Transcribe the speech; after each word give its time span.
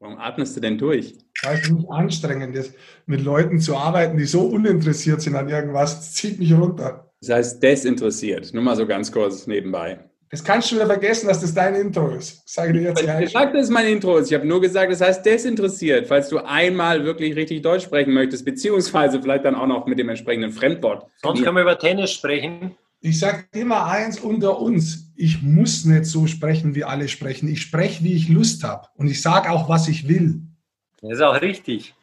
Warum 0.00 0.18
atmest 0.18 0.56
du 0.56 0.60
denn 0.60 0.78
durch? 0.78 1.14
Weil 1.42 1.58
es 1.58 1.70
mich 1.70 1.90
anstrengend 1.90 2.56
ist, 2.56 2.74
mit 3.06 3.20
Leuten 3.20 3.60
zu 3.60 3.76
arbeiten, 3.76 4.16
die 4.16 4.26
so 4.26 4.42
uninteressiert 4.42 5.20
sind 5.20 5.34
an 5.34 5.48
irgendwas. 5.48 5.96
Das 5.96 6.14
zieht 6.14 6.38
mich 6.38 6.52
runter. 6.52 7.10
Das 7.20 7.30
heißt 7.30 7.62
desinteressiert. 7.62 8.54
Nur 8.54 8.62
mal 8.62 8.76
so 8.76 8.86
ganz 8.86 9.10
kurz 9.10 9.48
nebenbei. 9.48 9.98
Das 10.30 10.44
kannst 10.44 10.70
du 10.70 10.76
wieder 10.76 10.86
vergessen, 10.86 11.26
dass 11.26 11.40
das 11.40 11.54
dein 11.54 11.74
Intro 11.74 12.10
ist. 12.10 12.46
Sage 12.46 12.74
dir 12.74 12.82
jetzt 12.82 13.02
Ich 13.02 13.08
habe 13.08 13.22
gesagt, 13.22 13.54
dass 13.54 13.64
es 13.64 13.70
mein 13.70 13.86
Intro 13.86 14.18
ist. 14.18 14.30
Ich 14.30 14.34
habe 14.34 14.46
nur 14.46 14.60
gesagt, 14.60 14.92
das 14.92 15.00
heißt 15.00 15.24
desinteressiert, 15.24 16.06
falls 16.06 16.28
du 16.28 16.38
einmal 16.38 17.04
wirklich 17.04 17.34
richtig 17.34 17.62
Deutsch 17.62 17.84
sprechen 17.84 18.12
möchtest, 18.12 18.44
beziehungsweise 18.44 19.20
vielleicht 19.20 19.46
dann 19.46 19.54
auch 19.54 19.66
noch 19.66 19.86
mit 19.86 19.98
dem 19.98 20.08
entsprechenden 20.10 20.52
Fremdwort. 20.52 21.06
Sonst 21.22 21.42
können 21.42 21.56
wir 21.56 21.62
über 21.62 21.78
Tennis 21.78 22.12
sprechen. 22.12 22.76
Ich 23.00 23.20
sage 23.20 23.44
immer 23.52 23.86
eins 23.86 24.18
unter 24.18 24.58
uns. 24.58 25.12
Ich 25.14 25.42
muss 25.42 25.84
nicht 25.84 26.06
so 26.06 26.26
sprechen, 26.26 26.74
wie 26.74 26.84
alle 26.84 27.08
sprechen. 27.08 27.48
Ich 27.48 27.62
spreche, 27.62 28.02
wie 28.02 28.14
ich 28.14 28.28
Lust 28.28 28.64
habe. 28.64 28.88
Und 28.96 29.08
ich 29.08 29.22
sage 29.22 29.50
auch, 29.50 29.68
was 29.68 29.86
ich 29.88 30.08
will. 30.08 30.42
Das 31.00 31.12
ist 31.12 31.22
auch 31.22 31.40
richtig. 31.40 31.94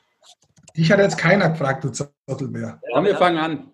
Dich 0.77 0.91
hat 0.91 0.99
jetzt 0.99 1.17
keiner 1.17 1.49
gefragt, 1.49 1.83
du 1.83 1.89
Zottel 1.89 2.47
mehr. 2.47 2.81
Komm, 2.93 3.05
wir 3.05 3.17
fangen 3.17 3.37
an. 3.37 3.71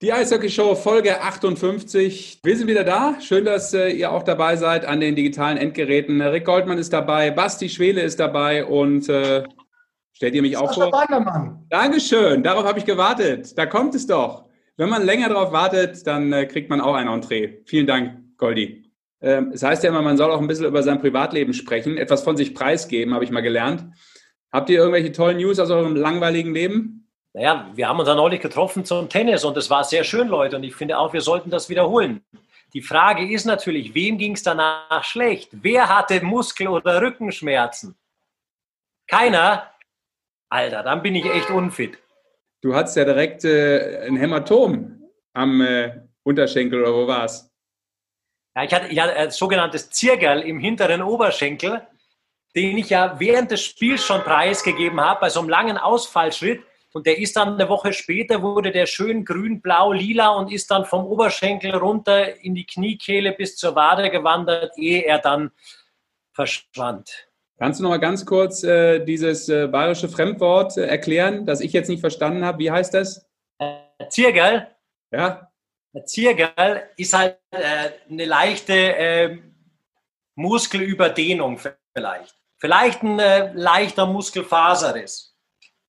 Die 0.00 0.12
Eishockey-Show 0.12 0.76
Folge 0.76 1.20
58. 1.22 2.38
Wir 2.44 2.56
sind 2.56 2.68
wieder 2.68 2.84
da. 2.84 3.20
Schön, 3.20 3.44
dass 3.44 3.74
äh, 3.74 3.88
ihr 3.88 4.12
auch 4.12 4.22
dabei 4.22 4.54
seid 4.54 4.84
an 4.84 5.00
den 5.00 5.16
digitalen 5.16 5.58
Endgeräten. 5.58 6.22
Rick 6.22 6.44
Goldmann 6.44 6.78
ist 6.78 6.92
dabei, 6.92 7.32
Basti 7.32 7.68
Schwele 7.68 8.02
ist 8.02 8.20
dabei 8.20 8.64
und 8.64 9.08
äh, 9.08 9.42
stellt 10.12 10.36
ihr 10.36 10.42
mich 10.42 10.56
auch 10.56 10.72
vor? 10.72 10.92
Bandermann. 10.92 11.66
Dankeschön, 11.68 12.44
darauf 12.44 12.62
habe 12.62 12.78
ich 12.78 12.84
gewartet. 12.84 13.58
Da 13.58 13.66
kommt 13.66 13.96
es 13.96 14.06
doch. 14.06 14.44
Wenn 14.76 14.88
man 14.88 15.04
länger 15.04 15.30
darauf 15.30 15.50
wartet, 15.50 16.06
dann 16.06 16.32
äh, 16.32 16.46
kriegt 16.46 16.70
man 16.70 16.80
auch 16.80 16.94
ein 16.94 17.08
Entree. 17.08 17.64
Vielen 17.64 17.88
Dank, 17.88 18.36
Goldi. 18.36 18.92
Ähm, 19.20 19.50
es 19.52 19.64
heißt 19.64 19.82
ja 19.82 19.90
immer, 19.90 20.02
man 20.02 20.16
soll 20.16 20.30
auch 20.30 20.40
ein 20.40 20.46
bisschen 20.46 20.66
über 20.66 20.84
sein 20.84 21.00
Privatleben 21.00 21.54
sprechen, 21.54 21.96
etwas 21.96 22.22
von 22.22 22.36
sich 22.36 22.54
preisgeben, 22.54 23.14
habe 23.14 23.24
ich 23.24 23.32
mal 23.32 23.40
gelernt. 23.40 23.84
Habt 24.52 24.70
ihr 24.70 24.78
irgendwelche 24.78 25.10
tollen 25.10 25.38
News 25.38 25.58
aus 25.58 25.70
eurem 25.70 25.96
langweiligen 25.96 26.54
Leben? 26.54 26.97
Naja, 27.38 27.70
wir 27.72 27.88
haben 27.88 28.00
uns 28.00 28.08
ja 28.08 28.16
neulich 28.16 28.40
getroffen 28.40 28.84
zum 28.84 29.08
Tennis 29.08 29.44
und 29.44 29.56
es 29.56 29.70
war 29.70 29.84
sehr 29.84 30.02
schön, 30.02 30.26
Leute. 30.26 30.56
Und 30.56 30.64
ich 30.64 30.74
finde 30.74 30.98
auch, 30.98 31.12
wir 31.12 31.20
sollten 31.20 31.50
das 31.50 31.68
wiederholen. 31.68 32.24
Die 32.72 32.82
Frage 32.82 33.32
ist 33.32 33.44
natürlich, 33.44 33.94
wem 33.94 34.18
ging 34.18 34.32
es 34.32 34.42
danach 34.42 35.04
schlecht? 35.04 35.50
Wer 35.52 35.88
hatte 35.88 36.20
Muskel- 36.20 36.66
oder 36.66 37.00
Rückenschmerzen? 37.00 37.94
Keiner? 39.06 39.72
Alter, 40.48 40.82
dann 40.82 41.00
bin 41.00 41.14
ich 41.14 41.26
echt 41.26 41.48
unfit. 41.50 41.96
Du 42.60 42.74
hattest 42.74 42.96
ja 42.96 43.04
direkt 43.04 43.44
äh, 43.44 44.08
ein 44.08 44.16
Hämatom 44.16 45.00
am 45.32 45.60
äh, 45.60 45.92
Unterschenkel 46.24 46.82
oder 46.82 46.92
wo 46.92 47.06
war's? 47.06 47.48
Ja, 48.56 48.64
ich 48.64 48.74
hatte, 48.74 48.88
ich 48.88 48.98
hatte 48.98 49.14
ein 49.14 49.30
sogenanntes 49.30 49.90
Ziergerl 49.90 50.40
im 50.40 50.58
hinteren 50.58 51.02
Oberschenkel, 51.02 51.86
den 52.56 52.78
ich 52.78 52.90
ja 52.90 53.20
während 53.20 53.52
des 53.52 53.62
Spiels 53.62 54.02
schon 54.02 54.24
preisgegeben 54.24 55.00
habe, 55.00 55.20
bei 55.20 55.30
so 55.30 55.38
einem 55.38 55.50
langen 55.50 55.78
Ausfallschritt. 55.78 56.64
Und 56.98 57.06
der 57.06 57.16
ist 57.16 57.36
dann 57.36 57.54
eine 57.54 57.68
Woche 57.68 57.92
später, 57.92 58.42
wurde 58.42 58.72
der 58.72 58.86
schön 58.86 59.24
grün, 59.24 59.60
blau, 59.60 59.92
lila 59.92 60.30
und 60.30 60.50
ist 60.50 60.68
dann 60.68 60.84
vom 60.84 61.06
Oberschenkel 61.06 61.76
runter 61.76 62.42
in 62.42 62.56
die 62.56 62.66
Kniekehle 62.66 63.30
bis 63.30 63.56
zur 63.56 63.76
Wade 63.76 64.10
gewandert, 64.10 64.76
ehe 64.76 65.04
er 65.04 65.20
dann 65.20 65.52
verschwand. 66.32 67.28
Kannst 67.56 67.78
du 67.78 67.84
noch 67.84 67.90
mal 67.90 68.00
ganz 68.00 68.26
kurz 68.26 68.64
äh, 68.64 68.98
dieses 69.04 69.48
äh, 69.48 69.68
bayerische 69.68 70.08
Fremdwort 70.08 70.76
äh, 70.76 70.86
erklären, 70.86 71.46
das 71.46 71.60
ich 71.60 71.72
jetzt 71.72 71.88
nicht 71.88 72.00
verstanden 72.00 72.44
habe? 72.44 72.58
Wie 72.58 72.72
heißt 72.72 72.92
das? 72.92 73.24
Äh, 73.60 73.76
Ziergerl, 74.08 74.66
Ja, 75.12 75.52
ein 75.94 76.04
Ziergerl 76.04 76.82
ist 76.96 77.16
halt 77.16 77.38
äh, 77.52 77.90
eine 78.10 78.24
leichte 78.24 78.74
äh, 78.74 79.38
Muskelüberdehnung 80.34 81.60
vielleicht. 81.94 82.34
Vielleicht 82.58 83.04
ein 83.04 83.20
äh, 83.20 83.52
leichter 83.52 84.06
Muskelfaserriss. 84.06 85.27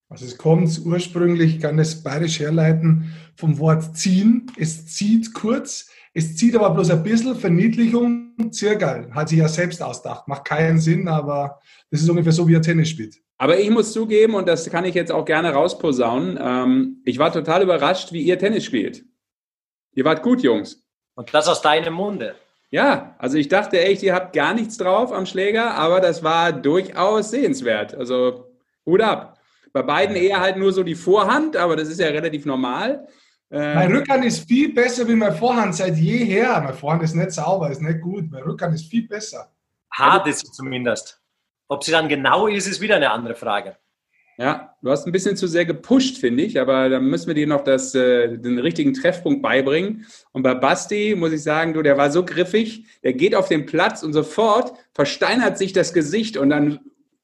Also 0.10 0.26
es 0.26 0.38
kommt 0.38 0.82
ursprünglich, 0.84 1.56
ich 1.56 1.62
kann 1.62 1.78
das 1.78 2.02
bayerisch 2.02 2.40
herleiten, 2.40 3.14
vom 3.36 3.60
Wort 3.60 3.96
ziehen. 3.96 4.52
Es 4.58 4.88
zieht 4.88 5.34
kurz, 5.36 5.90
es 6.14 6.36
zieht 6.36 6.56
aber 6.56 6.72
bloß 6.72 6.90
ein 6.90 7.04
bisschen 7.04 7.36
Verniedlichung, 7.36 8.34
Zirgal. 8.52 9.14
Hat 9.14 9.30
sich 9.30 9.38
ja 9.38 9.48
selbst 9.48 9.82
ausgedacht. 9.84 10.28
Macht 10.28 10.46
keinen 10.46 10.80
Sinn, 10.80 11.08
aber 11.08 11.60
das 11.92 12.02
ist 12.02 12.10
ungefähr 12.10 12.32
so, 12.32 12.48
wie 12.48 12.56
er 12.56 12.62
Tennis 12.62 12.90
spielt. 12.90 13.22
aber 13.38 13.60
ich 13.60 13.70
muss 13.70 13.94
zugeben, 13.94 14.34
und 14.36 14.48
das 14.48 14.70
kann 14.70 14.84
ich 14.84 14.96
jetzt 14.96 15.12
auch 15.12 15.26
gerne 15.26 15.54
rausposaunen, 15.54 16.38
ähm, 16.42 17.02
ich 17.06 17.20
war 17.20 17.32
total 17.32 17.64
überrascht, 17.64 18.12
wie 18.12 18.22
ihr 18.24 18.38
Tennis 18.38 18.66
spielt. 18.66 19.06
Ihr 19.94 20.06
wart 20.06 20.24
gut, 20.24 20.42
Jungs. 20.42 20.84
Und 21.16 21.34
das 21.34 21.48
aus 21.48 21.62
deinem 21.62 21.94
Munde. 21.94 22.36
Ja, 22.72 23.16
also 23.18 23.38
ich 23.38 23.48
dachte 23.48 23.80
echt, 23.80 24.04
ihr 24.04 24.14
habt 24.14 24.34
gar 24.34 24.54
nichts 24.54 24.78
drauf 24.78 25.12
am 25.12 25.26
Schläger, 25.26 25.76
aber 25.76 26.02
das 26.02 26.24
war 26.24 26.52
durchaus 26.52 27.32
sehenswert. 27.32 27.96
Also 27.96 28.46
Hut 28.86 29.02
ab. 29.02 29.39
Bei 29.74 29.82
beiden 29.82 30.16
eher 30.16 30.40
halt 30.40 30.58
nur 30.58 30.72
so 30.72 30.84
die 30.84 30.96
Vorhand, 30.96 31.56
aber 31.58 31.76
das 31.76 31.90
ist 31.90 32.00
ja 32.00 32.08
relativ 32.08 32.46
normal. 32.46 33.08
Ähm, 33.52 33.76
Mein 33.76 33.96
Rückhand 33.96 34.26
ist 34.26 34.48
viel 34.48 34.74
besser 34.74 35.08
wie 35.08 35.16
mein 35.16 35.36
Vorhand 35.36 35.76
seit 35.76 35.96
jeher. 35.96 36.62
Mein 36.62 36.74
Vorhand 36.74 37.04
ist 37.04 37.16
nicht 37.16 37.32
sauber, 37.32 37.72
ist 37.72 37.82
nicht 37.82 38.02
gut. 38.02 38.30
Mein 38.32 38.44
Rückhand 38.44 38.76
ist 38.76 38.90
viel 38.90 39.08
besser. 39.08 39.52
Hart 39.92 40.28
ist 40.28 40.46
sie 40.46 40.52
zumindest. 40.52 41.20
Ob 41.68 41.84
sie 41.84 41.92
dann 41.92 42.08
genau 42.08 42.48
ist, 42.48 42.68
ist 42.68 42.82
wieder 42.82 42.96
eine 42.96 43.12
andere 43.12 43.36
Frage. 43.36 43.78
Ja, 44.38 44.74
du 44.82 44.90
hast 44.90 45.06
ein 45.06 45.12
bisschen 45.12 45.36
zu 45.36 45.48
sehr 45.48 45.66
gepusht, 45.66 46.18
finde 46.18 46.44
ich, 46.44 46.62
aber 46.62 46.88
da 46.88 47.02
müssen 47.02 47.28
wir 47.28 47.34
dir 47.34 47.46
noch 47.46 47.62
das, 47.66 47.94
äh, 47.94 48.38
den 48.38 48.58
richtigen 48.58 48.94
Treffpunkt 48.94 49.42
beibringen. 49.42 50.06
Und 50.32 50.44
bei 50.44 50.54
Basti 50.56 51.14
muss 51.18 51.34
ich 51.34 51.44
sagen, 51.44 51.74
du, 51.74 51.82
der 51.82 51.98
war 51.98 52.10
so 52.10 52.24
griffig, 52.24 52.86
der 53.04 53.12
geht 53.12 53.36
auf 53.36 53.50
den 53.50 53.66
Platz 53.66 54.02
und 54.02 54.14
sofort 54.14 54.72
versteinert 54.94 55.58
sich 55.58 55.74
das 55.74 55.92
Gesicht 55.92 56.38
und 56.38 56.52
dann 56.52 56.80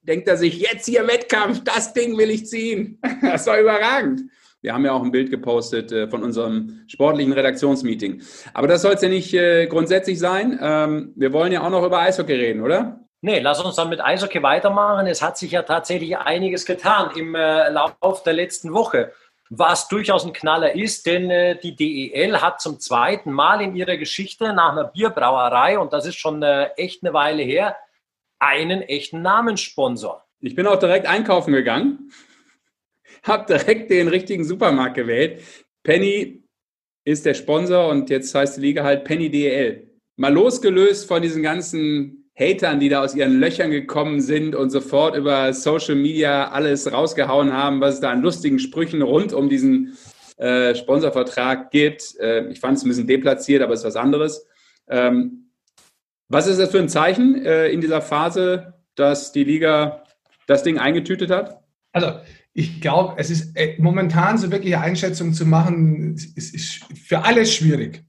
denkt 0.08 0.28
er 0.28 0.38
sich, 0.38 0.60
jetzt 0.60 0.86
hier 0.86 1.08
Wettkampf, 1.08 1.64
das 1.64 1.94
Ding 1.94 2.18
will 2.18 2.30
ich 2.30 2.48
ziehen. 2.48 3.00
Das 3.22 3.48
war 3.48 3.60
überragend. 3.60 4.22
Wir 4.62 4.74
haben 4.74 4.84
ja 4.84 4.94
auch 4.94 5.04
ein 5.04 5.12
Bild 5.12 5.30
gepostet 5.30 5.92
äh, 5.92 6.08
von 6.08 6.24
unserem 6.24 6.86
sportlichen 6.88 7.34
Redaktionsmeeting. 7.34 8.24
Aber 8.54 8.68
das 8.68 8.82
soll 8.82 8.94
es 8.94 9.02
ja 9.04 9.10
nicht 9.10 9.32
äh, 9.34 9.68
grundsätzlich 9.68 10.18
sein. 10.18 10.58
Ähm, 10.60 11.14
wir 11.16 11.34
wollen 11.34 11.52
ja 11.52 11.62
auch 11.62 11.70
noch 11.70 11.86
über 11.86 12.00
Eishockey 12.00 12.34
reden, 12.34 12.64
oder? 12.64 13.00
Nee, 13.22 13.40
lass 13.40 13.64
uns 13.64 13.76
dann 13.76 13.90
mit 13.90 14.04
Eishockey 14.04 14.42
weitermachen. 14.42 15.06
Es 15.06 15.22
hat 15.22 15.38
sich 15.38 15.52
ja 15.52 15.62
tatsächlich 15.62 16.18
einiges 16.18 16.66
getan 16.66 17.12
im 17.16 17.36
äh, 17.36 17.70
Lauf 17.70 18.24
der 18.24 18.34
letzten 18.34 18.74
Woche. 18.74 19.12
Was 19.52 19.88
durchaus 19.88 20.26
ein 20.26 20.34
Knaller 20.34 20.74
ist, 20.74 21.06
denn 21.06 21.60
die 21.62 21.76
DEL 21.76 22.42
hat 22.42 22.60
zum 22.60 22.80
zweiten 22.80 23.32
Mal 23.32 23.62
in 23.62 23.76
ihrer 23.76 23.96
Geschichte 23.96 24.52
nach 24.54 24.72
einer 24.72 24.86
Bierbrauerei, 24.86 25.78
und 25.78 25.94
das 25.94 26.08
ist 26.08 26.16
schon 26.16 26.42
echt 26.42 27.04
eine 27.04 27.14
Weile 27.14 27.44
her, 27.44 27.76
einen 28.40 28.82
echten 28.82 29.22
Namenssponsor. 29.22 30.24
Ich 30.40 30.56
bin 30.56 30.68
auch 30.68 30.80
direkt 30.80 31.08
einkaufen 31.08 31.54
gegangen, 31.54 32.12
habe 33.24 33.46
direkt 33.46 33.90
den 33.90 34.08
richtigen 34.08 34.44
Supermarkt 34.44 34.96
gewählt. 34.96 35.42
Penny 35.84 36.44
ist 37.04 37.26
der 37.26 37.34
Sponsor 37.34 37.90
und 37.90 38.10
jetzt 38.10 38.34
heißt 38.34 38.58
die 38.58 38.62
Liga 38.62 38.84
halt 38.84 39.04
Penny 39.04 39.30
DEL. 39.30 39.92
Mal 40.18 40.34
losgelöst 40.34 41.08
von 41.08 41.22
diesen 41.22 41.44
ganzen 41.44 42.30
Hatern, 42.38 42.80
die 42.80 42.90
da 42.90 43.04
aus 43.04 43.16
ihren 43.16 43.40
Löchern 43.40 43.72
gekommen 43.72 44.20
sind 44.20 44.56
und 44.56 44.70
sofort 44.70 45.16
über 45.16 45.54
Social 45.54 45.96
Media 45.96 46.50
alles 46.50 46.92
rausgehauen 46.92 47.54
haben, 47.54 47.80
was 47.80 47.96
es 47.96 48.00
da 48.02 48.12
an 48.12 48.22
lustigen 48.22 48.60
Sprüchen 48.60 49.02
rund 49.02 49.32
um 49.34 49.48
diesen 49.50 49.98
äh, 50.38 50.76
Sponsorvertrag 50.76 51.72
gibt. 51.72 52.16
Äh, 52.20 52.50
ich 52.50 52.60
fand 52.60 52.78
es 52.78 52.84
ein 52.84 52.90
bisschen 52.90 53.08
deplatziert, 53.08 53.62
aber 53.62 53.74
es 53.74 53.82
ist 53.82 53.86
was 53.86 53.96
anderes. 53.96 54.48
Ähm, 54.90 55.45
was 56.28 56.48
ist 56.48 56.60
das 56.60 56.72
für 56.72 56.80
ein 56.80 56.90
Zeichen 56.90 57.46
äh, 57.46 57.68
in 57.70 57.82
dieser 57.82 58.02
Phase, 58.02 58.74
dass 58.96 59.32
die 59.32 59.44
Liga 59.44 60.04
das 60.48 60.64
Ding 60.64 60.78
eingetütet 60.78 61.30
hat? 61.30 61.62
Also 61.92 62.20
ich 62.54 62.82
glaube, 62.82 63.16
es 63.18 63.30
ist 63.30 63.56
äh, 63.56 63.76
momentan 63.80 64.38
so 64.38 64.52
wirkliche 64.52 64.80
Einschätzung 64.80 65.34
zu 65.34 65.46
machen, 65.46 66.16
ist, 66.36 66.56
ist 66.56 66.86
für 66.96 67.24
alles 67.24 67.54
schwierig. 67.54 68.04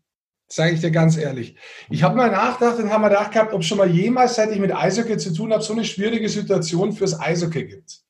Sage 0.48 0.74
ich 0.74 0.80
dir 0.80 0.92
ganz 0.92 1.16
ehrlich. 1.16 1.56
Ich 1.90 2.04
habe 2.04 2.16
mal 2.16 2.30
nachgedacht 2.30 2.78
und 2.78 2.90
habe 2.90 3.02
mal 3.02 3.08
gedacht 3.08 3.32
gehabt, 3.32 3.52
ob 3.52 3.64
schon 3.64 3.78
mal 3.78 3.90
jemals, 3.90 4.36
seit 4.36 4.52
ich 4.52 4.60
mit 4.60 4.72
Eishockey 4.72 5.16
zu 5.16 5.34
tun 5.34 5.52
habe, 5.52 5.62
so 5.62 5.72
eine 5.72 5.84
schwierige 5.84 6.28
Situation 6.28 6.92
fürs 6.92 7.18
Eishockey 7.18 7.64
gibt. 7.64 8.00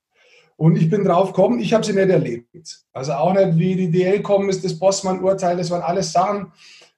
Und 0.56 0.76
ich 0.76 0.90
bin 0.90 1.04
drauf 1.04 1.32
gekommen, 1.32 1.58
ich 1.58 1.72
habe 1.72 1.84
sie 1.84 1.94
nicht 1.94 2.10
erlebt. 2.10 2.84
Also 2.92 3.12
auch 3.12 3.32
nicht, 3.32 3.58
wie 3.58 3.76
die 3.76 3.90
DL 3.90 4.20
kommen 4.20 4.50
ist, 4.50 4.64
das 4.64 4.78
Bossmann-Urteil, 4.78 5.56
das 5.56 5.70
waren 5.70 5.82
alles 5.82 6.12
Sachen. 6.12 6.52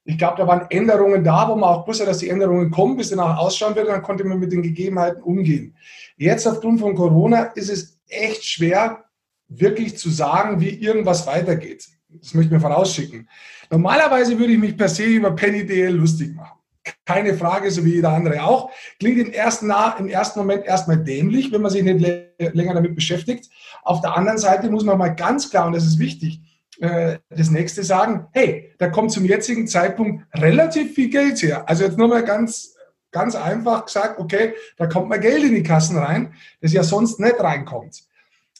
Ich 0.08 0.16
glaube, 0.16 0.38
da 0.38 0.46
waren 0.46 0.70
Änderungen 0.70 1.22
da, 1.22 1.46
wo 1.50 1.54
man 1.54 1.68
auch 1.68 1.86
wusste, 1.86 2.06
dass 2.06 2.16
die 2.16 2.30
Änderungen 2.30 2.70
kommen, 2.70 2.96
bis 2.96 3.10
danach 3.10 3.36
ausschauen 3.36 3.76
wird, 3.76 3.88
dann 3.88 4.00
konnte 4.00 4.24
man 4.24 4.38
mit 4.38 4.50
den 4.50 4.62
Gegebenheiten 4.62 5.22
umgehen. 5.22 5.76
Jetzt 6.16 6.46
aufgrund 6.46 6.80
von 6.80 6.94
Corona 6.94 7.42
ist 7.54 7.68
es 7.68 8.00
echt 8.08 8.42
schwer, 8.42 9.04
wirklich 9.48 9.98
zu 9.98 10.08
sagen, 10.08 10.62
wie 10.62 10.70
irgendwas 10.70 11.26
weitergeht. 11.26 11.86
Das 12.08 12.32
möchte 12.32 12.46
ich 12.46 12.52
mir 12.52 12.60
vorausschicken. 12.60 13.28
Normalerweise 13.70 14.38
würde 14.38 14.54
ich 14.54 14.58
mich 14.58 14.78
per 14.78 14.88
se 14.88 15.04
über 15.04 15.30
Penny 15.32 15.66
DL 15.66 15.92
lustig 15.92 16.34
machen. 16.34 16.58
Keine 17.04 17.34
Frage, 17.34 17.70
so 17.70 17.84
wie 17.84 17.96
jeder 17.96 18.08
andere 18.08 18.42
auch. 18.42 18.70
Klingt 18.98 19.18
im 19.18 19.30
ersten, 19.30 19.70
im 19.98 20.08
ersten 20.08 20.38
Moment 20.38 20.64
erstmal 20.64 21.04
dämlich, 21.04 21.52
wenn 21.52 21.60
man 21.60 21.70
sich 21.70 21.82
nicht 21.82 22.00
länger 22.38 22.72
damit 22.72 22.94
beschäftigt. 22.94 23.50
Auf 23.82 24.00
der 24.00 24.16
anderen 24.16 24.38
Seite 24.38 24.70
muss 24.70 24.84
man 24.84 24.96
mal 24.96 25.14
ganz 25.14 25.50
klar, 25.50 25.66
und 25.66 25.74
das 25.74 25.84
ist 25.84 25.98
wichtig, 25.98 26.40
äh, 26.80 27.18
das 27.28 27.50
nächste 27.50 27.82
sagen, 27.82 28.28
hey, 28.32 28.72
da 28.78 28.88
kommt 28.88 29.12
zum 29.12 29.24
jetzigen 29.24 29.66
Zeitpunkt 29.66 30.24
relativ 30.34 30.94
viel 30.94 31.08
Geld 31.08 31.42
her. 31.42 31.68
Also 31.68 31.84
jetzt 31.84 31.98
nur 31.98 32.08
mal 32.08 32.24
ganz, 32.24 32.76
ganz 33.10 33.34
einfach 33.34 33.86
gesagt, 33.86 34.18
okay, 34.18 34.54
da 34.76 34.86
kommt 34.86 35.08
mal 35.08 35.20
Geld 35.20 35.42
in 35.42 35.54
die 35.54 35.62
Kassen 35.62 35.98
rein, 35.98 36.34
das 36.60 36.72
ja 36.72 36.82
sonst 36.82 37.20
nicht 37.20 37.40
reinkommt. 37.40 38.04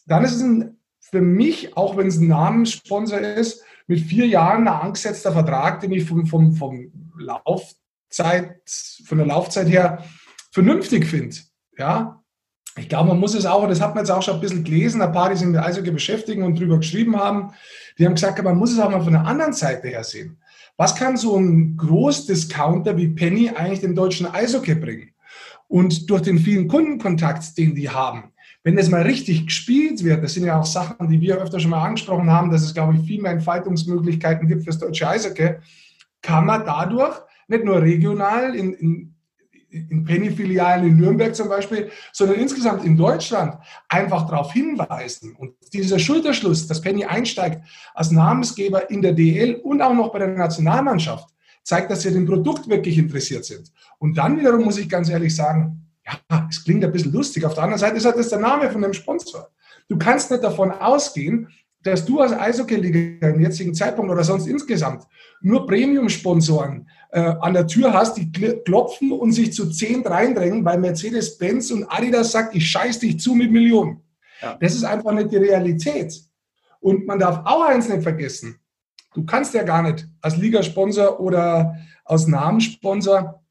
Dann 0.07 0.25
ist 0.25 0.37
es 0.37 0.43
ein, 0.43 0.79
für 1.01 1.21
mich, 1.21 1.77
auch 1.77 1.97
wenn 1.97 2.09
es 2.09 2.19
ein 2.19 2.29
Namenssponsor 2.29 3.21
ist, 3.21 3.63
mit 3.87 4.01
vier 4.01 4.27
Jahren 4.27 4.69
ein 4.69 4.75
angesetzter 4.75 5.33
Vertrag, 5.33 5.81
den 5.81 5.93
ich 5.93 6.05
vom, 6.05 6.27
vom, 6.27 6.53
vom 6.55 6.93
Laufzeit, 7.17 8.61
von 9.05 9.19
der 9.19 9.27
Laufzeit 9.27 9.69
her 9.69 10.05
vernünftig 10.51 11.07
finde. 11.07 11.37
Ja, 11.77 12.18
ich 12.79 12.89
glaube, 12.89 13.09
man 13.09 13.19
muss 13.19 13.35
es 13.35 13.47
auch, 13.47 13.63
und 13.63 13.71
das 13.71 13.81
hat 13.81 13.95
man 13.95 14.05
jetzt 14.05 14.11
auch 14.11 14.23
schon 14.23 14.35
ein 14.35 14.41
bisschen 14.41 14.65
gelesen, 14.65 15.03
ein 15.03 15.13
paar, 15.13 15.31
die 15.31 15.37
sich 15.37 15.47
mit 15.47 15.61
Eishockey 15.61 15.91
beschäftigen 15.91 16.43
und 16.43 16.59
drüber 16.59 16.79
geschrieben 16.79 17.17
haben, 17.17 17.53
die 17.99 18.07
haben 18.07 18.15
gesagt, 18.15 18.43
man 18.43 18.57
muss 18.57 18.73
es 18.73 18.79
auch 18.79 18.91
mal 18.91 19.03
von 19.03 19.13
der 19.13 19.27
anderen 19.27 19.53
Seite 19.53 19.89
her 19.89 20.05
sehen. 20.05 20.37
Was 20.77 20.95
kann 20.95 21.17
so 21.17 21.37
ein 21.37 21.77
Großdiscounter 21.77 22.97
wie 22.97 23.09
Penny 23.09 23.51
eigentlich 23.51 23.81
dem 23.81 23.95
deutschen 23.95 24.27
Eishockey 24.27 24.75
bringen? 24.77 25.11
Und 25.67 26.09
durch 26.09 26.23
den 26.23 26.39
vielen 26.39 26.69
Kundenkontakt, 26.69 27.59
den 27.59 27.75
die 27.75 27.91
haben, 27.91 28.33
wenn 28.65 28.77
das 28.77 28.89
mal 28.89 29.03
richtig 29.03 29.47
gespielt 29.47 30.05
wird, 30.05 30.23
das 30.23 30.35
sind 30.35 30.45
ja 30.45 30.59
auch 30.59 30.67
Sachen, 30.67 31.09
die 31.09 31.21
wir 31.21 31.39
öfter 31.39 31.61
schon 31.61 31.71
mal 31.71 31.85
angesprochen 31.85 32.31
haben, 32.31 32.51
dass 32.51 32.63
es, 32.63 32.75
glaube 32.75 32.95
ich, 32.95 33.07
viel 33.07 33.21
mehr 33.21 33.33
Entfaltungsmöglichkeiten 33.33 34.49
gibt 34.49 34.63
für 34.63 34.71
das 34.71 34.79
deutsche 34.79 35.09
Eishockey, 35.09 35.55
kann 36.23 36.47
man 36.47 36.65
dadurch 36.65 37.19
nicht 37.49 37.65
nur 37.65 37.81
regional 37.81 38.55
in, 38.55 38.75
in 38.75 39.15
in 39.71 40.05
Penny-Filialen 40.05 40.89
in 40.89 40.97
Nürnberg 40.97 41.35
zum 41.35 41.49
Beispiel, 41.49 41.91
sondern 42.13 42.39
insgesamt 42.39 42.85
in 42.85 42.97
Deutschland 42.97 43.57
einfach 43.89 44.27
darauf 44.29 44.53
hinweisen. 44.53 45.35
Und 45.37 45.55
dieser 45.73 45.99
Schulterschluss, 45.99 46.67
dass 46.67 46.81
Penny 46.81 47.05
einsteigt 47.05 47.63
als 47.95 48.11
Namensgeber 48.11 48.91
in 48.91 49.03
der 49.03 49.13
DL 49.13 49.57
und 49.57 49.83
auch 49.83 49.95
noch 49.95 50.13
bei 50.13 50.21
der 50.21 50.29
Nationalmannschaft, 50.29 51.29
zeigt, 51.63 51.91
dass 51.91 52.03
sie 52.03 52.13
dem 52.13 52.27
Produkt 52.27 52.69
wirklich 52.69 52.97
interessiert 52.97 53.45
sind. 53.45 53.71
Und 53.99 54.17
dann 54.17 54.39
wiederum 54.39 54.65
muss 54.65 54.79
ich 54.79 54.89
ganz 54.89 55.11
ehrlich 55.11 55.35
sagen, 55.37 55.87
ja, 56.07 56.47
es 56.49 56.65
klingt 56.65 56.83
ein 56.83 56.93
bisschen 56.93 57.13
lustig. 57.13 57.45
Auf 57.45 57.55
der 57.55 57.65
anderen 57.65 57.81
Seite 57.81 57.97
ist 57.97 58.07
halt 58.07 58.17
das 58.17 58.31
der 58.31 58.39
Name 58.39 58.71
von 58.71 58.81
dem 58.81 58.95
Sponsor. 58.95 59.51
Du 59.89 59.99
kannst 59.99 60.31
nicht 60.31 60.43
davon 60.43 60.71
ausgehen, 60.71 61.49
dass 61.83 62.05
du 62.05 62.21
als 62.21 62.33
Eishockey-Liga 62.33 63.29
im 63.29 63.41
jetzigen 63.41 63.75
Zeitpunkt 63.75 64.11
oder 64.11 64.25
sonst 64.25 64.47
insgesamt 64.47 65.05
nur 65.41 65.67
Premium-Sponsoren 65.67 66.89
äh, 67.13 67.21
an 67.21 67.55
der 67.55 67.67
Tür 67.67 67.93
hast, 67.93 68.17
die 68.17 68.31
klopfen 68.31 69.13
und 69.13 69.33
sich 69.33 69.53
zu 69.53 69.71
zehn 69.71 70.05
reindrängen, 70.07 70.65
weil 70.65 70.79
Mercedes-Benz 70.79 71.71
und 71.71 71.85
Adidas 71.85 72.33
sagt, 72.33 72.55
ich 72.55 72.69
scheiß 72.69 72.99
dich 72.99 73.21
zu 73.21 73.35
mit 73.35 73.53
Millionen. 73.53 74.03
Ja. 74.43 74.57
Das 74.61 74.75
ist 74.75 74.85
einfach 74.85 75.13
nicht 75.13 75.31
die 75.33 75.37
Realität. 75.37 76.21
Und 76.81 77.07
man 77.07 77.19
darf 77.19 77.41
auch 77.45 77.65
eins 77.67 77.89
nicht 77.89 78.03
vergessen. 78.03 78.59
Du 79.15 79.25
kannst 79.25 79.55
ja 79.55 79.63
gar 79.63 79.83
nicht 79.83 80.07
als 80.21 80.37
Ligasponsor 80.37 81.19
oder 81.21 81.77
als 82.05 82.27
Namenssponsor 82.27 83.43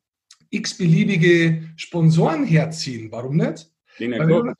x-beliebige 0.49 1.63
Sponsoren 1.75 2.45
herziehen. 2.45 3.11
Warum 3.11 3.37
nicht? 3.37 3.69
Weil, 3.99 4.53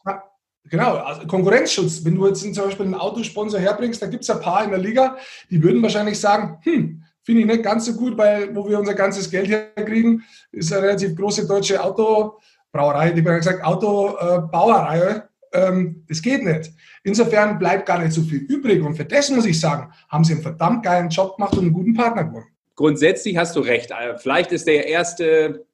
Genau, 0.70 0.98
also 0.98 1.26
Konkurrenzschutz. 1.28 2.04
Wenn 2.04 2.16
du 2.16 2.28
jetzt 2.28 2.42
zum 2.42 2.66
Beispiel 2.66 2.86
einen 2.86 2.96
Autosponsor 2.96 3.60
herbringst, 3.60 4.02
da 4.02 4.08
gibt 4.08 4.24
es 4.24 4.30
ein 4.30 4.42
paar 4.42 4.64
in 4.64 4.72
der 4.72 4.80
Liga, 4.80 5.18
die 5.50 5.62
würden 5.62 5.82
wahrscheinlich 5.82 6.20
sagen, 6.20 6.58
hm, 6.64 7.04
finde 7.24 7.42
ich 7.42 7.48
nicht 7.48 7.64
ganz 7.64 7.86
so 7.86 7.94
gut, 7.94 8.18
weil 8.18 8.56
wo 8.56 8.68
wir 8.68 8.80
unser 8.80 8.94
ganzes 8.94 9.30
Geld 9.30 9.50
herkriegen, 9.50 10.24
ist 10.52 10.72
eine 10.74 10.84
relativ 10.84 11.16
große 11.16 11.48
deutsche 11.48 11.82
Autobrauerei, 11.84 13.12
die 13.12 13.22
haben 13.22 13.38
gesagt, 13.38 13.64
Autobauerei, 13.64 15.24
ähm, 15.54 16.04
das 16.08 16.22
geht 16.22 16.44
nicht. 16.44 16.72
Insofern 17.04 17.60
bleibt 17.60 17.86
gar 17.86 18.00
nicht 18.00 18.14
so 18.14 18.22
viel 18.22 18.40
übrig 18.40 18.82
und 18.84 18.96
für 18.96 19.06
das 19.06 19.30
muss 19.30 19.46
ich 19.46 19.60
sagen, 19.60 19.92
haben 20.10 20.24
sie 20.24 20.34
einen 20.34 20.42
verdammt 20.42 20.84
geilen 20.84 21.10
Job 21.10 21.38
gemacht 21.38 21.54
und 21.54 21.66
einen 21.66 21.74
guten 21.74 21.94
Partner 21.94 22.26
gewonnen. 22.26 22.48
Grundsätzlich 22.76 23.38
hast 23.38 23.56
du 23.56 23.62
recht. 23.62 23.92
Vielleicht 24.18 24.52
ist 24.52 24.68
der 24.68 24.88
erste 24.88 25.66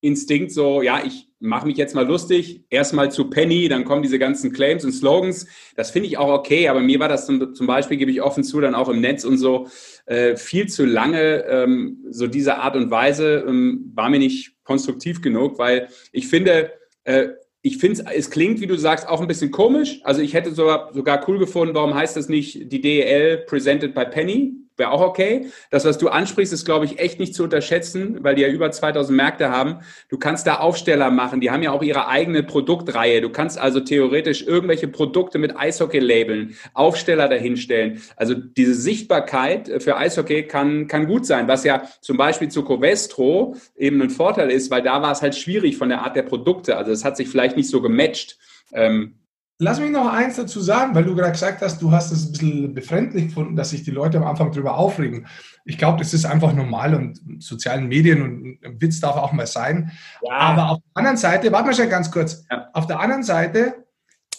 Instinkt 0.00 0.52
so, 0.52 0.82
ja, 0.82 1.02
ich 1.04 1.28
mache 1.40 1.66
mich 1.66 1.76
jetzt 1.76 1.94
mal 1.94 2.06
lustig, 2.06 2.64
erstmal 2.70 3.10
zu 3.10 3.30
Penny, 3.30 3.68
dann 3.68 3.84
kommen 3.84 4.02
diese 4.02 4.18
ganzen 4.18 4.52
Claims 4.52 4.84
und 4.84 4.92
Slogans. 4.92 5.46
Das 5.76 5.90
finde 5.90 6.08
ich 6.08 6.18
auch 6.18 6.28
okay, 6.28 6.68
aber 6.68 6.80
mir 6.80 6.98
war 7.00 7.08
das 7.08 7.26
zum, 7.26 7.54
zum, 7.54 7.66
Beispiel, 7.66 7.96
gebe 7.96 8.10
ich 8.10 8.22
offen 8.22 8.44
zu, 8.44 8.60
dann 8.60 8.74
auch 8.74 8.88
im 8.88 9.00
Netz 9.00 9.24
und 9.24 9.38
so, 9.38 9.68
äh, 10.06 10.36
viel 10.36 10.68
zu 10.68 10.84
lange, 10.84 11.44
ähm, 11.44 12.04
so 12.10 12.26
diese 12.26 12.56
Art 12.56 12.76
und 12.76 12.90
Weise 12.90 13.44
ähm, 13.46 13.92
war 13.94 14.10
mir 14.10 14.18
nicht 14.18 14.52
konstruktiv 14.64 15.22
genug, 15.22 15.58
weil 15.58 15.88
ich 16.12 16.28
finde, 16.28 16.72
äh, 17.04 17.28
ich 17.62 17.78
finde 17.78 18.04
es 18.14 18.30
klingt, 18.30 18.60
wie 18.60 18.66
du 18.66 18.76
sagst, 18.76 19.08
auch 19.08 19.20
ein 19.20 19.26
bisschen 19.26 19.50
komisch. 19.50 20.00
Also 20.04 20.22
ich 20.22 20.34
hätte 20.34 20.52
sogar, 20.52 20.92
sogar 20.94 21.28
cool 21.28 21.38
gefunden, 21.38 21.74
warum 21.74 21.94
heißt 21.94 22.16
das 22.16 22.28
nicht 22.28 22.72
die 22.72 22.80
DEL 22.80 23.38
presented 23.46 23.94
by 23.94 24.04
Penny? 24.06 24.54
Wäre 24.78 24.90
auch 24.90 25.00
okay. 25.00 25.46
Das, 25.70 25.84
was 25.84 25.98
du 25.98 26.08
ansprichst, 26.08 26.52
ist, 26.52 26.64
glaube 26.64 26.84
ich, 26.84 26.98
echt 26.98 27.18
nicht 27.18 27.34
zu 27.34 27.44
unterschätzen, 27.44 28.18
weil 28.22 28.36
die 28.36 28.42
ja 28.42 28.48
über 28.48 28.70
2000 28.70 29.16
Märkte 29.16 29.50
haben. 29.50 29.80
Du 30.08 30.18
kannst 30.18 30.46
da 30.46 30.58
Aufsteller 30.58 31.10
machen. 31.10 31.40
Die 31.40 31.50
haben 31.50 31.62
ja 31.62 31.72
auch 31.72 31.82
ihre 31.82 32.08
eigene 32.08 32.42
Produktreihe. 32.42 33.20
Du 33.20 33.30
kannst 33.30 33.58
also 33.58 33.80
theoretisch 33.80 34.46
irgendwelche 34.46 34.88
Produkte 34.88 35.38
mit 35.38 35.56
Eishockey 35.56 35.98
labeln, 35.98 36.56
Aufsteller 36.74 37.28
dahinstellen. 37.28 38.00
Also 38.16 38.34
diese 38.34 38.74
Sichtbarkeit 38.74 39.82
für 39.82 39.96
Eishockey 39.96 40.44
kann, 40.44 40.86
kann 40.86 41.06
gut 41.06 41.26
sein, 41.26 41.48
was 41.48 41.64
ja 41.64 41.82
zum 42.00 42.16
Beispiel 42.16 42.48
zu 42.48 42.64
Covestro 42.64 43.56
eben 43.76 44.00
ein 44.00 44.10
Vorteil 44.10 44.50
ist, 44.50 44.70
weil 44.70 44.82
da 44.82 45.02
war 45.02 45.12
es 45.12 45.22
halt 45.22 45.34
schwierig 45.34 45.76
von 45.76 45.88
der 45.88 46.02
Art 46.02 46.16
der 46.16 46.22
Produkte. 46.22 46.76
Also 46.76 46.92
es 46.92 47.04
hat 47.04 47.16
sich 47.16 47.28
vielleicht 47.28 47.56
nicht 47.56 47.68
so 47.68 47.82
gematcht. 47.82 48.38
Ähm, 48.72 49.14
Lass 49.60 49.80
mich 49.80 49.90
noch 49.90 50.12
eins 50.12 50.36
dazu 50.36 50.60
sagen, 50.60 50.94
weil 50.94 51.04
du 51.04 51.16
gerade 51.16 51.32
gesagt 51.32 51.62
hast, 51.62 51.82
du 51.82 51.90
hast 51.90 52.12
es 52.12 52.26
ein 52.26 52.32
bisschen 52.32 52.74
befremdlich 52.74 53.26
gefunden, 53.26 53.56
dass 53.56 53.70
sich 53.70 53.82
die 53.82 53.90
Leute 53.90 54.18
am 54.18 54.24
Anfang 54.24 54.52
darüber 54.52 54.76
aufregen. 54.76 55.26
Ich 55.64 55.78
glaube, 55.78 55.98
das 55.98 56.14
ist 56.14 56.26
einfach 56.26 56.52
normal 56.52 56.94
und 56.94 57.20
sozialen 57.42 57.88
Medien 57.88 58.22
und 58.22 58.64
ein 58.64 58.80
Witz 58.80 59.00
darf 59.00 59.16
auch 59.16 59.32
mal 59.32 59.48
sein. 59.48 59.90
Ja. 60.22 60.38
Aber 60.38 60.70
auf 60.70 60.78
der 60.78 60.96
anderen 60.96 61.16
Seite, 61.16 61.50
warte 61.50 61.66
mal 61.66 61.74
schon 61.74 61.88
ganz 61.88 62.08
kurz, 62.10 62.44
ja. 62.48 62.68
auf 62.72 62.86
der 62.86 63.00
anderen 63.00 63.24
Seite, 63.24 63.84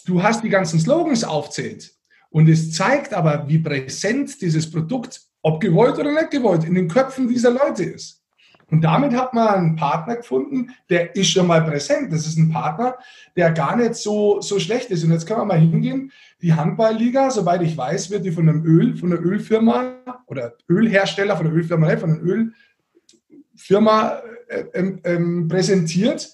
du 0.06 0.22
hast 0.22 0.42
die 0.42 0.48
ganzen 0.48 0.80
Slogans 0.80 1.22
aufzählt 1.22 1.92
und 2.30 2.48
es 2.48 2.72
zeigt 2.72 3.12
aber, 3.12 3.46
wie 3.46 3.58
präsent 3.58 4.40
dieses 4.40 4.70
Produkt, 4.70 5.20
ob 5.42 5.60
gewollt 5.60 5.98
oder 5.98 6.12
nicht 6.12 6.30
gewollt, 6.30 6.64
in 6.64 6.74
den 6.74 6.88
Köpfen 6.88 7.28
dieser 7.28 7.50
Leute 7.50 7.84
ist. 7.84 8.19
Und 8.70 8.82
damit 8.82 9.14
hat 9.14 9.34
man 9.34 9.48
einen 9.48 9.76
Partner 9.76 10.16
gefunden, 10.16 10.70
der 10.88 11.14
ist 11.16 11.30
schon 11.30 11.46
mal 11.46 11.62
präsent. 11.62 12.12
Das 12.12 12.26
ist 12.26 12.38
ein 12.38 12.50
Partner, 12.50 12.96
der 13.36 13.50
gar 13.52 13.76
nicht 13.76 13.96
so, 13.96 14.40
so 14.40 14.58
schlecht 14.58 14.90
ist. 14.90 15.04
Und 15.04 15.12
jetzt 15.12 15.26
können 15.26 15.40
wir 15.40 15.44
mal 15.44 15.58
hingehen. 15.58 16.12
Die 16.40 16.54
Handballliga, 16.54 17.30
soweit 17.30 17.62
ich 17.62 17.76
weiß, 17.76 18.10
wird 18.10 18.24
die 18.24 18.30
von 18.30 18.48
einem 18.48 18.64
Öl, 18.64 18.96
von 18.96 19.12
einer 19.12 19.20
Ölfirma 19.20 19.94
oder 20.26 20.54
Ölhersteller, 20.68 21.36
von 21.36 21.46
der 21.46 21.54
Ölfirma, 21.54 21.96
von 21.96 22.10
einer 22.10 22.52
Ölfirma 23.52 24.22
äh, 24.48 24.64
ähm, 24.74 25.00
ähm, 25.04 25.48
präsentiert. 25.48 26.30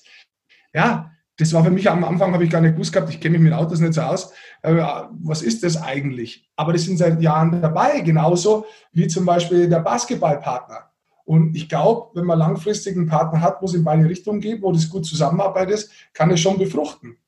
Ja, 0.72 1.10
das 1.38 1.52
war 1.52 1.64
für 1.64 1.70
mich 1.70 1.90
am 1.90 2.04
Anfang, 2.04 2.32
habe 2.32 2.44
ich 2.44 2.50
gar 2.50 2.60
nicht 2.60 2.74
gewusst 2.74 2.92
gehabt, 2.92 3.10
ich 3.10 3.20
kenne 3.20 3.38
mich 3.38 3.42
mit 3.42 3.52
Autos 3.52 3.80
nicht 3.80 3.94
so 3.94 4.02
aus. 4.02 4.32
Äh, 4.62 4.74
was 4.74 5.42
ist 5.42 5.62
das 5.64 5.82
eigentlich? 5.82 6.48
Aber 6.56 6.72
die 6.72 6.78
sind 6.78 6.98
seit 6.98 7.20
Jahren 7.20 7.60
dabei, 7.60 8.00
genauso 8.00 8.66
wie 8.92 9.06
zum 9.06 9.26
Beispiel 9.26 9.68
der 9.68 9.80
Basketballpartner. 9.80 10.90
Und 11.26 11.56
ich 11.56 11.68
glaube, 11.68 12.10
wenn 12.14 12.24
man 12.24 12.38
langfristig 12.38 12.96
einen 12.96 13.08
Partner 13.08 13.40
hat, 13.40 13.60
wo 13.60 13.66
es 13.66 13.74
in 13.74 13.84
beide 13.84 14.08
Richtungen 14.08 14.40
geht, 14.40 14.62
wo 14.62 14.72
das 14.72 14.88
gut 14.88 15.04
zusammenarbeitet, 15.04 15.90
kann 16.14 16.30
es 16.30 16.40
schon 16.40 16.56
befruchten. 16.56 17.18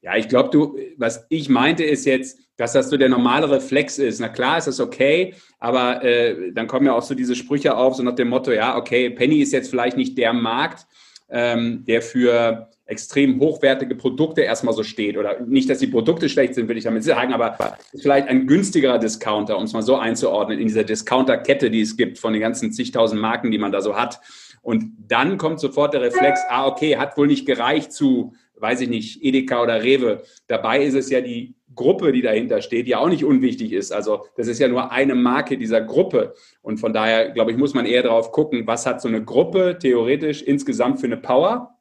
Ja, 0.00 0.16
ich 0.16 0.28
glaube, 0.28 0.50
du, 0.50 0.78
was 0.96 1.26
ich 1.28 1.48
meinte, 1.48 1.84
ist 1.84 2.06
jetzt, 2.06 2.38
dass 2.56 2.72
das 2.72 2.88
so 2.88 2.96
der 2.96 3.08
normale 3.08 3.50
Reflex 3.50 3.98
ist. 3.98 4.20
Na 4.20 4.28
klar, 4.28 4.58
ist 4.58 4.68
das 4.68 4.78
okay, 4.78 5.34
aber 5.58 6.04
äh, 6.04 6.52
dann 6.52 6.68
kommen 6.68 6.86
ja 6.86 6.94
auch 6.94 7.02
so 7.02 7.14
diese 7.14 7.34
Sprüche 7.34 7.76
auf, 7.76 7.96
so 7.96 8.02
nach 8.04 8.14
dem 8.14 8.28
Motto, 8.28 8.52
ja, 8.52 8.76
okay, 8.76 9.10
Penny 9.10 9.40
ist 9.40 9.52
jetzt 9.52 9.70
vielleicht 9.70 9.96
nicht 9.96 10.16
der 10.18 10.32
Markt, 10.32 10.86
ähm, 11.32 11.84
der 11.86 12.02
für 12.02 12.68
extrem 12.86 13.40
hochwertige 13.40 13.94
Produkte 13.94 14.42
erstmal 14.42 14.74
so 14.74 14.82
steht. 14.82 15.16
Oder 15.16 15.40
nicht, 15.40 15.68
dass 15.70 15.78
die 15.78 15.86
Produkte 15.86 16.28
schlecht 16.28 16.54
sind, 16.54 16.68
will 16.68 16.76
ich 16.76 16.84
damit 16.84 17.04
sagen, 17.04 17.32
aber 17.32 17.56
vielleicht 17.98 18.28
ein 18.28 18.46
günstigerer 18.46 18.98
Discounter, 18.98 19.56
um 19.56 19.64
es 19.64 19.72
mal 19.72 19.82
so 19.82 19.96
einzuordnen, 19.96 20.58
in 20.58 20.66
dieser 20.66 20.84
Discounter-Kette, 20.84 21.70
die 21.70 21.80
es 21.80 21.96
gibt, 21.96 22.18
von 22.18 22.32
den 22.32 22.42
ganzen 22.42 22.72
zigtausend 22.72 23.20
Marken, 23.20 23.50
die 23.50 23.58
man 23.58 23.72
da 23.72 23.80
so 23.80 23.96
hat. 23.96 24.20
Und 24.60 24.92
dann 25.08 25.38
kommt 25.38 25.58
sofort 25.58 25.94
der 25.94 26.02
Reflex, 26.02 26.40
ah, 26.48 26.66
okay, 26.66 26.96
hat 26.96 27.16
wohl 27.16 27.26
nicht 27.26 27.46
gereicht 27.46 27.92
zu, 27.92 28.34
weiß 28.56 28.82
ich 28.82 28.88
nicht, 28.88 29.22
Edeka 29.24 29.62
oder 29.62 29.82
Rewe. 29.82 30.22
Dabei 30.46 30.82
ist 30.82 30.94
es 30.94 31.10
ja 31.10 31.20
die 31.20 31.54
Gruppe, 31.74 32.12
die 32.12 32.22
dahinter 32.22 32.62
steht, 32.62 32.86
die 32.86 32.94
auch 32.94 33.08
nicht 33.08 33.24
unwichtig 33.24 33.72
ist. 33.72 33.92
Also 33.92 34.26
das 34.36 34.46
ist 34.46 34.58
ja 34.58 34.68
nur 34.68 34.92
eine 34.92 35.14
Marke 35.14 35.56
dieser 35.56 35.80
Gruppe. 35.80 36.34
Und 36.60 36.78
von 36.78 36.92
daher, 36.92 37.30
glaube 37.30 37.50
ich, 37.50 37.56
muss 37.56 37.74
man 37.74 37.86
eher 37.86 38.02
darauf 38.02 38.30
gucken, 38.30 38.66
was 38.66 38.86
hat 38.86 39.00
so 39.00 39.08
eine 39.08 39.24
Gruppe 39.24 39.78
theoretisch 39.80 40.42
insgesamt 40.42 41.00
für 41.00 41.06
eine 41.06 41.16
Power 41.16 41.72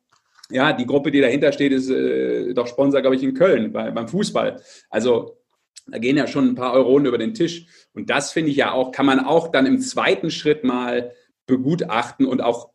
ja, 0.52 0.74
die 0.74 0.86
Gruppe, 0.86 1.12
die 1.12 1.22
dahinter 1.22 1.52
steht, 1.52 1.72
ist 1.72 1.90
äh, 1.90 2.54
doch 2.54 2.68
Sponsor, 2.68 3.02
glaube 3.02 3.16
ich, 3.16 3.24
in 3.24 3.34
Köln 3.34 3.72
bei, 3.72 3.90
beim 3.92 4.08
Fußball. 4.08 4.62
Also 4.90 5.38
da 5.88 5.98
gehen 5.98 6.18
ja 6.18 6.28
schon 6.28 6.50
ein 6.50 6.56
paar 6.56 6.74
Euronen 6.74 7.06
über 7.06 7.18
den 7.18 7.34
Tisch. 7.34 7.66
Und 7.94 8.10
das 8.10 8.32
finde 8.32 8.52
ich 8.52 8.58
ja 8.58 8.72
auch, 8.72 8.92
kann 8.92 9.06
man 9.06 9.20
auch 9.20 9.50
dann 9.50 9.66
im 9.66 9.80
zweiten 9.80 10.30
Schritt 10.30 10.64
mal 10.64 11.12
begutachten 11.48 12.26
und 12.26 12.42
auch 12.42 12.70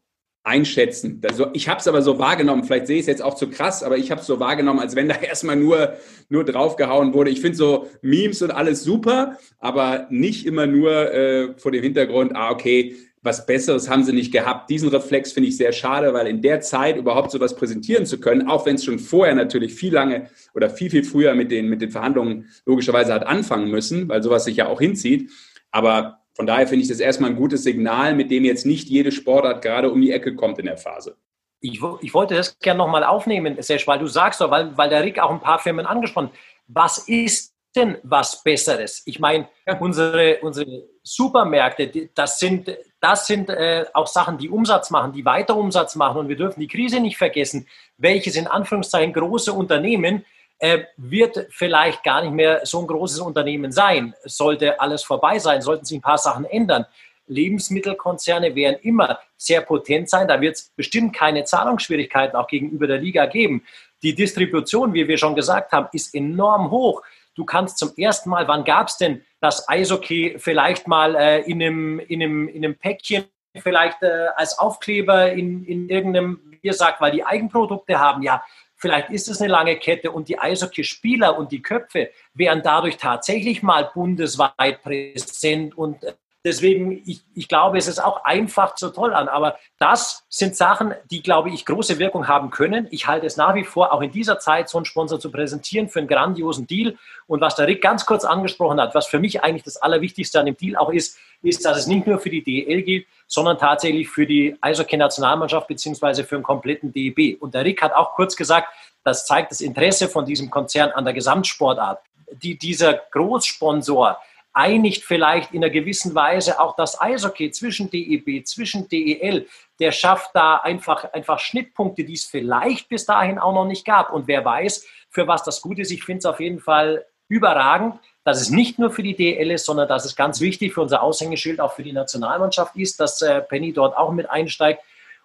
einschätzen? 0.47 1.21
Also 1.29 1.49
ich 1.53 1.69
habe 1.69 1.81
es 1.81 1.89
aber 1.89 2.03
so 2.03 2.19
wahrgenommen, 2.19 2.65
vielleicht 2.65 2.87
sehe 2.87 2.97
ich 2.97 3.03
es 3.03 3.07
jetzt 3.07 3.23
auch 3.23 3.35
zu 3.35 3.51
krass, 3.51 3.83
aber 3.83 3.99
ich 3.99 4.11
habe 4.11 4.21
es 4.21 4.27
so 4.27 4.41
wahrgenommen, 4.41 4.81
als 4.81 4.95
wenn 4.95 5.09
da 5.09 5.15
erstmal 5.21 5.57
nur, 5.57 5.95
nur 6.29 6.45
draufgehauen 6.45 7.13
wurde. 7.13 7.31
Ich 7.31 7.41
finde 7.41 7.57
so 7.57 7.89
Memes 8.01 8.43
und 8.43 8.53
alles 8.53 8.85
super, 8.85 9.39
aber 9.59 10.07
nicht 10.11 10.47
immer 10.47 10.67
nur 10.67 11.13
äh, 11.13 11.55
vor 11.59 11.73
dem 11.73 11.83
Hintergrund, 11.83 12.35
ah, 12.35 12.51
okay, 12.51 12.97
was 13.23 13.45
Besseres 13.45 13.91
haben 13.91 14.05
sie 14.05 14.13
nicht 14.13 14.33
gehabt. 14.33 14.71
Diesen 14.71 14.89
Reflex 14.89 15.33
finde 15.33 15.49
ich 15.49 15.57
sehr 15.57 15.73
schade, 15.73 16.15
weil 16.15 16.29
in 16.29 16.41
der 16.41 16.61
Zeit 16.61 16.97
überhaupt 16.97 17.33
sowas 17.33 17.57
präsentieren 17.57 18.07
zu 18.07 18.21
können, 18.21 18.49
auch 18.49 18.65
wenn 18.65 18.77
es 18.77 18.85
schon 18.85 19.01
vorher 19.01 19.35
natürlich 19.35 19.75
viel 19.75 19.93
lange 19.93 20.31
oder 20.55 20.71
viel, 20.71 20.91
viel 20.91 21.03
früher 21.03 21.35
mit 21.35 21.51
den, 21.51 21.69
mit 21.69 21.83
den 21.83 21.91
Verhandlungen 21.91 22.49
logischerweise 22.65 23.13
hat 23.13 23.27
anfangen 23.27 23.69
müssen, 23.69 24.09
weil 24.09 24.23
sowas 24.23 24.45
sich 24.45 24.57
ja 24.57 24.69
auch 24.69 24.81
hinzieht. 24.81 25.31
Aber 25.73 26.21
von 26.37 26.47
daher 26.47 26.69
finde 26.69 26.83
ich 26.83 26.89
das 26.89 27.01
erstmal 27.01 27.31
ein 27.31 27.37
gutes 27.37 27.63
Signal, 27.63 28.15
mit 28.15 28.31
dem 28.31 28.45
jetzt 28.45 28.67
nicht 28.67 28.91
jede 28.91 29.11
Sportart 29.11 29.63
gerade 29.63 29.91
um 29.91 30.03
die 30.03 30.13
Ecke 30.13 30.37
kommt 30.37 30.59
in 30.59 30.67
der 30.67 30.77
Phase. 30.77 31.17
Ich, 31.61 31.81
ich 32.03 32.13
wollte 32.13 32.35
das 32.35 32.59
gerne 32.59 32.77
nochmal 32.77 33.05
aufnehmen, 33.05 33.57
Sesh, 33.63 33.89
weil 33.89 33.99
du 33.99 34.07
sagst 34.07 34.43
doch, 34.43 34.51
weil, 34.51 34.77
weil 34.77 34.91
der 34.91 35.03
Rick 35.03 35.19
auch 35.19 35.31
ein 35.31 35.41
paar 35.41 35.59
Firmen 35.59 35.87
angesprochen 35.87 36.27
hat. 36.27 36.35
Was 36.69 37.09
ist 37.09 37.55
denn 37.75 37.97
was 38.03 38.43
Besseres? 38.43 39.03
Ich 39.07 39.19
meine, 39.19 39.49
ja. 39.67 39.79
unsere, 39.79 40.39
unsere 40.43 40.85
Supermärkte, 41.03 42.11
das 42.15 42.39
sind, 42.39 42.77
das 43.01 43.27
sind 43.27 43.49
äh, 43.49 43.87
auch 43.95 44.07
Sachen, 44.07 44.37
die 44.37 44.51
Umsatz 44.51 44.91
machen, 44.91 45.13
die 45.13 45.25
weiter 45.25 45.57
Umsatz 45.57 45.97
machen. 45.97 46.19
Und 46.19 46.29
wir 46.29 46.37
dürfen 46.37 46.61
die 46.61 46.69
Krise 46.69 47.01
nicht 47.01 47.17
vergessen, 47.17 47.67
welches 47.97 48.37
in 48.37 48.47
Anführungszeichen 48.47 49.15
große 49.15 49.55
Unternehmen 49.55 50.27
äh, 50.59 50.85
wird 50.97 51.47
vielleicht 51.51 52.03
gar 52.03 52.23
nicht 52.23 52.33
mehr 52.33 52.65
so 52.65 52.81
ein 52.81 52.87
großes 52.87 53.21
Unternehmen 53.21 53.73
sein. 53.73 54.15
Sollte 54.25 54.81
alles 54.81 55.03
vorbei 55.03 55.39
sein, 55.39 55.63
sollten 55.63 55.85
sich 55.85 55.99
ein 55.99 56.03
paar 56.03 56.19
Sachen 56.19 56.45
ändern. 56.45 56.87
Lebensmittelkonzerne 57.29 58.55
werden 58.55 58.79
immer 58.83 59.19
sehr 59.37 59.61
potent 59.61 60.09
sein. 60.09 60.29
Da 60.29 60.41
wird 60.41 60.57
es 60.57 60.73
bestimmt 60.77 61.15
keine 61.15 61.45
Zahlungsschwierigkeiten 61.45 62.37
auch 62.37 62.47
gegenüber 62.47 62.87
der 62.87 62.99
Liga 62.99 63.27
geben. 63.27 63.65
Die 64.03 64.15
Distribution, 64.15 64.95
wie 64.95 65.09
wir 65.09 65.19
schon 65.19 65.35
gesagt 65.35 65.73
haben, 65.73 65.89
ist 65.93 66.15
enorm 66.15 66.71
hoch. 66.71 67.03
Du 67.35 67.45
kannst 67.45 67.79
zum 67.79 67.93
ersten 67.97 68.31
Mal, 68.31 68.49
wann 68.49 68.65
gab 68.65 68.89
es 68.89 68.97
denn 68.97 69.23
das 69.41 69.69
Eishockey 69.69 70.37
vielleicht 70.39 70.89
mal 70.89 71.15
äh, 71.15 71.41
in, 71.41 71.63
einem, 71.63 71.99
in, 72.01 72.23
einem, 72.23 72.49
in 72.49 72.65
einem 72.65 72.77
Päckchen, 72.77 73.25
vielleicht 73.57 74.03
äh, 74.03 74.29
als 74.37 74.59
Aufkleber 74.59 75.33
in, 75.33 75.65
in 75.65 75.89
irgendeinem, 75.89 76.41
wie 76.51 76.59
ihr 76.63 76.75
sagt, 76.75 77.01
weil 77.01 77.13
die 77.13 77.25
Eigenprodukte 77.25 77.99
haben? 77.99 78.23
Ja, 78.23 78.43
Vielleicht 78.87 79.11
ist 79.11 79.29
es 79.29 79.41
eine 79.41 79.51
lange 79.51 79.75
Kette 79.75 80.13
und 80.13 80.29
die 80.29 80.39
Eishockeyspieler 80.39 81.37
und 81.37 81.51
die 81.51 81.61
Köpfe 81.61 82.11
wären 82.35 82.63
dadurch 82.63 82.97
tatsächlich 82.99 83.61
mal 83.61 83.91
bundesweit 83.93 84.81
präsent 84.81 85.77
und 85.77 86.05
Deswegen, 86.45 87.03
ich, 87.05 87.25
ich 87.35 87.49
glaube, 87.49 87.77
es 87.77 87.89
ist 87.89 87.99
auch 87.99 88.23
einfach 88.25 88.77
so 88.77 88.91
toll 88.91 89.13
an. 89.15 89.27
Aber 89.27 89.59
das 89.81 90.25
sind 90.29 90.55
Sachen, 90.55 90.95
die, 91.11 91.21
glaube 91.21 91.51
ich, 91.51 91.67
große 91.67 91.99
Wirkung 91.99 92.29
haben 92.29 92.51
können. 92.51 92.87
Ich 92.93 93.09
halte 93.09 93.27
es 93.27 93.37
nach 93.37 93.57
wie 93.57 93.65
vor, 93.65 93.93
auch 93.93 94.01
in 94.01 94.13
dieser 94.13 94.39
Zeit 94.39 94.69
so 94.69 94.79
einen 94.79 94.85
Sponsor 94.85 95.19
zu 95.19 95.33
präsentieren 95.33 95.89
für 95.89 95.99
einen 95.99 96.07
grandiosen 96.07 96.69
Deal. 96.69 96.97
Und 97.27 97.41
was 97.41 97.57
der 97.57 97.67
Rick 97.67 97.83
ganz 97.83 98.07
kurz 98.07 98.25
angesprochen 98.25 98.81
hat, 98.81 98.95
was 98.95 99.09
für 99.09 99.19
mich 99.19 99.43
eigentlich 99.43 99.65
das 99.65 99.77
Allerwichtigste 99.77 100.39
an 100.39 100.47
dem 100.47 100.57
Deal 100.57 100.77
auch 100.77 100.93
ist, 100.93 101.19
ist, 101.43 101.65
dass 101.65 101.79
es 101.79 101.89
nicht 101.89 102.07
nur 102.07 102.21
für 102.21 102.31
die 102.31 102.45
DEL 102.45 102.83
gilt, 102.83 103.07
sondern 103.27 103.59
tatsächlich 103.59 104.09
für 104.09 104.27
die 104.27 104.57
Eishockey-Nationalmannschaft 104.61 105.69
beziehungsweise 105.69 106.25
für 106.25 106.37
den 106.37 106.43
kompletten 106.43 106.93
DEB. 106.93 107.41
Und 107.41 107.55
der 107.55 107.65
Rick 107.65 107.83
hat 107.83 107.93
auch 107.93 108.15
kurz 108.15 108.37
gesagt, 108.37 108.69
das 109.05 109.27
zeigt 109.27 109.51
das 109.51 109.61
Interesse 109.61 110.09
von 110.09 110.25
diesem 110.25 110.51
Konzern 110.51 110.91
an 110.91 111.05
der 111.05 111.15
Gesamtsportart. 111.15 112.01
Die, 112.43 112.59
dieser 112.59 112.95
Großsponsor, 112.95 114.19
einigt 114.57 115.05
vielleicht 115.05 115.53
in 115.53 115.63
einer 115.63 115.71
gewissen 115.71 116.15
Weise 116.15 116.59
auch 116.59 116.77
das 116.77 116.99
Eishockey 116.99 117.51
zwischen 117.51 117.91
DEB, 117.91 118.47
zwischen 118.47 118.89
DEL. 118.89 119.47
Der 119.79 119.93
schafft 119.93 120.31
da 120.33 120.57
einfach, 120.57 121.13
einfach 121.13 121.39
Schnittpunkte, 121.39 122.05
die 122.05 122.15
es 122.15 122.25
vielleicht 122.25 122.89
bis 122.89 123.05
dahin 123.05 123.39
auch 123.39 123.53
noch 123.53 123.67
nicht 123.67 123.85
gab. 123.85 124.11
Und 124.15 124.27
wer 124.29 124.43
weiß, 124.43 124.87
für 125.11 125.29
was 125.29 125.43
das 125.45 125.61
gut 125.61 125.79
ist. 125.79 125.91
Ich 125.91 126.05
finde 126.05 126.21
es 126.21 126.25
auf 126.25 126.41
jeden 126.41 126.61
Fall 126.61 127.05
überragend, 127.29 127.97
dass 128.27 128.41
es 128.41 128.51
nicht 128.51 128.81
nur 128.81 128.91
für 128.91 129.05
die 129.05 129.15
DEL 129.15 129.53
ist, 129.53 129.67
sondern 129.67 129.87
dass 129.87 130.05
es 130.05 130.17
ganz 130.17 130.41
wichtig 130.41 130.75
für 130.75 130.83
unser 130.83 131.01
Aushängeschild 131.01 131.61
auch 131.61 131.75
für 131.75 131.85
die 131.85 131.93
Nationalmannschaft 131.93 132.75
ist, 132.75 132.99
dass 132.99 133.23
äh, 133.23 133.41
Penny 133.41 133.73
dort 133.73 133.97
auch 133.97 134.13
mit 134.13 134.29
einsteigt. 134.29 134.81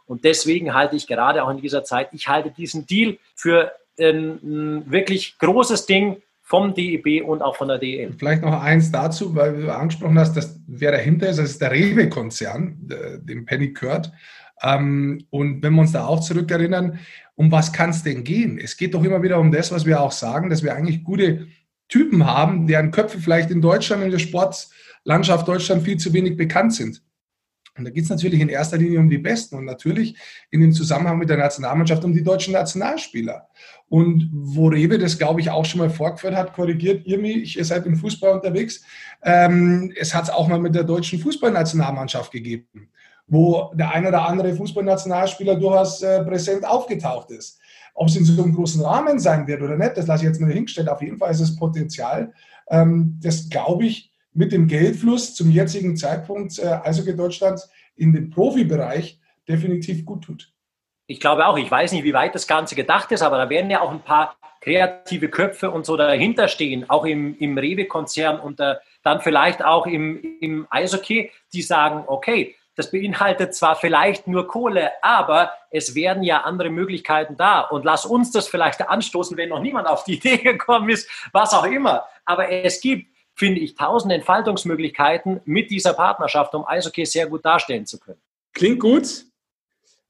Und 0.06 0.24
deswegen 0.24 0.76
halte 0.76 0.96
ich 0.96 1.08
gerade 1.08 1.44
auch 1.44 1.50
in 1.50 1.60
dieser 1.60 1.84
Zeit, 1.84 2.10
ich 2.12 2.28
halte 2.28 2.52
diesen 2.52 2.86
Deal 2.86 3.18
für 3.34 3.72
ein 4.00 4.84
wirklich 4.86 5.40
großes 5.40 5.88
Ding 5.88 6.22
vom 6.44 6.76
DEB 6.76 7.24
und 7.26 7.42
auch 7.42 7.56
von 7.56 7.70
der 7.70 7.80
DEL. 7.80 8.14
Vielleicht 8.20 8.44
noch 8.44 8.62
eins 8.62 8.92
dazu, 8.92 9.34
weil 9.36 9.64
du 9.64 9.76
angesprochen 9.76 10.20
hast, 10.20 10.38
dass 10.38 10.60
wer 10.68 10.92
dahinter 10.92 11.28
ist, 11.28 11.40
das 11.40 11.50
ist 11.50 11.62
der 11.62 11.72
Rewe-Konzern, 11.72 12.88
dem 13.24 13.46
Penny 13.48 13.70
gehört. 13.70 14.12
Ähm, 14.62 15.26
und 15.32 15.64
wenn 15.64 15.74
wir 15.74 15.82
uns 15.82 15.94
da 15.94 16.06
auch 16.06 16.20
zurückerinnern, 16.20 17.00
um 17.34 17.52
was 17.52 17.74
kann 17.74 17.90
es 17.90 18.04
denn 18.04 18.24
gehen? 18.24 18.60
Es 18.60 18.78
geht 18.78 18.94
doch 18.94 19.04
immer 19.04 19.24
wieder 19.24 19.40
um 19.40 19.52
das, 19.52 19.72
was 19.72 19.88
wir 19.88 20.00
auch 20.00 20.12
sagen, 20.12 20.52
dass 20.52 20.62
wir 20.62 20.76
eigentlich 20.76 21.04
gute 21.04 21.48
Typen 21.92 22.26
haben, 22.26 22.66
deren 22.66 22.90
Köpfe 22.90 23.20
vielleicht 23.20 23.52
in 23.52 23.62
Deutschland, 23.62 24.04
in 24.04 24.12
der 24.12 24.20
Sportlandschaft 24.20 25.48
Deutschland 25.48 25.84
viel 25.84 25.98
zu 25.98 26.12
wenig 26.14 26.38
bekannt 26.38 26.74
sind. 26.74 27.04
Und 27.78 27.86
da 27.86 27.92
geht 27.92 28.04
es 28.04 28.10
natürlich 28.10 28.42
in 28.42 28.50
erster 28.50 28.78
Linie 28.78 29.00
um 29.00 29.10
die 29.10 29.18
Besten 29.18 29.56
und 29.56 29.66
natürlich 29.66 30.16
in 30.50 30.60
dem 30.60 30.74
Zusammenhang 30.74 31.18
mit 31.18 31.30
der 31.30 31.38
Nationalmannschaft 31.38 32.04
um 32.04 32.14
die 32.14 32.24
deutschen 32.24 32.54
Nationalspieler. 32.54 33.48
Und 33.88 34.30
wo 34.34 34.68
Rewe 34.68 34.98
das, 34.98 35.18
glaube 35.18 35.40
ich, 35.40 35.50
auch 35.50 35.64
schon 35.64 35.80
mal 35.80 35.90
vorgeführt 35.90 36.36
hat, 36.36 36.54
korrigiert 36.54 37.06
ihr 37.06 37.18
mich, 37.18 37.58
ihr 37.58 37.66
seid 37.66 37.86
im 37.86 37.96
Fußball 37.96 38.34
unterwegs, 38.34 38.84
ähm, 39.24 39.94
es 39.98 40.14
hat 40.14 40.26
es 40.26 40.30
auch 40.30 40.48
mal 40.48 40.60
mit 40.60 40.76
der 40.76 40.84
deutschen 40.84 41.20
Fußballnationalmannschaft 41.20 42.32
gegeben, 42.32 42.90
wo 43.28 43.72
der 43.74 43.92
ein 43.92 44.06
oder 44.06 44.28
andere 44.28 44.54
Fußballnationalspieler 44.54 45.56
durchaus 45.56 46.02
äh, 46.02 46.24
präsent 46.24 46.66
aufgetaucht 46.66 47.32
ist. 47.32 47.61
Ob 47.94 48.08
es 48.08 48.16
in 48.16 48.26
so 48.26 48.42
einem 48.42 48.56
großen 48.56 48.84
Rahmen 48.84 49.20
sein 49.20 49.48
wird 49.48 49.62
oder 49.62 49.78
nicht, 49.78 49.98
das 49.98 50.08
lasse 50.08 50.24
ich 50.24 50.30
jetzt 50.30 50.42
mal 50.42 50.52
hingestellt. 50.52 50.90
Auf 50.90 51.02
jeden 51.02 51.18
Fall 51.18 51.32
ist 51.32 51.42
es 51.42 51.56
Potenzial, 51.56 52.34
ähm, 52.70 53.20
das, 53.22 53.50
glaube 53.50 53.86
ich, 53.86 54.12
mit 54.34 54.52
dem 54.52 54.68
Geldfluss 54.68 55.36
zum 55.36 55.52
jetzigen 55.52 55.98
Zeitpunkt 55.98 56.58
äh, 56.60 56.80
Eishockey 56.84 57.16
Deutschlands 57.16 57.70
in 57.96 58.14
den 58.14 58.30
Profibereich 58.30 59.20
definitiv 59.48 60.06
gut 60.06 60.24
tut. 60.24 60.54
Ich 61.08 61.20
glaube 61.20 61.46
auch, 61.46 61.58
ich 61.58 61.70
weiß 61.70 61.92
nicht, 61.92 62.06
wie 62.06 62.14
weit 62.14 62.34
das 62.34 62.48
Ganze 62.48 62.76
gedacht 62.76 63.12
ist, 63.12 63.22
aber 63.22 63.38
da 63.38 63.50
werden 63.50 63.70
ja 63.70 63.82
auch 63.82 63.92
ein 63.92 64.02
paar 64.02 64.38
kreative 64.62 65.28
Köpfe 65.28 65.72
und 65.72 65.86
so 65.86 65.98
dahinter 65.98 66.48
stehen, 66.48 66.90
auch 66.90 67.04
im, 67.06 67.36
im 67.40 67.58
Rewe-Konzern 67.58 68.40
und 68.40 68.60
äh, 68.60 68.76
dann 69.04 69.20
vielleicht 69.20 69.66
auch 69.66 69.88
im, 69.88 70.22
im 70.40 70.68
Eishockey, 70.70 71.32
die 71.52 71.64
sagen, 71.64 72.04
okay, 72.08 72.56
das 72.76 72.92
beinhaltet 72.92 73.54
zwar 73.54 73.76
vielleicht 73.76 74.28
nur 74.28 74.48
Kohle, 74.48 74.92
aber 75.02 75.52
es 75.70 75.96
werden 75.96 76.24
ja 76.24 76.42
andere 76.42 76.70
Möglichkeiten 76.70 77.36
da. 77.38 77.62
Und 77.62 77.86
lass 77.86 78.06
uns 78.06 78.32
das 78.32 78.48
vielleicht 78.48 78.88
anstoßen, 78.88 79.38
wenn 79.38 79.50
noch 79.50 79.62
niemand 79.62 79.88
auf 79.88 80.04
die 80.04 80.14
Idee 80.18 80.38
gekommen 80.38 80.90
ist, 80.90 81.10
was 81.32 81.54
auch 81.54 81.66
immer. 81.66 82.06
Aber 82.26 82.50
es 82.50 82.82
gibt 82.82 83.12
finde 83.34 83.62
ich, 83.62 83.76
tausend 83.76 84.14
Entfaltungsmöglichkeiten 84.14 85.42
mit 85.46 85.72
dieser 85.72 85.94
Partnerschaft, 85.94 86.54
um 86.54 86.66
Eishockey 86.68 87.06
sehr 87.06 87.28
gut 87.28 87.44
darstellen 87.44 87.86
zu 87.86 88.00
können. 88.00 88.20
Klingt 88.54 88.80
gut. 88.80 89.26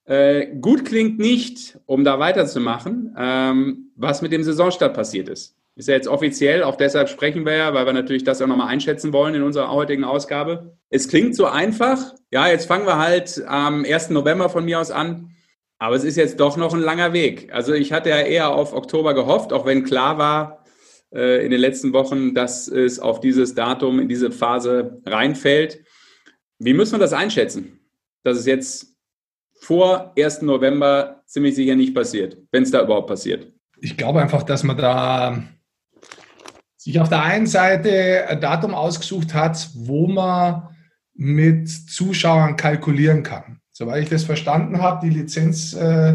Äh, 0.05 0.47
gut 0.59 0.83
klingt 0.83 1.19
nicht, 1.19 1.77
um 1.85 2.03
da 2.03 2.19
weiterzumachen, 2.19 3.15
ähm, 3.17 3.91
was 3.95 4.21
mit 4.21 4.31
dem 4.31 4.43
Saisonstart 4.43 4.93
passiert 4.93 5.29
ist. 5.29 5.55
Ist 5.75 5.87
ja 5.87 5.95
jetzt 5.95 6.07
offiziell, 6.07 6.63
auch 6.63 6.75
deshalb 6.75 7.07
sprechen 7.07 7.45
wir 7.45 7.55
ja, 7.55 7.73
weil 7.73 7.85
wir 7.85 7.93
natürlich 7.93 8.23
das 8.23 8.41
auch 8.41 8.47
nochmal 8.47 8.67
einschätzen 8.67 9.13
wollen 9.13 9.35
in 9.35 9.41
unserer 9.41 9.71
heutigen 9.71 10.03
Ausgabe. 10.03 10.77
Es 10.89 11.07
klingt 11.07 11.35
so 11.35 11.45
einfach. 11.45 12.13
Ja, 12.29 12.47
jetzt 12.47 12.65
fangen 12.65 12.85
wir 12.85 12.97
halt 12.97 13.41
am 13.47 13.85
1. 13.85 14.09
November 14.09 14.49
von 14.49 14.65
mir 14.65 14.79
aus 14.79 14.91
an. 14.91 15.31
Aber 15.79 15.95
es 15.95 16.03
ist 16.03 16.17
jetzt 16.17 16.39
doch 16.39 16.57
noch 16.57 16.73
ein 16.73 16.81
langer 16.81 17.13
Weg. 17.13 17.51
Also 17.53 17.73
ich 17.73 17.91
hatte 17.91 18.09
ja 18.09 18.19
eher 18.19 18.49
auf 18.51 18.73
Oktober 18.73 19.13
gehofft, 19.15 19.51
auch 19.53 19.65
wenn 19.65 19.83
klar 19.83 20.17
war, 20.17 20.63
äh, 21.13 21.43
in 21.43 21.51
den 21.51 21.59
letzten 21.59 21.93
Wochen, 21.93 22.35
dass 22.35 22.67
es 22.67 22.99
auf 22.99 23.19
dieses 23.19 23.55
Datum, 23.55 23.99
in 23.99 24.07
diese 24.07 24.29
Phase 24.29 25.01
reinfällt. 25.05 25.83
Wie 26.59 26.73
müssen 26.73 26.93
wir 26.93 26.99
das 26.99 27.13
einschätzen, 27.13 27.79
dass 28.23 28.37
es 28.37 28.45
jetzt 28.45 28.95
vor 29.59 30.13
1. 30.17 30.43
November 30.43 31.23
ziemlich 31.25 31.55
sicher 31.55 31.75
nicht 31.75 31.95
passiert, 31.95 32.37
wenn 32.51 32.63
es 32.63 32.71
da 32.71 32.83
überhaupt 32.83 33.07
passiert? 33.07 33.51
Ich 33.79 33.97
glaube 33.97 34.21
einfach, 34.21 34.43
dass 34.43 34.63
man 34.63 34.77
da 34.77 35.43
sich 36.81 36.99
auf 36.99 37.09
der 37.09 37.21
einen 37.21 37.45
Seite 37.45 38.27
ein 38.27 38.41
Datum 38.41 38.73
ausgesucht 38.73 39.35
hat, 39.35 39.69
wo 39.75 40.07
man 40.07 40.67
mit 41.13 41.69
Zuschauern 41.69 42.55
kalkulieren 42.55 43.21
kann. 43.21 43.61
Soweit 43.71 44.01
ich 44.01 44.09
das 44.09 44.23
verstanden 44.23 44.81
habe, 44.81 45.07
die 45.07 45.13
Lizenz, 45.13 45.73
äh, 45.73 46.13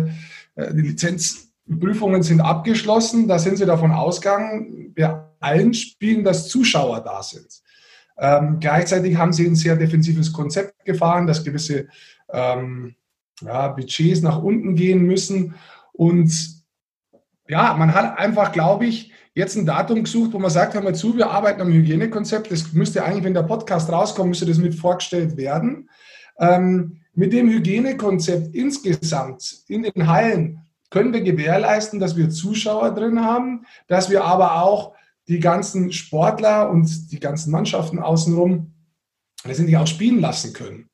äh 0.56 0.74
die 0.74 0.80
Lizenz 0.80 1.52
Prüfungen 1.70 2.24
sind 2.24 2.40
abgeschlossen. 2.40 3.28
Da 3.28 3.38
sind 3.38 3.58
sie 3.58 3.64
davon 3.66 3.92
ausgegangen, 3.92 4.92
bei 4.92 5.16
allen 5.38 5.72
Spielen, 5.72 6.24
dass 6.24 6.48
Zuschauer 6.48 7.00
da 7.00 7.22
sind. 7.22 7.62
Ähm, 8.18 8.58
gleichzeitig 8.58 9.16
haben 9.16 9.32
sie 9.32 9.46
ein 9.46 9.54
sehr 9.54 9.76
defensives 9.76 10.32
Konzept 10.32 10.84
gefahren, 10.84 11.28
dass 11.28 11.44
gewisse 11.44 11.86
ähm, 12.32 12.96
ja, 13.40 13.68
Budgets 13.68 14.20
nach 14.20 14.42
unten 14.42 14.74
gehen 14.74 15.02
müssen. 15.02 15.54
Und 15.92 16.55
ja, 17.48 17.74
man 17.74 17.94
hat 17.94 18.18
einfach, 18.18 18.52
glaube 18.52 18.86
ich, 18.86 19.12
jetzt 19.34 19.56
ein 19.56 19.66
Datum 19.66 20.02
gesucht, 20.04 20.32
wo 20.32 20.38
man 20.38 20.50
sagt, 20.50 20.74
hör 20.74 20.82
mal 20.82 20.94
zu, 20.94 21.16
wir 21.16 21.30
arbeiten 21.30 21.60
am 21.60 21.72
Hygienekonzept. 21.72 22.50
Das 22.50 22.72
müsste 22.72 23.04
eigentlich, 23.04 23.24
wenn 23.24 23.34
der 23.34 23.42
Podcast 23.42 23.90
rauskommt, 23.90 24.30
müsste 24.30 24.46
das 24.46 24.58
mit 24.58 24.74
vorgestellt 24.74 25.36
werden. 25.36 25.88
Ähm, 26.38 27.00
Mit 27.14 27.32
dem 27.32 27.48
Hygienekonzept 27.48 28.54
insgesamt 28.54 29.64
in 29.68 29.82
den 29.82 30.06
Hallen 30.06 30.60
können 30.90 31.12
wir 31.12 31.22
gewährleisten, 31.22 31.98
dass 31.98 32.16
wir 32.16 32.28
Zuschauer 32.28 32.94
drin 32.94 33.20
haben, 33.20 33.64
dass 33.88 34.10
wir 34.10 34.24
aber 34.24 34.62
auch 34.62 34.94
die 35.26 35.40
ganzen 35.40 35.92
Sportler 35.92 36.70
und 36.70 37.10
die 37.10 37.18
ganzen 37.18 37.50
Mannschaften 37.50 37.98
außenrum 37.98 38.72
letztendlich 39.44 39.76
auch 39.76 39.86
spielen 39.86 40.20
lassen 40.20 40.52
können. 40.52 40.90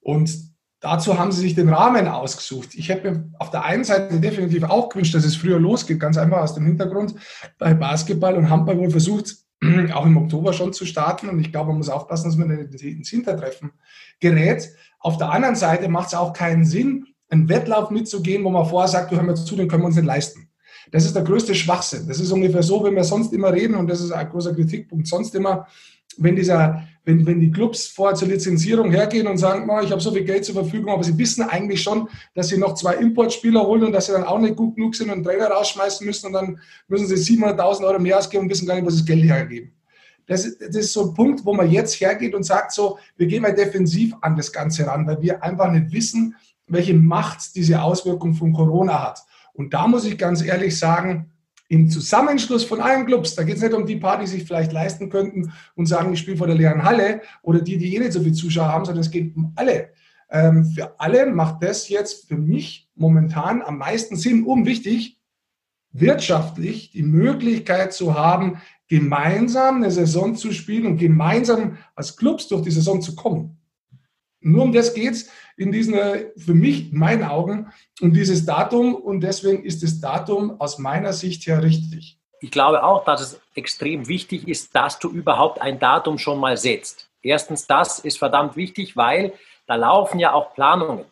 Und 0.00 0.53
dazu 0.84 1.18
haben 1.18 1.32
sie 1.32 1.40
sich 1.40 1.54
den 1.54 1.70
Rahmen 1.70 2.06
ausgesucht. 2.06 2.74
Ich 2.74 2.90
hätte 2.90 3.10
mir 3.10 3.30
auf 3.38 3.50
der 3.50 3.64
einen 3.64 3.84
Seite 3.84 4.20
definitiv 4.20 4.64
auch 4.64 4.90
gewünscht, 4.90 5.14
dass 5.14 5.24
es 5.24 5.34
früher 5.34 5.58
losgeht, 5.58 5.98
ganz 5.98 6.18
einfach 6.18 6.42
aus 6.42 6.54
dem 6.54 6.66
Hintergrund. 6.66 7.14
Bei 7.58 7.72
Basketball 7.72 8.36
und 8.36 8.50
Handball 8.50 8.78
wurde 8.78 8.90
versucht, 8.90 9.34
auch 9.94 10.04
im 10.04 10.16
Oktober 10.18 10.52
schon 10.52 10.74
zu 10.74 10.84
starten. 10.84 11.30
Und 11.30 11.40
ich 11.40 11.50
glaube, 11.50 11.68
man 11.68 11.78
muss 11.78 11.88
aufpassen, 11.88 12.28
dass 12.28 12.36
man 12.36 12.50
ins 12.50 13.08
Hintertreffen 13.08 13.72
gerät. 14.20 14.68
Auf 15.00 15.16
der 15.16 15.30
anderen 15.30 15.56
Seite 15.56 15.88
macht 15.88 16.08
es 16.08 16.14
auch 16.14 16.34
keinen 16.34 16.66
Sinn, 16.66 17.06
einen 17.30 17.48
Wettlauf 17.48 17.90
mitzugehen, 17.90 18.44
wo 18.44 18.50
man 18.50 18.66
vorher 18.66 18.88
sagt, 18.88 19.10
du 19.10 19.16
hör 19.16 19.22
mal 19.22 19.34
zu, 19.34 19.56
den 19.56 19.68
können 19.68 19.82
wir 19.82 19.86
uns 19.86 19.96
nicht 19.96 20.04
leisten. 20.04 20.50
Das 20.92 21.06
ist 21.06 21.16
der 21.16 21.24
größte 21.24 21.54
Schwachsinn. 21.54 22.06
Das 22.06 22.20
ist 22.20 22.30
ungefähr 22.30 22.62
so, 22.62 22.84
wenn 22.84 22.94
wir 22.94 23.04
sonst 23.04 23.32
immer 23.32 23.52
reden, 23.52 23.74
und 23.74 23.88
das 23.88 24.02
ist 24.02 24.12
ein 24.12 24.28
großer 24.28 24.54
Kritikpunkt, 24.54 25.06
sonst 25.06 25.34
immer, 25.34 25.66
wenn, 26.18 26.36
dieser, 26.36 26.86
wenn, 27.04 27.26
wenn 27.26 27.40
die 27.40 27.50
Clubs 27.50 27.86
vorher 27.86 28.16
zur 28.16 28.28
Lizenzierung 28.28 28.90
hergehen 28.90 29.26
und 29.26 29.36
sagen, 29.36 29.68
oh, 29.68 29.80
ich 29.80 29.90
habe 29.90 30.00
so 30.00 30.10
viel 30.10 30.24
Geld 30.24 30.44
zur 30.44 30.54
Verfügung, 30.54 30.92
aber 30.92 31.04
sie 31.04 31.16
wissen 31.18 31.42
eigentlich 31.42 31.82
schon, 31.82 32.08
dass 32.34 32.48
sie 32.48 32.58
noch 32.58 32.74
zwei 32.74 32.94
Importspieler 32.94 33.66
holen 33.66 33.84
und 33.84 33.92
dass 33.92 34.06
sie 34.06 34.12
dann 34.12 34.24
auch 34.24 34.38
nicht 34.38 34.56
gut 34.56 34.76
genug 34.76 34.94
sind 34.94 35.08
und 35.08 35.14
einen 35.14 35.24
Trainer 35.24 35.48
rausschmeißen 35.48 36.06
müssen 36.06 36.28
und 36.28 36.32
dann 36.32 36.58
müssen 36.88 37.06
sie 37.06 37.36
700.000 37.36 37.86
Euro 37.86 37.98
mehr 37.98 38.18
ausgeben 38.18 38.44
und 38.44 38.50
wissen 38.50 38.66
gar 38.66 38.74
nicht, 38.76 38.86
was 38.86 38.96
das 38.96 39.04
Geld 39.04 39.24
hergeben. 39.24 39.72
Das, 40.26 40.56
das 40.58 40.76
ist 40.76 40.92
so 40.94 41.08
ein 41.08 41.14
Punkt, 41.14 41.44
wo 41.44 41.52
man 41.52 41.70
jetzt 41.70 42.00
hergeht 42.00 42.34
und 42.34 42.44
sagt 42.44 42.72
so, 42.72 42.98
wir 43.16 43.26
gehen 43.26 43.42
mal 43.42 43.54
defensiv 43.54 44.14
an 44.22 44.36
das 44.36 44.50
Ganze 44.50 44.86
ran, 44.86 45.06
weil 45.06 45.20
wir 45.20 45.42
einfach 45.42 45.70
nicht 45.70 45.92
wissen, 45.92 46.34
welche 46.66 46.94
Macht 46.94 47.54
diese 47.54 47.82
Auswirkung 47.82 48.32
von 48.32 48.54
Corona 48.54 49.08
hat. 49.08 49.20
Und 49.52 49.74
da 49.74 49.86
muss 49.86 50.06
ich 50.06 50.16
ganz 50.16 50.42
ehrlich 50.42 50.78
sagen, 50.78 51.33
im 51.68 51.88
Zusammenschluss 51.88 52.64
von 52.64 52.80
allen 52.80 53.06
Clubs, 53.06 53.34
da 53.34 53.42
geht 53.42 53.56
es 53.56 53.62
nicht 53.62 53.74
um 53.74 53.86
die 53.86 53.96
paar, 53.96 54.18
die 54.18 54.26
sich 54.26 54.44
vielleicht 54.44 54.72
leisten 54.72 55.08
könnten 55.08 55.52
und 55.74 55.86
sagen, 55.86 56.12
ich 56.12 56.20
spiele 56.20 56.36
vor 56.36 56.46
der 56.46 56.56
leeren 56.56 56.82
Halle 56.82 57.22
oder 57.42 57.60
die, 57.60 57.78
die 57.78 57.96
eh 57.96 57.98
nicht 57.98 58.12
so 58.12 58.20
viele 58.20 58.34
Zuschauer 58.34 58.68
haben, 58.68 58.84
sondern 58.84 59.02
es 59.02 59.10
geht 59.10 59.34
um 59.34 59.52
alle. 59.56 59.90
Ähm, 60.30 60.64
für 60.66 60.98
alle 61.00 61.26
macht 61.26 61.62
das 61.62 61.88
jetzt 61.88 62.28
für 62.28 62.36
mich 62.36 62.90
momentan 62.94 63.62
am 63.62 63.78
meisten 63.78 64.16
Sinn, 64.16 64.44
um 64.44 64.66
wichtig, 64.66 65.20
wirtschaftlich 65.92 66.90
die 66.90 67.02
Möglichkeit 67.02 67.92
zu 67.92 68.14
haben, 68.14 68.60
gemeinsam 68.88 69.76
eine 69.76 69.90
Saison 69.90 70.36
zu 70.36 70.52
spielen 70.52 70.86
und 70.86 70.98
gemeinsam 70.98 71.78
als 71.94 72.16
Clubs 72.16 72.48
durch 72.48 72.62
die 72.62 72.70
Saison 72.70 73.00
zu 73.00 73.14
kommen. 73.14 73.58
Nur 74.44 74.62
um 74.62 74.72
das 74.72 74.92
geht 74.92 75.12
es 75.12 75.30
in 75.56 75.72
diesen, 75.72 75.94
für 76.36 76.54
mich, 76.54 76.92
in 76.92 76.98
meinen 76.98 77.24
Augen, 77.24 77.72
um 78.00 78.12
dieses 78.12 78.44
Datum 78.44 78.94
und 78.94 79.20
deswegen 79.20 79.64
ist 79.64 79.82
das 79.82 80.00
Datum 80.00 80.60
aus 80.60 80.78
meiner 80.78 81.14
Sicht 81.14 81.46
her 81.46 81.62
richtig. 81.62 82.18
Ich 82.40 82.50
glaube 82.50 82.82
auch, 82.82 83.04
dass 83.06 83.22
es 83.22 83.40
extrem 83.54 84.06
wichtig 84.06 84.46
ist, 84.46 84.74
dass 84.74 84.98
du 84.98 85.08
überhaupt 85.10 85.62
ein 85.62 85.78
Datum 85.78 86.18
schon 86.18 86.38
mal 86.38 86.58
setzt. 86.58 87.08
Erstens, 87.22 87.66
das 87.66 88.00
ist 88.00 88.18
verdammt 88.18 88.54
wichtig, 88.54 88.98
weil 88.98 89.32
da 89.66 89.76
laufen 89.76 90.18
ja 90.18 90.34
auch 90.34 90.52
Planungen. 90.52 91.06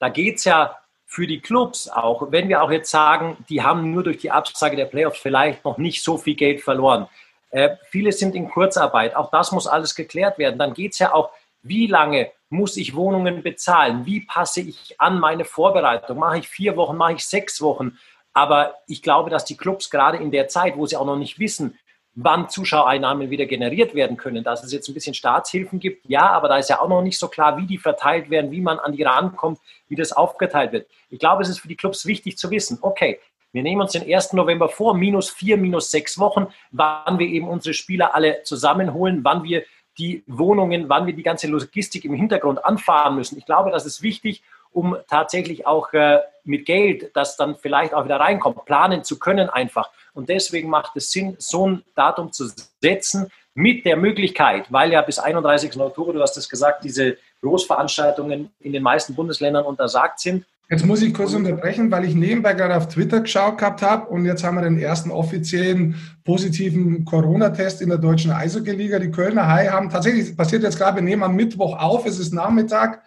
Da 0.00 0.08
geht 0.08 0.38
es 0.38 0.44
ja 0.44 0.76
für 1.06 1.28
die 1.28 1.40
Clubs 1.40 1.88
auch, 1.88 2.32
wenn 2.32 2.48
wir 2.48 2.62
auch 2.62 2.70
jetzt 2.72 2.90
sagen, 2.90 3.36
die 3.48 3.62
haben 3.62 3.92
nur 3.92 4.02
durch 4.02 4.18
die 4.18 4.32
Absage 4.32 4.74
der 4.74 4.86
Playoffs 4.86 5.20
vielleicht 5.20 5.64
noch 5.64 5.78
nicht 5.78 6.02
so 6.02 6.18
viel 6.18 6.34
Geld 6.34 6.62
verloren. 6.62 7.06
Äh, 7.50 7.76
viele 7.90 8.10
sind 8.10 8.34
in 8.34 8.48
Kurzarbeit, 8.48 9.14
auch 9.14 9.30
das 9.30 9.52
muss 9.52 9.68
alles 9.68 9.94
geklärt 9.94 10.38
werden. 10.38 10.58
Dann 10.58 10.74
geht 10.74 10.94
es 10.94 10.98
ja 10.98 11.14
auch 11.14 11.30
wie 11.62 11.86
lange 11.86 12.30
muss 12.48 12.76
ich 12.76 12.94
Wohnungen 12.94 13.42
bezahlen? 13.42 14.04
Wie 14.04 14.20
passe 14.20 14.60
ich 14.60 15.00
an 15.00 15.18
meine 15.18 15.44
Vorbereitung? 15.44 16.18
Mache 16.18 16.38
ich 16.38 16.48
vier 16.48 16.76
Wochen, 16.76 16.96
mache 16.96 17.14
ich 17.14 17.24
sechs 17.24 17.62
Wochen? 17.62 17.98
Aber 18.34 18.74
ich 18.86 19.02
glaube, 19.02 19.30
dass 19.30 19.44
die 19.44 19.56
Clubs 19.56 19.90
gerade 19.90 20.18
in 20.18 20.30
der 20.30 20.48
Zeit, 20.48 20.76
wo 20.76 20.86
sie 20.86 20.96
auch 20.96 21.06
noch 21.06 21.16
nicht 21.16 21.38
wissen, 21.38 21.78
wann 22.14 22.48
Zuschauereinnahmen 22.48 23.30
wieder 23.30 23.46
generiert 23.46 23.94
werden 23.94 24.16
können, 24.16 24.44
dass 24.44 24.62
es 24.64 24.72
jetzt 24.72 24.88
ein 24.88 24.94
bisschen 24.94 25.14
Staatshilfen 25.14 25.80
gibt, 25.80 26.04
ja, 26.08 26.28
aber 26.30 26.48
da 26.48 26.58
ist 26.58 26.68
ja 26.68 26.80
auch 26.80 26.88
noch 26.88 27.02
nicht 27.02 27.18
so 27.18 27.28
klar, 27.28 27.56
wie 27.56 27.66
die 27.66 27.78
verteilt 27.78 28.28
werden, 28.28 28.50
wie 28.50 28.60
man 28.60 28.78
an 28.78 28.92
die 28.92 29.02
rankommt, 29.02 29.58
wie 29.88 29.96
das 29.96 30.12
aufgeteilt 30.12 30.72
wird. 30.72 30.86
Ich 31.08 31.18
glaube, 31.18 31.42
es 31.42 31.48
ist 31.48 31.60
für 31.60 31.68
die 31.68 31.76
Clubs 31.76 32.04
wichtig 32.04 32.36
zu 32.36 32.50
wissen, 32.50 32.78
okay, 32.82 33.18
wir 33.52 33.62
nehmen 33.62 33.82
uns 33.82 33.92
den 33.92 34.02
1. 34.02 34.32
November 34.32 34.68
vor, 34.68 34.94
minus 34.94 35.30
vier, 35.30 35.56
minus 35.56 35.90
sechs 35.90 36.18
Wochen, 36.18 36.46
wann 36.70 37.18
wir 37.18 37.26
eben 37.26 37.48
unsere 37.48 37.74
Spieler 37.74 38.14
alle 38.14 38.42
zusammenholen, 38.44 39.24
wann 39.24 39.42
wir 39.42 39.64
die 39.98 40.24
Wohnungen, 40.26 40.88
wann 40.88 41.06
wir 41.06 41.14
die 41.14 41.22
ganze 41.22 41.46
Logistik 41.48 42.04
im 42.04 42.14
Hintergrund 42.14 42.64
anfahren 42.64 43.16
müssen. 43.16 43.38
Ich 43.38 43.46
glaube, 43.46 43.70
das 43.70 43.86
ist 43.86 44.02
wichtig, 44.02 44.42
um 44.72 44.96
tatsächlich 45.08 45.66
auch 45.66 45.92
äh, 45.92 46.20
mit 46.44 46.66
Geld, 46.66 47.14
das 47.14 47.36
dann 47.36 47.56
vielleicht 47.56 47.94
auch 47.94 48.04
wieder 48.04 48.18
reinkommt, 48.18 48.64
planen 48.64 49.04
zu 49.04 49.18
können 49.18 49.50
einfach. 49.50 49.90
Und 50.14 50.28
deswegen 50.28 50.70
macht 50.70 50.96
es 50.96 51.12
Sinn, 51.12 51.36
so 51.38 51.68
ein 51.68 51.82
Datum 51.94 52.32
zu 52.32 52.50
setzen 52.80 53.30
mit 53.54 53.84
der 53.84 53.96
Möglichkeit, 53.96 54.66
weil 54.70 54.92
ja 54.92 55.02
bis 55.02 55.18
31. 55.18 55.78
Oktober, 55.78 56.12
du 56.14 56.22
hast 56.22 56.36
es 56.36 56.48
gesagt, 56.48 56.84
diese 56.84 57.18
Großveranstaltungen 57.42 58.50
in 58.60 58.72
den 58.72 58.82
meisten 58.82 59.14
Bundesländern 59.14 59.64
untersagt 59.64 60.20
sind. 60.20 60.46
Jetzt 60.70 60.86
muss 60.86 61.02
ich 61.02 61.12
kurz 61.12 61.34
unterbrechen, 61.34 61.90
weil 61.90 62.04
ich 62.04 62.14
nebenbei 62.14 62.54
gerade 62.54 62.76
auf 62.76 62.88
Twitter 62.88 63.20
geschaut 63.20 63.58
gehabt 63.58 63.82
habe 63.82 64.08
und 64.08 64.24
jetzt 64.24 64.42
haben 64.42 64.54
wir 64.54 64.62
den 64.62 64.78
ersten 64.78 65.10
offiziellen 65.10 65.96
positiven 66.24 67.04
Corona-Test 67.04 67.82
in 67.82 67.90
der 67.90 67.98
deutschen 67.98 68.30
Eishockey-Liga. 68.30 68.98
Die 68.98 69.10
Kölner 69.10 69.48
Hai 69.48 69.66
haben 69.66 69.90
tatsächlich, 69.90 70.34
passiert 70.34 70.62
jetzt 70.62 70.78
gerade, 70.78 70.96
wir 70.96 71.02
nehmen 71.02 71.22
am 71.24 71.36
Mittwoch 71.36 71.78
auf, 71.78 72.06
es 72.06 72.18
ist 72.18 72.32
Nachmittag. 72.32 73.02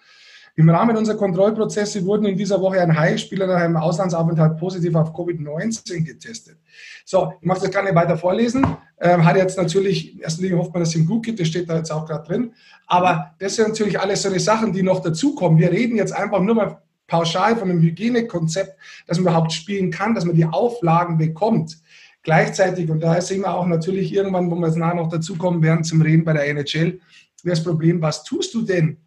Im 0.57 0.69
Rahmen 0.69 0.95
unserer 0.95 1.17
Kontrollprozesse 1.17 2.05
wurden 2.05 2.25
in 2.25 2.37
dieser 2.37 2.61
Woche 2.61 2.79
ein 2.79 2.97
Hai-Spieler 2.97 3.45
nach 3.45 3.57
einem 3.57 3.75
Auslandsaufenthalt 3.75 4.57
positiv 4.57 4.95
auf 4.95 5.13
Covid-19 5.13 6.05
getestet. 6.05 6.57
So, 7.03 7.33
ich 7.41 7.45
mache 7.45 7.61
das 7.61 7.71
gar 7.71 7.83
nicht 7.83 7.95
weiter 7.95 8.15
vorlesen. 8.15 8.65
Ähm, 9.01 9.25
hat 9.25 9.35
jetzt 9.35 9.57
natürlich, 9.57 10.13
in 10.13 10.21
erster 10.21 10.43
Linie 10.43 10.57
hofft 10.59 10.71
man, 10.71 10.81
dass 10.81 10.89
es 10.89 10.95
ihm 10.95 11.05
gut 11.05 11.25
geht, 11.25 11.41
das 11.41 11.49
steht 11.49 11.69
da 11.69 11.75
jetzt 11.75 11.91
auch 11.91 12.05
gerade 12.05 12.25
drin. 12.25 12.53
Aber 12.87 13.33
das 13.39 13.55
sind 13.55 13.69
natürlich 13.69 13.99
alles 13.99 14.21
so 14.21 14.29
eine 14.29 14.39
Sachen, 14.39 14.71
die 14.71 14.81
noch 14.81 15.01
dazukommen. 15.01 15.59
Wir 15.59 15.71
reden 15.71 15.97
jetzt 15.97 16.13
einfach 16.13 16.39
nur 16.39 16.55
mal 16.55 16.81
pauschal 17.07 17.55
von 17.55 17.69
einem 17.69 17.81
Hygienekonzept, 17.81 18.77
dass 19.07 19.17
man 19.17 19.27
überhaupt 19.27 19.53
spielen 19.53 19.91
kann, 19.91 20.15
dass 20.15 20.25
man 20.25 20.35
die 20.35 20.45
Auflagen 20.45 21.17
bekommt. 21.17 21.77
Gleichzeitig, 22.23 22.89
und 22.89 23.01
da 23.01 23.21
sehen 23.21 23.41
wir 23.41 23.53
auch 23.53 23.67
natürlich 23.67 24.13
irgendwann, 24.13 24.49
wo 24.49 24.55
wir 24.55 24.67
jetzt 24.67 24.77
nachher 24.77 24.95
noch 24.95 25.09
dazukommen 25.09 25.61
werden 25.61 25.83
zum 25.83 26.01
Reden 26.01 26.25
bei 26.25 26.33
der 26.33 26.47
NHL, 26.47 26.99
das 27.43 27.63
Problem, 27.63 28.01
was 28.01 28.23
tust 28.23 28.53
du 28.55 28.63
denn, 28.63 28.97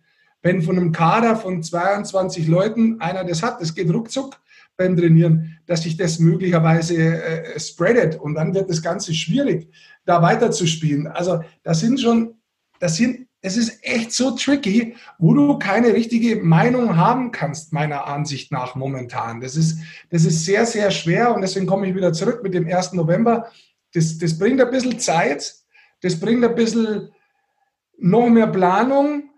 wenn 0.43 0.63
von 0.63 0.77
einem 0.77 0.93
Kader 0.93 1.37
von 1.37 1.63
22 1.63 2.47
Leuten 2.47 3.01
einer 3.01 3.25
das 3.25 3.43
hat, 3.43 3.61
das 3.61 3.75
geht 3.75 3.93
ruckzuck 3.93 4.39
beim 4.77 4.97
Trainieren, 4.97 5.59
dass 5.67 5.83
sich 5.83 5.97
das 5.97 6.21
möglicherweise 6.21 6.97
äh, 6.97 7.59
spreadet 7.59 8.15
und 8.17 8.35
dann 8.35 8.55
wird 8.55 8.71
das 8.71 8.81
Ganze 8.81 9.13
schwierig, 9.13 9.69
da 10.05 10.23
weiterzuspielen. 10.23 11.09
Also 11.09 11.43
das 11.65 11.81
sind 11.81 12.01
schon, 12.01 12.37
das 12.79 12.97
sind 12.97 13.28
es 13.40 13.57
ist 13.57 13.79
echt 13.83 14.12
so 14.12 14.33
tricky, 14.33 14.96
wo 15.18 15.33
du 15.33 15.59
keine 15.59 15.94
richtige 15.94 16.37
Meinung 16.37 16.96
haben 16.96 17.31
kannst, 17.31 17.72
meiner 17.72 18.07
Ansicht 18.07 18.51
nach 18.51 18.74
momentan. 18.74 19.40
Das 19.40 19.57
ist, 19.57 19.79
das 20.11 20.24
ist 20.24 20.44
sehr, 20.44 20.66
sehr 20.66 20.90
schwer 20.90 21.35
und 21.35 21.42
deswegen 21.42 21.66
komme 21.66 21.88
ich 21.88 21.94
wieder 21.94 22.12
zurück 22.12 22.42
mit 22.42 22.55
dem 22.55 22.66
1. 22.66 22.94
November. 22.94 23.48
Das, 23.94 24.18
das 24.18 24.38
bringt 24.38 24.61
ein 24.61 24.70
bisschen 24.70 24.98
Zeit, 24.98 25.55
das 26.03 26.18
bringt 26.18 26.44
ein 26.44 26.55
bisschen 26.55 27.11
noch 27.98 28.29
mehr 28.29 28.48
Planung 28.48 29.31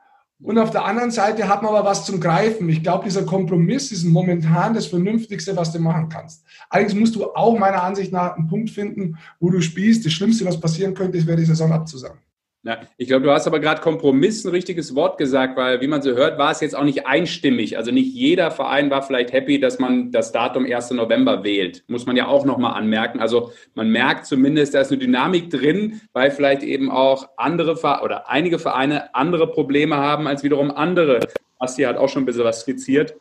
und 0.43 0.59
auf 0.59 0.71
der 0.71 0.85
anderen 0.85 1.11
Seite 1.11 1.49
hat 1.49 1.63
man 1.63 1.75
aber 1.75 1.89
was 1.89 2.07
zum 2.07 2.19
Greifen. 2.19 2.69
Ich 2.71 2.83
glaube, 2.83 3.05
dieser 3.05 3.25
Kompromiss 3.25 3.93
ist 3.93 4.05
momentan 4.05 4.73
das 4.73 4.87
Vernünftigste, 4.87 5.55
was 5.55 5.73
du 5.73 5.79
machen 5.79 6.09
kannst. 6.09 6.45
Allerdings 6.71 6.95
musst 6.95 7.15
du 7.15 7.27
auch 7.35 7.59
meiner 7.59 7.83
Ansicht 7.83 8.13
nach 8.13 8.37
einen 8.37 8.49
Punkt 8.49 8.71
finden, 8.71 9.19
wo 9.39 9.51
du 9.51 9.61
spielst. 9.61 10.07
Das 10.07 10.13
Schlimmste, 10.13 10.47
was 10.47 10.59
passieren 10.59 10.95
könnte, 10.95 11.25
wäre 11.27 11.37
die 11.37 11.45
Saison 11.45 11.73
abzusagen. 11.73 12.19
Ja, 12.63 12.83
ich 12.99 13.09
glaube, 13.09 13.25
du 13.25 13.31
hast 13.33 13.47
aber 13.47 13.59
gerade 13.59 13.81
Kompromiss 13.81 14.45
ein 14.45 14.51
richtiges 14.51 14.95
Wort 14.95 15.17
gesagt, 15.17 15.57
weil, 15.57 15.81
wie 15.81 15.87
man 15.87 16.03
so 16.03 16.11
hört, 16.11 16.39
war 16.39 16.51
es 16.51 16.61
jetzt 16.61 16.77
auch 16.77 16.85
nicht 16.85 17.07
einstimmig. 17.07 17.79
Also 17.79 17.91
nicht 17.91 18.13
jeder 18.13 18.51
Verein 18.51 18.91
war 18.91 19.03
vielleicht 19.03 19.33
happy, 19.33 19.59
dass 19.59 19.79
man 19.79 20.13
das 20.13 20.31
Datum 20.31 20.67
1. 20.67 20.91
November 20.91 21.43
wählt. 21.43 21.85
Muss 21.89 22.05
man 22.05 22.17
ja 22.17 22.27
auch 22.27 22.45
nochmal 22.45 22.75
anmerken. 22.75 23.19
Also 23.19 23.53
man 23.75 23.89
merkt 23.89 24.27
zumindest, 24.27 24.75
da 24.75 24.83
ist 24.83 24.91
eine 24.91 24.99
Dynamik 24.99 25.49
drin, 25.49 26.03
weil 26.13 26.31
vielleicht 26.31 26.63
eben 26.63 26.91
auch 26.91 27.31
andere 27.39 27.81
oder 28.03 28.29
einige 28.29 28.59
Vereine 28.59 29.15
andere 29.15 29.47
Probleme 29.47 29.97
haben 29.97 30.27
als 30.27 30.43
wiederum 30.43 30.71
andere. 30.71 31.21
Basti 31.59 31.85
hat 31.85 31.97
auch 31.97 32.11
schon 32.11 32.25
ein 32.25 32.27
bisschen 32.27 32.45
was 32.45 32.61
skizziert. 32.61 33.15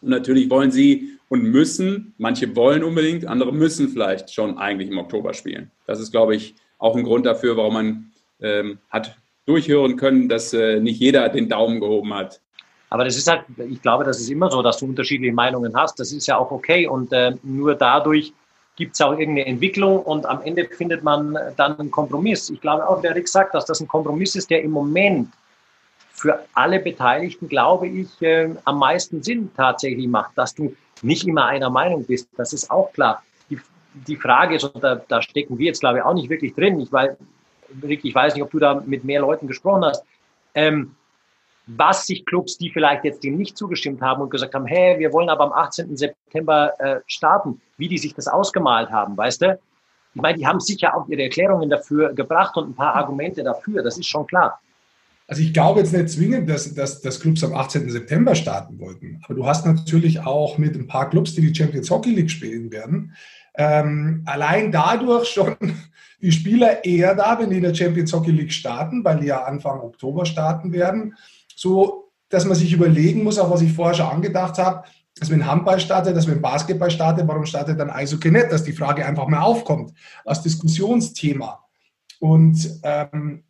Und 0.00 0.08
natürlich 0.08 0.50
wollen 0.50 0.72
sie 0.72 1.18
und 1.28 1.44
müssen, 1.44 2.14
manche 2.18 2.56
wollen 2.56 2.82
unbedingt, 2.82 3.26
andere 3.26 3.52
müssen 3.52 3.90
vielleicht 3.90 4.34
schon 4.34 4.58
eigentlich 4.58 4.90
im 4.90 4.98
Oktober 4.98 5.34
spielen. 5.34 5.70
Das 5.86 6.00
ist, 6.00 6.10
glaube 6.10 6.34
ich, 6.34 6.56
auch 6.78 6.96
ein 6.96 7.04
Grund 7.04 7.26
dafür, 7.26 7.56
warum 7.56 7.74
man 7.74 8.11
ähm, 8.42 8.78
hat 8.90 9.16
durchhören 9.46 9.96
können, 9.96 10.28
dass 10.28 10.52
äh, 10.52 10.80
nicht 10.80 11.00
jeder 11.00 11.28
den 11.28 11.48
Daumen 11.48 11.80
gehoben 11.80 12.14
hat. 12.14 12.40
Aber 12.90 13.04
das 13.04 13.16
ist 13.16 13.28
halt, 13.28 13.44
ich 13.56 13.80
glaube, 13.80 14.04
das 14.04 14.20
ist 14.20 14.28
immer 14.30 14.50
so, 14.50 14.62
dass 14.62 14.78
du 14.78 14.86
unterschiedliche 14.86 15.32
Meinungen 15.32 15.74
hast. 15.74 15.98
Das 15.98 16.12
ist 16.12 16.26
ja 16.26 16.36
auch 16.36 16.50
okay 16.50 16.86
und 16.86 17.12
äh, 17.12 17.32
nur 17.42 17.74
dadurch 17.74 18.32
gibt 18.76 18.94
es 18.94 19.00
auch 19.00 19.12
irgendeine 19.12 19.46
Entwicklung 19.46 20.00
und 20.00 20.26
am 20.26 20.42
Ende 20.42 20.64
findet 20.64 21.02
man 21.02 21.36
dann 21.56 21.78
einen 21.78 21.90
Kompromiss. 21.90 22.50
Ich 22.50 22.60
glaube 22.60 22.88
auch, 22.88 23.00
der 23.00 23.14
Rick 23.14 23.28
sagt, 23.28 23.54
dass 23.54 23.64
das 23.64 23.80
ein 23.80 23.88
Kompromiss 23.88 24.34
ist, 24.34 24.50
der 24.50 24.62
im 24.62 24.70
Moment 24.70 25.28
für 26.12 26.44
alle 26.54 26.78
Beteiligten, 26.78 27.48
glaube 27.48 27.88
ich, 27.88 28.20
äh, 28.22 28.50
am 28.64 28.78
meisten 28.78 29.22
Sinn 29.22 29.50
tatsächlich 29.56 30.06
macht, 30.06 30.36
dass 30.36 30.54
du 30.54 30.74
nicht 31.02 31.26
immer 31.26 31.46
einer 31.46 31.70
Meinung 31.70 32.04
bist. 32.04 32.28
Das 32.36 32.52
ist 32.52 32.70
auch 32.70 32.92
klar. 32.92 33.22
Die, 33.50 33.58
die 34.06 34.16
Frage 34.16 34.56
ist, 34.56 34.64
und 34.64 34.82
da, 34.84 34.96
da 34.96 35.20
stecken 35.20 35.58
wir 35.58 35.66
jetzt, 35.66 35.80
glaube 35.80 35.98
ich, 35.98 36.04
auch 36.04 36.14
nicht 36.14 36.30
wirklich 36.30 36.54
drin. 36.54 36.78
Ich 36.80 36.92
weiß, 36.92 37.16
Rick, 37.82 38.04
ich 38.04 38.14
weiß 38.14 38.34
nicht, 38.34 38.42
ob 38.42 38.50
du 38.50 38.58
da 38.58 38.82
mit 38.84 39.04
mehr 39.04 39.20
Leuten 39.20 39.46
gesprochen 39.46 39.84
hast. 39.84 40.04
Ähm, 40.54 40.94
was 41.66 42.06
sich 42.06 42.26
Clubs, 42.26 42.58
die 42.58 42.70
vielleicht 42.70 43.04
jetzt 43.04 43.22
dem 43.22 43.36
nicht 43.36 43.56
zugestimmt 43.56 44.00
haben 44.02 44.22
und 44.22 44.30
gesagt 44.30 44.54
haben, 44.54 44.66
hey, 44.66 44.98
wir 44.98 45.12
wollen 45.12 45.28
aber 45.28 45.44
am 45.44 45.52
18. 45.52 45.96
September 45.96 46.72
äh, 46.78 47.00
starten, 47.06 47.60
wie 47.76 47.88
die 47.88 47.98
sich 47.98 48.14
das 48.14 48.26
ausgemalt 48.28 48.90
haben, 48.90 49.16
weißt 49.16 49.42
du? 49.42 49.58
Ich 50.14 50.20
meine, 50.20 50.36
die 50.36 50.46
haben 50.46 50.60
sicher 50.60 50.94
auch 50.96 51.08
ihre 51.08 51.22
Erklärungen 51.22 51.70
dafür 51.70 52.12
gebracht 52.12 52.56
und 52.56 52.70
ein 52.70 52.74
paar 52.74 52.94
Argumente 52.94 53.42
dafür, 53.42 53.82
das 53.82 53.96
ist 53.96 54.06
schon 54.06 54.26
klar. 54.26 54.60
Also 55.28 55.42
ich 55.42 55.54
glaube 55.54 55.80
jetzt 55.80 55.92
nicht 55.94 56.10
zwingend, 56.10 56.50
dass, 56.50 56.74
dass, 56.74 57.00
dass 57.00 57.20
Clubs 57.20 57.42
am 57.44 57.54
18. 57.54 57.88
September 57.88 58.34
starten 58.34 58.78
wollten. 58.78 59.20
Aber 59.24 59.34
du 59.34 59.46
hast 59.46 59.64
natürlich 59.64 60.20
auch 60.20 60.58
mit 60.58 60.74
ein 60.74 60.86
paar 60.86 61.08
Clubs, 61.08 61.34
die 61.34 61.40
die 61.40 61.54
Champions 61.54 61.90
Hockey 61.90 62.10
League 62.10 62.30
spielen 62.30 62.70
werden, 62.70 63.14
ähm, 63.54 64.22
allein 64.26 64.72
dadurch 64.72 65.28
schon 65.28 65.56
die 66.20 66.32
Spieler 66.32 66.84
eher 66.84 67.14
da, 67.14 67.38
wenn 67.38 67.50
die 67.50 67.56
in 67.56 67.62
der 67.62 67.74
Champions 67.74 68.12
Hockey 68.12 68.30
League 68.30 68.52
starten, 68.52 69.04
weil 69.04 69.20
die 69.20 69.26
ja 69.26 69.44
Anfang 69.44 69.80
Oktober 69.80 70.24
starten 70.24 70.72
werden, 70.72 71.16
so 71.54 72.10
dass 72.28 72.46
man 72.46 72.56
sich 72.56 72.72
überlegen 72.72 73.24
muss, 73.24 73.38
auch 73.38 73.50
was 73.50 73.60
ich 73.60 73.72
vorher 73.72 73.94
schon 73.94 74.06
angedacht 74.06 74.56
habe, 74.56 74.84
dass 75.16 75.30
wenn 75.30 75.46
Handball 75.46 75.78
startet, 75.78 76.16
dass 76.16 76.26
wenn 76.26 76.40
Basketball 76.40 76.90
startet, 76.90 77.28
warum 77.28 77.44
startet 77.44 77.78
dann 77.78 77.90
Eishockey 77.90 78.30
nicht? 78.30 78.50
Dass 78.50 78.64
die 78.64 78.72
Frage 78.72 79.04
einfach 79.04 79.28
mal 79.28 79.42
aufkommt 79.42 79.92
als 80.24 80.42
Diskussionsthema. 80.42 81.62
Und 82.20 82.80
ähm, 82.82 83.44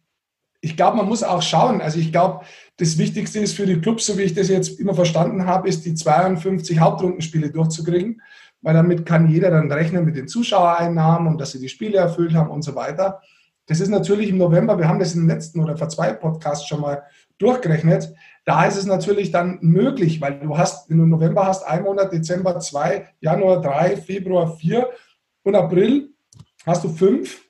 ich 0.60 0.76
glaube, 0.76 0.96
man 0.96 1.06
muss 1.06 1.22
auch 1.22 1.42
schauen. 1.42 1.80
Also 1.80 1.98
ich 1.98 2.10
glaube, 2.10 2.44
das 2.76 2.98
Wichtigste 2.98 3.38
ist 3.38 3.54
für 3.54 3.66
die 3.66 3.80
Clubs, 3.80 4.06
so 4.06 4.18
wie 4.18 4.22
ich 4.22 4.34
das 4.34 4.48
jetzt 4.48 4.80
immer 4.80 4.94
verstanden 4.94 5.46
habe, 5.46 5.68
ist 5.68 5.84
die 5.84 5.94
52 5.94 6.80
Hauptrundenspiele 6.80 7.50
durchzukriegen, 7.50 8.20
weil 8.62 8.74
damit 8.74 9.04
kann 9.04 9.28
jeder 9.28 9.50
dann 9.50 9.70
rechnen 9.70 10.04
mit 10.04 10.16
den 10.16 10.28
Zuschauereinnahmen 10.28 11.28
und 11.28 11.40
dass 11.40 11.52
sie 11.52 11.60
die 11.60 11.68
Spiele 11.68 11.98
erfüllt 11.98 12.34
haben 12.34 12.50
und 12.50 12.62
so 12.62 12.74
weiter. 12.74 13.20
Das 13.66 13.80
ist 13.80 13.88
natürlich 13.88 14.30
im 14.30 14.38
November, 14.38 14.78
wir 14.78 14.88
haben 14.88 14.98
das 14.98 15.14
im 15.14 15.28
letzten 15.28 15.60
oder 15.60 15.76
vor 15.76 15.88
zwei 15.88 16.12
Podcasts 16.12 16.66
schon 16.66 16.80
mal 16.80 17.02
durchgerechnet. 17.38 18.12
Da 18.44 18.64
ist 18.64 18.76
es 18.76 18.86
natürlich 18.86 19.30
dann 19.30 19.58
möglich, 19.60 20.20
weil 20.20 20.40
du 20.40 20.56
hast, 20.56 20.90
wenn 20.90 20.98
du 20.98 21.06
November 21.06 21.46
hast, 21.46 21.64
ein 21.64 21.82
Monat, 21.82 22.12
Dezember 22.12 22.58
zwei, 22.60 23.08
Januar 23.20 23.60
drei, 23.60 23.96
Februar 23.96 24.56
vier 24.56 24.88
und 25.44 25.54
April 25.54 26.08
hast 26.64 26.82
du 26.84 26.88
fünf 26.88 27.42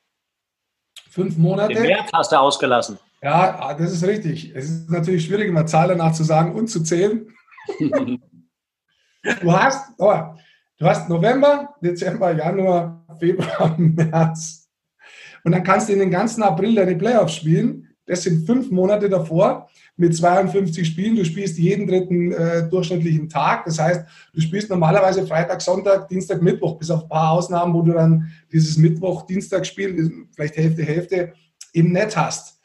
fünf 1.12 1.36
Monate. 1.36 1.74
Den 1.74 1.82
März 1.82 2.10
hast 2.12 2.32
du 2.32 2.36
ausgelassen. 2.36 2.98
Ja, 3.22 3.74
das 3.74 3.92
ist 3.92 4.04
richtig. 4.04 4.52
Es 4.54 4.68
ist 4.68 4.90
natürlich 4.90 5.26
schwierig, 5.26 5.48
immer 5.48 5.66
Zahlen 5.66 5.98
danach 5.98 6.12
zu 6.12 6.24
sagen 6.24 6.54
und 6.54 6.68
zu 6.68 6.82
zählen. 6.82 7.28
du, 7.78 9.52
hast, 9.52 9.92
oh, 9.98 10.14
du 10.82 10.88
hast 10.88 11.08
November, 11.08 11.74
Dezember, 11.80 12.34
Januar, 12.36 13.06
Februar, 13.20 13.74
März. 13.78 14.68
Und 15.44 15.52
dann 15.52 15.62
kannst 15.62 15.88
du 15.88 15.92
in 15.92 16.00
den 16.00 16.10
ganzen 16.10 16.42
April 16.42 16.74
deine 16.74 16.96
Playoffs 16.96 17.36
spielen. 17.36 17.88
Das 18.04 18.24
sind 18.24 18.44
fünf 18.46 18.68
Monate 18.70 19.08
davor 19.08 19.68
mit 19.96 20.16
52 20.16 20.84
Spielen. 20.84 21.14
Du 21.14 21.24
spielst 21.24 21.56
jeden 21.56 21.86
dritten 21.86 22.32
äh, 22.32 22.68
durchschnittlichen 22.68 23.28
Tag. 23.28 23.64
Das 23.64 23.78
heißt, 23.78 24.04
du 24.34 24.40
spielst 24.40 24.70
normalerweise 24.70 25.24
Freitag, 25.24 25.62
Sonntag, 25.62 26.08
Dienstag, 26.08 26.42
Mittwoch, 26.42 26.78
bis 26.78 26.90
auf 26.90 27.04
ein 27.04 27.08
paar 27.08 27.30
Ausnahmen, 27.30 27.72
wo 27.74 27.82
du 27.82 27.92
dann 27.92 28.32
dieses 28.52 28.76
Mittwoch-Dienstag-Spiel, 28.76 30.26
vielleicht 30.34 30.56
Hälfte, 30.56 30.82
Hälfte, 30.82 31.32
eben 31.72 31.92
nicht 31.92 32.16
hast. 32.16 32.60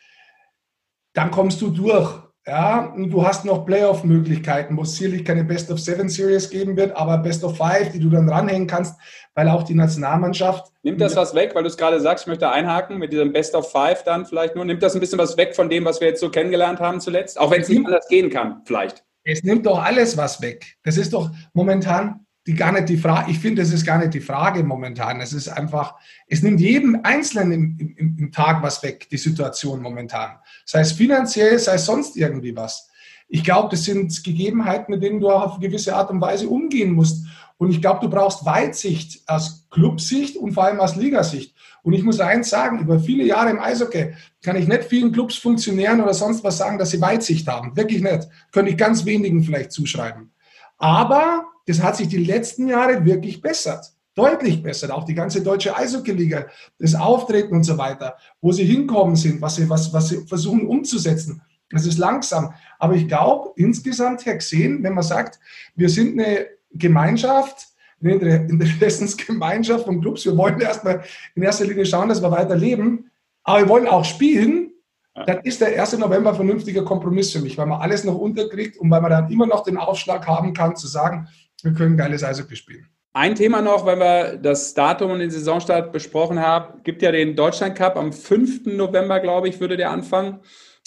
Dann 1.13 1.29
kommst 1.29 1.61
du 1.61 1.69
durch. 1.69 2.26
Ja, 2.47 2.95
du 2.95 3.27
hast 3.27 3.43
noch 3.43 3.65
Playoff-Möglichkeiten, 3.65 4.77
wo 4.77 4.83
es 4.83 4.95
sicherlich 4.95 5.25
keine 5.25 5.43
Best 5.43 5.69
of 5.69 5.79
Seven 5.79 6.07
Series 6.07 6.49
geben 6.49 6.77
wird, 6.77 6.95
aber 6.95 7.17
Best 7.17 7.43
of 7.43 7.57
Five, 7.57 7.91
die 7.91 7.99
du 7.99 8.09
dann 8.09 8.29
ranhängen 8.29 8.67
kannst, 8.67 8.95
weil 9.35 9.49
auch 9.49 9.63
die 9.63 9.75
Nationalmannschaft. 9.75 10.71
Nimmt 10.81 11.01
das 11.01 11.17
was 11.17 11.35
weg, 11.35 11.51
weil 11.55 11.63
du 11.63 11.67
es 11.67 11.75
gerade 11.75 11.99
sagst, 11.99 12.23
ich 12.23 12.27
möchte 12.29 12.49
einhaken 12.49 12.99
mit 12.99 13.11
diesem 13.11 13.33
Best 13.33 13.53
of 13.53 13.69
Five 13.69 14.03
dann 14.05 14.25
vielleicht 14.25 14.55
nur. 14.55 14.63
Nimmt 14.63 14.81
das 14.81 14.93
ein 14.93 15.01
bisschen 15.01 15.19
was 15.19 15.35
weg 15.35 15.57
von 15.57 15.69
dem, 15.69 15.83
was 15.83 15.99
wir 15.99 16.07
jetzt 16.07 16.21
so 16.21 16.29
kennengelernt 16.29 16.79
haben 16.79 17.01
zuletzt? 17.01 17.37
Auch 17.37 17.51
wenn 17.51 17.61
es 17.61 17.67
nicht 17.67 17.85
anders 17.85 18.07
gehen 18.07 18.29
kann, 18.29 18.61
vielleicht. 18.63 19.03
Es 19.25 19.43
nimmt 19.43 19.65
doch 19.65 19.83
alles 19.83 20.15
was 20.15 20.41
weg. 20.41 20.77
Das 20.83 20.95
ist 20.95 21.11
doch 21.11 21.29
momentan 21.51 22.25
die 22.47 22.55
gar 22.55 22.71
nicht 22.71 22.87
die 22.87 22.97
Frage, 22.97 23.29
ich 23.29 23.39
finde, 23.39 23.61
das 23.61 23.73
ist 23.73 23.85
gar 23.85 23.97
nicht 23.97 24.13
die 24.13 24.21
Frage 24.21 24.63
momentan. 24.63 25.19
Es 25.19 25.33
ist 25.33 25.49
einfach, 25.49 25.95
es 26.27 26.41
nimmt 26.41 26.61
jedem 26.61 27.01
Einzelnen 27.03 27.51
im, 27.51 27.95
im, 27.97 28.17
im 28.17 28.31
Tag 28.31 28.63
was 28.63 28.81
weg, 28.83 29.09
die 29.11 29.17
Situation 29.17 29.81
momentan. 29.81 30.37
Sei 30.69 30.81
es 30.81 30.91
finanziell, 30.91 31.57
sei 31.59 31.75
es 31.75 31.85
sonst 31.85 32.17
irgendwie 32.17 32.53
was. 32.53 32.89
Ich 33.29 33.43
glaube, 33.43 33.69
das 33.71 33.85
sind 33.85 34.21
Gegebenheiten, 34.23 34.93
mit 34.93 35.01
denen 35.01 35.21
du 35.21 35.29
auf 35.29 35.59
gewisse 35.59 35.95
Art 35.95 36.11
und 36.11 36.19
Weise 36.19 36.49
umgehen 36.49 36.91
musst. 36.91 37.25
Und 37.57 37.71
ich 37.71 37.81
glaube, 37.81 38.01
du 38.01 38.09
brauchst 38.09 38.45
Weitsicht 38.45 39.21
aus 39.27 39.65
Clubsicht 39.71 40.35
und 40.35 40.51
vor 40.51 40.65
allem 40.65 40.81
aus 40.81 40.97
Ligasicht. 40.97 41.55
Und 41.83 41.93
ich 41.93 42.03
muss 42.03 42.19
eins 42.19 42.49
sagen, 42.49 42.79
über 42.79 42.99
viele 42.99 43.23
Jahre 43.23 43.49
im 43.49 43.59
Eishockey 43.59 44.13
kann 44.43 44.57
ich 44.57 44.67
nicht 44.67 44.83
vielen 44.83 45.13
Clubs, 45.13 45.37
Funktionären 45.37 46.01
oder 46.01 46.13
sonst 46.13 46.43
was 46.43 46.57
sagen, 46.57 46.77
dass 46.77 46.91
sie 46.91 46.99
Weitsicht 46.99 47.47
haben. 47.47 47.75
Wirklich 47.75 48.01
nicht. 48.01 48.27
Könnte 48.51 48.71
ich 48.71 48.77
ganz 48.77 49.05
wenigen 49.05 49.43
vielleicht 49.43 49.71
zuschreiben. 49.71 50.31
Aber 50.77 51.45
das 51.65 51.81
hat 51.81 51.95
sich 51.95 52.09
die 52.09 52.25
letzten 52.25 52.67
Jahre 52.67 53.05
wirklich 53.05 53.41
bessert. 53.41 53.93
Deutlich 54.17 54.63
bessert. 54.63 54.89
Auch 54.89 55.03
die 55.03 55.13
ganze 55.13 55.43
deutsche 55.43 55.77
Eishockey-Liga, 55.77 56.47
das 56.79 56.95
Auftreten 56.95 57.55
und 57.55 57.63
so 57.63 57.77
weiter, 57.77 58.17
wo 58.41 58.51
sie 58.51 58.65
hinkommen 58.65 59.15
sind, 59.15 59.39
was 59.43 59.57
sie, 59.57 59.69
was, 59.69 59.93
was 59.93 60.09
sie 60.09 60.25
versuchen 60.25 60.65
umzusetzen. 60.65 61.39
Das 61.69 61.85
ist 61.85 61.99
langsam. 61.99 62.51
Aber 62.79 62.95
ich 62.95 63.07
glaube, 63.07 63.51
insgesamt 63.57 64.25
her 64.25 64.35
gesehen, 64.35 64.81
wenn 64.81 64.95
man 64.95 65.03
sagt, 65.03 65.39
wir 65.75 65.87
sind 65.87 66.19
eine 66.19 66.47
Gemeinschaft, 66.71 67.67
eine 68.01 68.47
Interessensgemeinschaft 68.47 69.85
von 69.85 70.01
Clubs, 70.01 70.25
wir 70.25 70.35
wollen 70.35 70.59
erstmal 70.61 71.03
in 71.35 71.43
erster 71.43 71.65
Linie 71.65 71.85
schauen, 71.85 72.09
dass 72.09 72.21
wir 72.21 72.31
weiter 72.31 72.55
leben, 72.55 73.11
aber 73.43 73.59
wir 73.59 73.69
wollen 73.69 73.87
auch 73.87 74.03
spielen, 74.03 74.71
dann 75.13 75.41
ist 75.41 75.61
der 75.61 75.79
1. 75.79 75.99
November 75.99 76.31
ein 76.31 76.35
vernünftiger 76.35 76.83
Kompromiss 76.83 77.31
für 77.31 77.39
mich, 77.39 77.55
weil 77.55 77.67
man 77.67 77.81
alles 77.81 78.03
noch 78.03 78.15
unterkriegt 78.15 78.77
und 78.77 78.89
weil 78.89 79.01
man 79.01 79.11
dann 79.11 79.31
immer 79.31 79.45
noch 79.45 79.63
den 79.63 79.77
Aufschlag 79.77 80.25
haben 80.25 80.53
kann, 80.53 80.75
zu 80.75 80.87
sagen, 80.87 81.27
wir 81.61 81.73
können 81.73 81.97
geiles 81.97 82.23
Eishockey 82.23 82.55
spielen. 82.55 82.87
Ein 83.17 83.33
Thema 83.33 83.63
noch, 83.63 83.83
weil 83.87 83.97
wir 83.97 84.37
das 84.37 84.75
Datum 84.75 85.09
und 85.09 85.17
den 85.17 85.31
Saisonstart 85.31 85.91
besprochen 85.91 86.39
haben, 86.39 86.83
gibt 86.83 87.01
ja 87.01 87.11
den 87.11 87.35
Deutschland 87.35 87.75
Cup 87.75 87.97
am 87.97 88.13
5. 88.13 88.67
November, 88.67 89.19
glaube 89.19 89.49
ich, 89.49 89.59
würde 89.59 89.75
der 89.75 89.89
anfangen. 89.89 90.41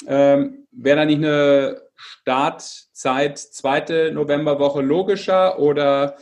Ähm, 0.06 0.68
Wäre 0.70 0.98
da 0.98 1.04
nicht 1.06 1.16
eine 1.16 1.82
Startzeit 1.96 3.36
zweite 3.36 4.12
Novemberwoche 4.12 4.80
logischer 4.80 5.58
oder 5.58 6.14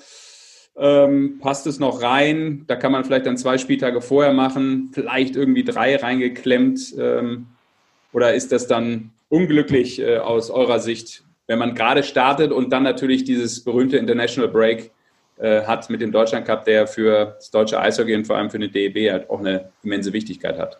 ähm, 0.78 1.40
passt 1.42 1.66
es 1.66 1.78
noch 1.78 2.00
rein? 2.00 2.64
Da 2.68 2.76
kann 2.76 2.90
man 2.90 3.04
vielleicht 3.04 3.26
dann 3.26 3.36
zwei 3.36 3.58
Spieltage 3.58 4.00
vorher 4.00 4.32
machen, 4.32 4.88
vielleicht 4.94 5.36
irgendwie 5.36 5.62
drei 5.62 5.94
reingeklemmt. 5.94 6.94
Ähm, 6.98 7.48
oder 8.14 8.32
ist 8.32 8.50
das 8.50 8.66
dann 8.66 9.10
unglücklich 9.28 10.00
äh, 10.00 10.16
aus 10.16 10.48
eurer 10.48 10.78
Sicht, 10.78 11.24
wenn 11.46 11.58
man 11.58 11.74
gerade 11.74 12.02
startet 12.02 12.50
und 12.50 12.72
dann 12.72 12.82
natürlich 12.82 13.24
dieses 13.24 13.62
berühmte 13.62 13.98
International 13.98 14.50
Break 14.50 14.90
äh, 15.40 15.62
hat 15.62 15.88
mit 15.90 16.00
dem 16.00 16.12
Deutschland 16.12 16.46
Cup, 16.46 16.64
der 16.64 16.86
für 16.86 17.34
das 17.36 17.50
deutsche 17.50 17.80
Eishockey 17.80 18.14
und 18.14 18.26
vor 18.26 18.36
allem 18.36 18.50
für 18.50 18.58
den 18.58 18.72
DEB 18.72 19.10
halt 19.10 19.30
auch 19.30 19.40
eine 19.40 19.70
immense 19.82 20.12
Wichtigkeit 20.12 20.58
hat? 20.58 20.78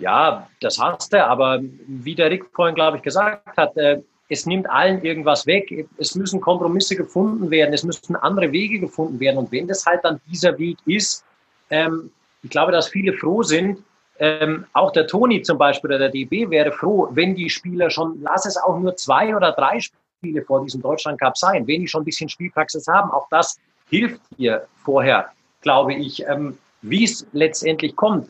Ja, 0.00 0.48
das 0.60 0.78
hast 0.78 1.12
du, 1.12 1.24
aber 1.24 1.60
wie 1.86 2.14
der 2.14 2.30
Rick 2.30 2.44
vorhin, 2.52 2.74
glaube 2.74 2.98
ich, 2.98 3.02
gesagt 3.02 3.56
hat, 3.56 3.76
äh, 3.76 4.00
es 4.28 4.46
nimmt 4.46 4.68
allen 4.70 5.02
irgendwas 5.04 5.46
weg. 5.46 5.86
Es 5.98 6.14
müssen 6.14 6.40
Kompromisse 6.40 6.96
gefunden 6.96 7.50
werden, 7.50 7.74
es 7.74 7.84
müssen 7.84 8.16
andere 8.16 8.50
Wege 8.50 8.80
gefunden 8.80 9.20
werden. 9.20 9.38
Und 9.38 9.52
wenn 9.52 9.68
das 9.68 9.84
halt 9.84 10.00
dann 10.04 10.20
dieser 10.26 10.58
Weg 10.58 10.78
ist, 10.86 11.24
ähm, 11.70 12.10
ich 12.42 12.50
glaube, 12.50 12.72
dass 12.72 12.88
viele 12.88 13.12
froh 13.12 13.42
sind, 13.42 13.82
ähm, 14.18 14.66
auch 14.72 14.92
der 14.92 15.06
Toni 15.06 15.42
zum 15.42 15.58
Beispiel 15.58 15.88
oder 15.88 15.98
der 15.98 16.08
DB 16.10 16.48
wäre 16.48 16.72
froh, 16.72 17.08
wenn 17.12 17.34
die 17.34 17.50
Spieler 17.50 17.90
schon, 17.90 18.20
lass 18.22 18.46
es 18.46 18.56
auch 18.56 18.78
nur 18.78 18.96
zwei 18.96 19.34
oder 19.34 19.52
drei 19.52 19.80
Spiele 19.80 20.01
vor 20.46 20.62
diesem 20.62 20.82
Deutschland 20.82 21.20
Cup 21.20 21.36
sein, 21.36 21.66
wenn 21.66 21.80
die 21.80 21.88
schon 21.88 22.02
ein 22.02 22.06
bisschen 22.06 22.28
Spielpraxis 22.28 22.86
haben. 22.86 23.10
Auch 23.10 23.28
das 23.30 23.58
hilft 23.88 24.20
hier 24.36 24.66
vorher, 24.84 25.30
glaube 25.60 25.94
ich, 25.94 26.24
ähm, 26.26 26.58
wie 26.82 27.04
es 27.04 27.26
letztendlich 27.32 27.94
kommt. 27.96 28.28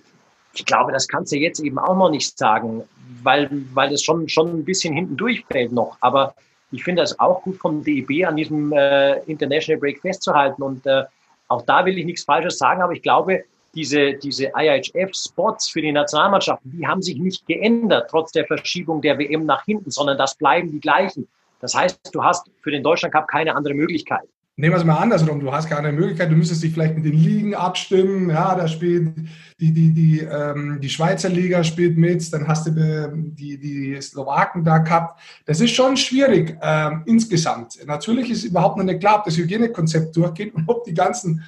Ich 0.55 0.67
glaube, 0.67 0.93
das 0.93 1.09
kannst 1.09 1.33
du 1.33 1.37
jetzt 1.37 1.61
eben 1.61 1.79
auch 1.79 1.97
noch 1.97 2.11
nicht 2.11 2.37
sagen, 2.37 2.83
weil, 3.23 3.49
weil 3.73 3.91
das 3.91 4.03
schon, 4.03 4.29
schon 4.29 4.49
ein 4.49 4.65
bisschen 4.65 4.95
hinten 4.95 5.17
durchfällt 5.17 5.73
noch. 5.73 5.97
Aber 6.01 6.35
ich 6.71 6.85
finde 6.85 7.03
das 7.03 7.19
auch 7.19 7.43
gut 7.43 7.57
vom 7.57 7.83
DEB 7.83 8.27
an 8.27 8.37
diesem 8.37 8.73
äh, 8.73 9.19
International 9.21 9.81
Break 9.81 10.01
festzuhalten. 10.01 10.63
Und 10.63 10.87
äh, 10.87 11.05
auch 11.49 11.63
da 11.63 11.85
will 11.85 11.99
ich 11.99 12.05
nichts 12.05 12.25
Falsches 12.25 12.59
sagen, 12.59 12.83
aber 12.83 12.93
ich 12.93 13.03
glaube, 13.03 13.45
diese, 13.75 14.15
diese 14.15 14.53
IHF-Spots 14.55 15.71
für 15.71 15.81
die 15.81 15.93
Nationalmannschaften, 15.93 16.73
die 16.73 16.87
haben 16.87 17.03
sich 17.03 17.17
nicht 17.17 17.47
geändert, 17.47 18.11
trotz 18.11 18.33
der 18.33 18.47
Verschiebung 18.47 19.01
der 19.01 19.19
WM 19.19 19.47
nach 19.47 19.65
hinten, 19.65 19.91
sondern 19.91 20.19
das 20.19 20.35
bleiben 20.35 20.71
die 20.71 20.81
gleichen. 20.81 21.29
Das 21.63 21.75
heißt, 21.75 22.11
du 22.13 22.23
hast 22.23 22.51
für 22.61 22.73
den 22.73 22.83
Deutschland 22.83 23.15
Cup 23.15 23.29
keine 23.29 23.55
andere 23.55 23.73
Möglichkeit. 23.73 24.29
nehmen 24.57 24.75
wir 24.75 24.79
es 24.79 24.85
mal 24.85 24.97
andersrum, 24.97 25.41
du 25.41 25.51
hast 25.51 25.71
keine 25.71 25.93
Möglichkeit, 25.93 26.31
du 26.31 26.35
müsstest 26.35 26.63
dich 26.63 26.73
vielleicht 26.73 26.97
mit 26.97 27.05
den 27.05 27.15
Ligen 27.15 27.55
abstimmen, 27.55 28.29
ja, 28.29 28.55
da 28.55 28.69
spielt 28.69 29.15
die, 29.61 29.73
die, 29.73 29.93
die, 29.95 30.21
ähm, 30.21 30.79
die 30.81 30.91
Schweizer 30.91 31.29
Liga 31.29 31.65
spielt 31.65 31.97
mit, 31.97 32.31
dann 32.33 32.47
hast 32.47 32.67
du 32.67 33.11
die, 33.15 33.59
die 33.59 33.99
Slowaken 34.03 34.65
da 34.65 34.79
gehabt. 34.79 35.21
Das 35.47 35.61
ist 35.61 35.71
schon 35.71 35.97
schwierig 35.97 36.59
ähm, 36.61 37.05
insgesamt. 37.07 37.79
Natürlich 37.87 38.29
ist 38.29 38.45
überhaupt 38.45 38.77
noch 38.77 38.85
nicht 38.85 39.01
klar, 39.01 39.21
ob 39.21 39.25
das 39.25 39.37
Hygienekonzept 39.37 40.15
durchgeht 40.17 40.55
und 40.55 40.69
ob 40.69 40.85
die 40.85 40.95
ganzen 40.95 41.45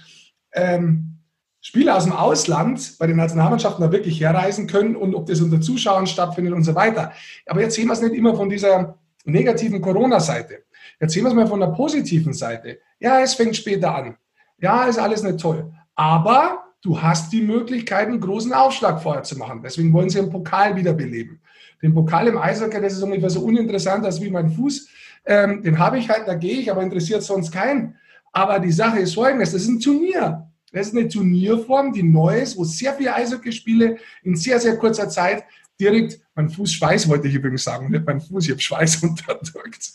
ähm, 0.53 1.18
Spieler 1.61 1.96
aus 1.96 2.05
dem 2.05 2.12
Ausland 2.12 2.98
bei 2.98 3.09
den 3.09 3.16
Nationalmannschaften 3.16 3.85
da 3.85 3.90
wirklich 3.90 4.20
herreisen 4.20 4.68
können 4.68 4.94
und 4.94 5.14
ob 5.14 5.27
das 5.27 5.40
unter 5.40 5.61
Zuschauern 5.61 6.07
stattfindet 6.07 6.55
und 6.55 6.62
so 6.62 6.74
weiter. 6.74 7.12
Aber 7.46 7.61
jetzt 7.62 7.74
sehen 7.74 7.87
wir 7.87 7.94
es 7.94 8.03
nicht 8.03 8.14
immer 8.14 8.37
von 8.37 8.48
dieser 8.48 8.96
negativen 9.25 9.81
Corona-Seite. 9.81 10.65
Jetzt 11.01 11.13
sehen 11.13 11.25
wir 11.25 11.29
es 11.29 11.35
mal 11.35 11.47
von 11.47 11.61
der 11.61 11.69
positiven 11.69 12.33
Seite. 12.33 12.79
Ja, 12.99 13.21
es 13.21 13.35
fängt 13.35 13.57
später 13.57 13.95
an. 13.95 14.17
Ja, 14.59 14.85
ist 14.85 14.99
alles 14.99 15.23
nicht 15.23 15.41
toll. 15.41 15.73
Aber 15.95 16.65
du 16.83 17.01
hast 17.01 17.33
die 17.33 17.43
Möglichkeit, 17.43 18.09
einen 18.09 18.21
großen 18.21 18.53
Aufschlag 18.53 19.03
vorher 19.03 19.23
zu 19.23 19.39
machen. 19.39 19.61
Deswegen 19.63 19.93
wollen 19.93 20.11
sie 20.11 20.21
den 20.21 20.31
Pokal 20.31 20.77
wiederbeleben. 20.77 21.41
Den 21.83 21.95
Pokal 21.95 22.29
im 22.29 22.39
Eishockey, 22.39 22.81
das 22.81 22.95
ist 22.95 23.03
ungefähr 23.03 23.31
so 23.31 23.41
uninteressant 23.41 24.05
als 24.05 24.21
wie 24.21 24.31
mein 24.31 24.51
Fuß. 24.51 24.89
Ähm, 25.27 25.63
den 25.63 25.79
habe 25.79 25.99
ich 25.99 26.09
halt, 26.09 26.29
da 26.29 26.35
gehe 26.35 26.59
ich, 26.59 26.71
aber 26.71 26.83
interessiert 26.83 27.23
sonst 27.23 27.51
keinen. 27.51 27.97
Aber 28.33 28.59
die 28.59 28.73
Sache 28.73 29.01
ist 29.01 29.15
folgendes, 29.15 29.53
das 29.53 29.63
ist 29.63 29.69
ein 29.69 29.81
Turnier. 29.81 30.51
Das 30.73 30.89
ist 30.89 30.97
eine 30.97 31.07
Turnierform, 31.07 31.93
die 31.93 32.03
neu 32.03 32.41
ist, 32.41 32.59
wo 32.59 32.65
sehr 32.65 32.95
viele 32.95 33.15
Eishockeyspiele 33.15 33.97
in 34.25 34.35
sehr, 34.35 34.59
sehr 34.59 34.77
kurzer 34.77 35.09
Zeit 35.09 35.45
direkt, 35.81 36.21
mein 36.35 36.51
Fuß 36.51 36.73
Schweiß 36.73 37.09
wollte 37.09 37.29
ich 37.29 37.35
übrigens 37.35 37.65
sagen, 37.65 37.91
nicht 37.91 38.07
mein 38.07 38.21
Fuß, 38.21 38.45
ich 38.45 38.51
habe 38.51 38.61
Schweiß 38.61 38.97
unterdrückt. 39.03 39.93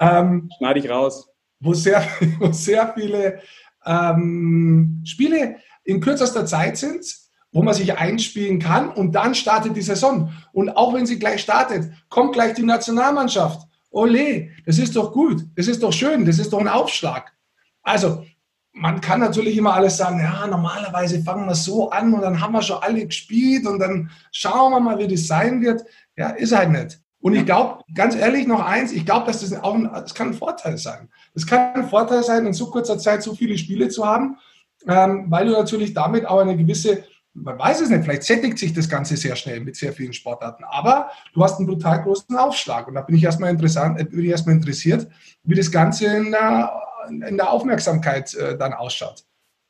Ähm, 0.00 0.50
Schneide 0.56 0.80
ich 0.80 0.90
raus. 0.90 1.28
Wo 1.60 1.74
sehr, 1.74 2.06
wo 2.38 2.52
sehr 2.52 2.92
viele 2.94 3.40
ähm, 3.84 5.02
Spiele 5.04 5.56
in 5.84 6.00
kürzester 6.00 6.46
Zeit 6.46 6.76
sind, 6.76 7.04
wo 7.52 7.62
man 7.62 7.74
sich 7.74 7.96
einspielen 7.96 8.58
kann 8.58 8.90
und 8.90 9.12
dann 9.12 9.34
startet 9.34 9.76
die 9.76 9.82
Saison. 9.82 10.32
Und 10.52 10.70
auch 10.70 10.94
wenn 10.94 11.06
sie 11.06 11.18
gleich 11.18 11.42
startet, 11.42 11.92
kommt 12.08 12.32
gleich 12.32 12.54
die 12.54 12.62
Nationalmannschaft. 12.62 13.68
Ole, 13.90 14.48
das 14.64 14.78
ist 14.78 14.96
doch 14.96 15.12
gut, 15.12 15.44
das 15.54 15.68
ist 15.68 15.82
doch 15.82 15.92
schön, 15.92 16.24
das 16.24 16.38
ist 16.38 16.52
doch 16.52 16.60
ein 16.60 16.68
Aufschlag. 16.68 17.32
Also, 17.82 18.24
man 18.72 19.00
kann 19.00 19.20
natürlich 19.20 19.56
immer 19.56 19.74
alles 19.74 19.98
sagen, 19.98 20.18
ja, 20.20 20.46
normalerweise 20.46 21.22
fangen 21.22 21.46
wir 21.46 21.54
so 21.54 21.90
an 21.90 22.14
und 22.14 22.22
dann 22.22 22.40
haben 22.40 22.52
wir 22.52 22.62
schon 22.62 22.82
alle 22.82 23.06
gespielt 23.06 23.66
und 23.66 23.78
dann 23.78 24.10
schauen 24.30 24.72
wir 24.72 24.80
mal, 24.80 24.98
wie 24.98 25.08
das 25.08 25.26
sein 25.26 25.60
wird. 25.60 25.84
Ja, 26.16 26.30
ist 26.30 26.56
halt 26.56 26.70
nicht. 26.70 26.98
Und 27.20 27.34
ich 27.34 27.46
glaube, 27.46 27.84
ganz 27.94 28.16
ehrlich, 28.16 28.46
noch 28.46 28.64
eins, 28.64 28.90
ich 28.90 29.06
glaube, 29.06 29.26
dass 29.26 29.40
das 29.40 29.52
auch 29.62 29.74
ein, 29.74 29.88
das 29.92 30.14
kann 30.14 30.28
ein 30.28 30.34
Vorteil 30.34 30.76
sein. 30.76 31.08
Es 31.34 31.46
kann 31.46 31.74
ein 31.74 31.88
Vorteil 31.88 32.22
sein, 32.24 32.46
in 32.46 32.52
so 32.52 32.68
kurzer 32.68 32.98
Zeit 32.98 33.22
so 33.22 33.34
viele 33.34 33.56
Spiele 33.56 33.88
zu 33.88 34.04
haben, 34.04 34.38
ähm, 34.88 35.26
weil 35.28 35.46
du 35.46 35.52
natürlich 35.52 35.94
damit 35.94 36.26
auch 36.26 36.40
eine 36.40 36.56
gewisse, 36.56 37.04
man 37.34 37.58
weiß 37.58 37.82
es 37.82 37.90
nicht, 37.90 38.02
vielleicht 38.02 38.24
sättigt 38.24 38.58
sich 38.58 38.72
das 38.72 38.88
Ganze 38.88 39.16
sehr 39.16 39.36
schnell 39.36 39.60
mit 39.60 39.76
sehr 39.76 39.92
vielen 39.92 40.12
Sportarten, 40.12 40.64
aber 40.64 41.10
du 41.32 41.44
hast 41.44 41.58
einen 41.58 41.68
brutal 41.68 42.02
großen 42.02 42.36
Aufschlag. 42.36 42.88
Und 42.88 42.94
da 42.94 43.02
bin 43.02 43.14
ich 43.14 43.22
erstmal 43.22 43.50
interessant, 43.50 44.00
äh, 44.00 44.04
bin 44.04 44.24
ich 44.24 44.30
erstmal 44.30 44.56
interessiert, 44.56 45.06
wie 45.44 45.54
das 45.54 45.70
Ganze 45.70 46.06
in 46.06 46.32
der, 46.32 46.72
in 47.08 47.36
der 47.36 47.50
Aufmerksamkeit 47.50 48.34
äh, 48.34 48.56
dann 48.56 48.72
ausschaut. 48.72 49.24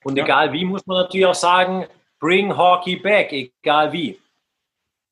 Und 0.05 0.19
egal 0.19 0.53
wie, 0.53 0.65
muss 0.65 0.87
man 0.87 1.05
natürlich 1.05 1.27
auch 1.27 1.35
sagen, 1.35 1.87
bring 2.19 2.57
Hockey 2.57 2.97
back, 2.97 3.33
egal 3.33 3.93
wie. 3.93 4.19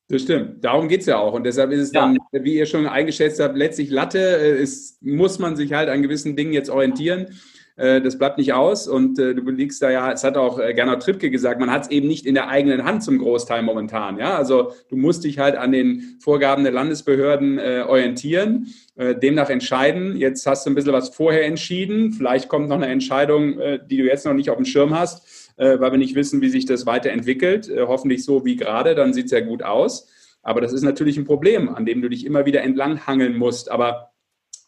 Das 0.09 0.23
stimmt. 0.23 0.63
Darum 0.63 0.89
geht 0.89 1.01
es 1.01 1.05
ja 1.05 1.17
auch. 1.17 1.33
Und 1.33 1.45
deshalb 1.45 1.71
ist 1.71 1.79
es 1.79 1.91
dann, 1.91 2.17
ja. 2.33 2.43
wie 2.43 2.55
ihr 2.55 2.65
schon 2.65 2.85
eingeschätzt 2.85 3.39
habt, 3.39 3.55
letztlich 3.55 3.89
Latte. 3.89 4.19
Äh, 4.19 4.61
es 4.61 4.97
muss 5.01 5.39
man 5.39 5.55
sich 5.55 5.71
halt 5.71 5.87
an 5.89 6.01
gewissen 6.01 6.35
Dingen 6.35 6.51
jetzt 6.51 6.69
orientieren. 6.69 7.27
Äh, 7.75 8.01
das 8.01 8.17
bleibt 8.17 8.37
nicht 8.37 8.53
aus. 8.53 8.87
Und 8.87 9.19
äh, 9.19 9.33
du 9.33 9.49
liegst 9.49 9.81
da 9.81 9.89
ja, 9.89 10.11
es 10.11 10.23
hat 10.23 10.37
auch 10.37 10.57
Gernot 10.57 11.01
Trippke 11.01 11.29
gesagt, 11.29 11.59
man 11.59 11.71
hat 11.71 11.83
es 11.83 11.91
eben 11.91 12.07
nicht 12.07 12.25
in 12.25 12.35
der 12.35 12.49
eigenen 12.49 12.83
Hand 12.83 13.03
zum 13.03 13.17
Großteil 13.17 13.61
momentan. 13.63 14.17
Ja, 14.17 14.37
also 14.37 14.73
du 14.89 14.95
musst 14.95 15.23
dich 15.23 15.39
halt 15.39 15.55
an 15.55 15.71
den 15.71 16.17
Vorgaben 16.19 16.63
der 16.63 16.73
Landesbehörden 16.73 17.59
orientieren, 17.59 18.67
demnach 18.95 19.49
entscheiden. 19.49 20.15
Jetzt 20.15 20.45
hast 20.45 20.65
du 20.65 20.71
ein 20.71 20.75
bisschen 20.75 20.93
was 20.93 21.09
vorher 21.09 21.45
entschieden. 21.45 22.13
Vielleicht 22.13 22.49
kommt 22.49 22.69
noch 22.69 22.75
eine 22.75 22.87
Entscheidung, 22.87 23.57
die 23.89 23.97
du 23.97 24.03
jetzt 24.03 24.25
noch 24.25 24.33
nicht 24.33 24.49
auf 24.49 24.57
dem 24.57 24.65
Schirm 24.65 24.97
hast 24.97 25.41
äh, 25.61 25.79
weil 25.79 25.91
wir 25.91 25.99
nicht 25.99 26.15
wissen, 26.15 26.41
wie 26.41 26.49
sich 26.49 26.65
das 26.65 26.87
weiterentwickelt. 26.87 27.69
Äh, 27.69 27.85
hoffentlich 27.87 28.25
so 28.25 28.45
wie 28.45 28.55
gerade, 28.55 28.95
dann 28.95 29.13
sieht 29.13 29.25
es 29.25 29.31
ja 29.31 29.41
gut 29.41 29.61
aus. 29.63 30.07
Aber 30.41 30.59
das 30.59 30.73
ist 30.73 30.81
natürlich 30.81 31.17
ein 31.17 31.25
Problem, 31.25 31.69
an 31.69 31.85
dem 31.85 32.01
du 32.01 32.09
dich 32.09 32.25
immer 32.25 32.45
wieder 32.47 32.61
entlang 32.61 33.05
hangeln 33.05 33.37
musst. 33.37 33.69
Aber 33.69 34.11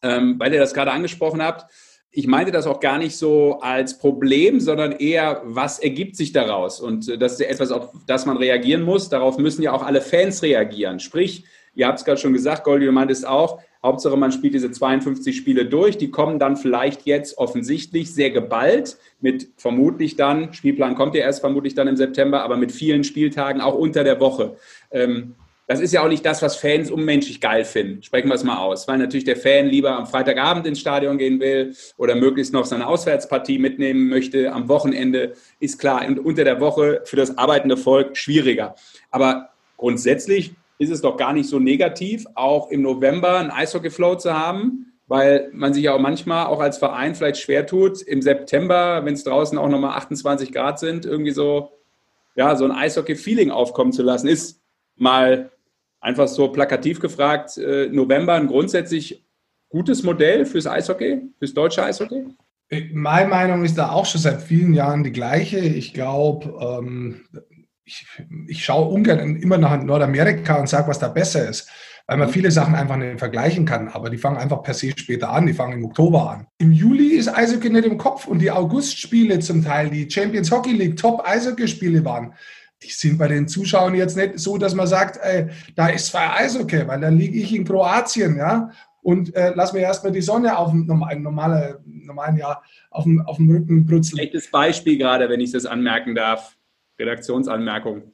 ähm, 0.04 0.36
weil 0.38 0.54
ihr 0.54 0.60
das 0.60 0.74
gerade 0.76 0.92
angesprochen 0.92 1.42
habt, 1.42 1.66
ich 2.15 2.28
meinte 2.28 2.52
das 2.52 2.67
auch 2.67 2.80
gar 2.80 2.99
nicht 2.99 3.17
so 3.17 3.60
als 3.62 3.97
Problem, 3.97 4.60
sondern 4.60 4.91
eher, 4.91 5.41
was 5.45 5.80
ergibt 5.80 6.15
sich 6.15 6.32
daraus? 6.32 6.80
Und 6.80 7.10
äh, 7.10 7.17
das 7.17 7.34
ist 7.34 7.39
ja 7.39 7.47
etwas, 7.47 7.71
auf 7.71 7.89
das 8.06 8.28
man 8.28 8.38
reagieren 8.38 8.84
muss. 8.84 9.10
Darauf 9.10 9.39
müssen 9.39 9.63
ja 9.63 9.73
auch 9.73 9.82
alle 9.82 9.99
Fans 9.99 10.43
reagieren. 10.43 10.99
Sprich, 10.99 11.43
ihr 11.73 11.88
habt 11.88 11.99
es 11.99 12.06
gerade 12.06 12.21
schon 12.21 12.34
gesagt, 12.34 12.65
Goldi, 12.65 12.86
du 12.86 12.91
meintest 12.91 13.28
auch, 13.28 13.60
Hauptsache, 13.82 14.15
man 14.15 14.32
spielt 14.32 14.54
diese 14.54 14.71
52 14.71 15.36
Spiele 15.36 15.65
durch. 15.65 15.97
Die 15.97 16.12
kommen 16.12 16.38
dann 16.38 16.56
vielleicht 16.56 17.06
jetzt 17.06 17.38
offensichtlich 17.39 18.13
sehr 18.13 18.30
geballt 18.30 18.97
mit 19.19 19.49
vermutlich 19.58 20.15
dann, 20.15 20.54
Spielplan 20.54 20.95
kommt 20.95 21.15
ja 21.15 21.21
erst 21.21 21.41
vermutlich 21.41 21.73
dann 21.73 21.88
im 21.88 21.97
September, 21.97 22.43
aber 22.43 22.58
mit 22.58 22.71
vielen 22.71 23.04
Spieltagen 23.04 23.60
auch 23.60 23.73
unter 23.73 24.04
der 24.04 24.19
Woche. 24.19 24.56
Ähm, 24.91 25.36
das 25.67 25.80
ist 25.80 25.93
ja 25.93 26.04
auch 26.04 26.10
nicht 26.10 26.26
das, 26.26 26.41
was 26.41 26.58
Fans 26.58 26.91
unmenschlich 26.91 27.39
geil 27.39 27.63
finden. 27.63 28.04
Sprechen 28.04 28.28
wir 28.28 28.36
es 28.36 28.43
mal 28.43 28.58
aus. 28.58 28.88
Weil 28.88 28.97
natürlich 28.97 29.23
der 29.23 29.38
Fan 29.38 29.67
lieber 29.67 29.91
am 29.91 30.06
Freitagabend 30.06 30.67
ins 30.67 30.80
Stadion 30.80 31.17
gehen 31.17 31.39
will 31.39 31.73
oder 31.97 32.15
möglichst 32.15 32.54
noch 32.54 32.65
seine 32.65 32.88
Auswärtspartie 32.88 33.60
mitnehmen 33.60 34.10
möchte 34.10 34.52
am 34.52 34.67
Wochenende, 34.67 35.34
ist 35.60 35.80
klar. 35.80 36.06
Und 36.06 36.19
unter 36.19 36.43
der 36.43 36.60
Woche 36.60 37.02
für 37.06 37.15
das 37.15 37.38
arbeitende 37.38 37.78
Volk 37.78 38.17
schwieriger. 38.17 38.76
Aber 39.10 39.49
grundsätzlich 39.78 40.54
ist 40.80 40.91
es 40.91 41.02
doch 41.02 41.15
gar 41.15 41.32
nicht 41.32 41.47
so 41.47 41.60
negativ, 41.60 42.26
auch 42.36 42.69
im 42.69 42.82
November 42.82 43.38
ein 43.38 43.52
Eishockey-Flow 43.52 44.15
zu 44.15 44.34
haben, 44.34 44.93
weil 45.08 45.49
man 45.54 45.73
sich 45.73 45.84
ja 45.84 45.93
auch 45.93 45.99
manchmal 45.99 46.47
auch 46.47 46.60
als 46.60 46.78
Verein 46.78 47.15
vielleicht 47.15 47.38
schwer 47.38 47.65
tut, 47.65 48.02
im 48.02 48.21
September, 48.21 49.06
wenn 49.06 49.13
es 49.13 49.23
draußen 49.23 49.58
auch 49.58 49.69
nochmal 49.69 49.97
28 49.97 50.52
Grad 50.52 50.80
sind, 50.80 51.06
irgendwie 51.06 51.32
so, 51.32 51.71
ja, 52.36 52.56
so 52.58 52.65
ein 52.65 52.71
Eishockey-Feeling 52.71 53.52
aufkommen 53.52 53.93
zu 53.93 54.04
lassen. 54.04 54.28
Ist 54.28 54.60
mal 54.97 55.52
einfach 56.04 56.28
so 56.28 56.50
plakativ 56.50 57.00
gefragt, 57.00 57.58
äh, 57.58 57.88
November 57.88 58.34
ein 58.34 58.48
grundsätzlich 58.48 59.26
gutes 59.70 60.04
Modell 60.04 60.46
fürs 60.46 60.68
Eishockey, 60.68 61.22
fürs 61.39 61.54
deutsche 61.54 61.84
Eishockey? 61.84 62.26
Meine 62.92 63.30
Meinung 63.30 63.63
ist 63.63 63.78
da 63.78 63.92
auch 63.92 64.06
schon 64.06 64.22
seit 64.22 64.42
vielen 64.42 64.74
Jahren 64.74 65.04
die 65.04 65.12
gleiche. 65.12 65.60
Ich 65.60 65.94
glaube, 65.94 66.54
ähm, 66.62 67.26
ich, 67.86 68.06
ich 68.48 68.63
schaue 68.63 68.89
ungern 68.89 69.38
immer 69.38 69.58
nach 69.58 69.82
Nordamerika 69.82 70.56
und 70.56 70.68
sage, 70.68 70.88
was 70.88 71.00
da 71.00 71.08
besser 71.08 71.48
ist, 71.48 71.70
weil 72.08 72.18
man 72.18 72.28
mhm. 72.28 72.34
viele 72.34 72.52
Sachen 72.52 72.76
einfach 72.76 72.98
nicht 72.98 73.20
vergleichen 73.20 73.66
kann. 73.66 73.88
Aber 73.89 74.10
die 74.10 74.18
fangen 74.18 74.38
einfach 74.38 74.62
per 74.63 74.74
se 74.74 74.92
später 74.96 75.30
an, 75.30 75.46
die 75.46 75.54
fangen 75.54 75.74
im 75.74 75.86
Oktober 75.86 76.32
an. 76.32 76.48
Im 76.58 76.72
Juli 76.72 77.16
ist 77.16 77.30
Eishockey 77.30 77.70
nicht 77.70 77.86
im 77.86 77.98
Kopf 77.98 78.28
und 78.28 78.39
die 78.39 78.52
Augustspiele 78.52 79.39
zum 79.39 79.63
Teil, 79.63 79.89
die 79.89 80.10
Champions 80.10 80.52
Hockey 80.52 80.72
League 80.72 80.98
Top 80.98 81.24
Eishockey-Spiele 81.26 82.04
waren, 82.04 82.34
die 82.84 82.91
sind 82.91 83.17
bei 83.17 83.28
den 83.28 83.48
Zuschauern 83.48 83.96
jetzt 83.96 84.17
nicht 84.17 84.39
so, 84.39 84.58
dass 84.58 84.76
man 84.76 84.88
sagt, 84.88 85.19
ey, 85.22 85.48
da 85.76 85.88
ist 85.88 86.08
zwei 86.08 86.30
Eishockey, 86.30 86.88
weil 86.88 87.02
dann 87.02 87.17
liege 87.17 87.39
ich 87.39 87.56
in 87.56 87.65
Kroatien, 87.65 88.38
ja, 88.38 88.69
und 89.04 89.36
äh, 89.36 89.52
lass 89.56 89.74
mir 89.74 89.82
erstmal 89.82 90.13
die 90.13 90.22
Sonne 90.22 90.58
auf 90.58 90.72
dem 90.72 90.86
normalen, 90.86 91.24
normalen 91.84 92.38
Jahr 92.38 92.63
auf 92.89 93.04
dem, 93.04 93.22
auf 93.22 93.38
dem 93.38 93.50
Rücken 93.50 93.86
brutzeln. 93.86 94.19
Echtes 94.19 94.50
Beispiel 94.50 94.98
gerade, 94.98 95.30
wenn 95.30 95.41
ich 95.41 95.52
das 95.52 95.65
anmerken 95.65 96.15
darf. 96.15 96.56
Redaktionsanmerkung. 96.98 98.13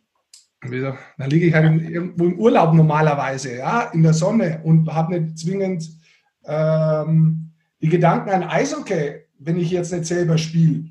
Da 1.17 1.25
liege 1.25 1.47
ich 1.47 1.53
halt 1.53 1.81
irgendwo 1.81 2.25
im 2.25 2.39
Urlaub 2.39 2.73
normalerweise, 2.73 3.57
ja, 3.57 3.83
in 3.93 4.03
der 4.03 4.13
Sonne 4.13 4.61
und 4.63 4.91
habe 4.93 5.19
nicht 5.19 5.37
zwingend 5.37 5.89
ähm, 6.45 7.51
die 7.81 7.87
Gedanken 7.89 8.29
an 8.29 8.43
Eishockey, 8.43 9.21
wenn 9.37 9.57
ich 9.57 9.71
jetzt 9.71 9.93
nicht 9.93 10.05
selber 10.05 10.37
spiele. 10.37 10.85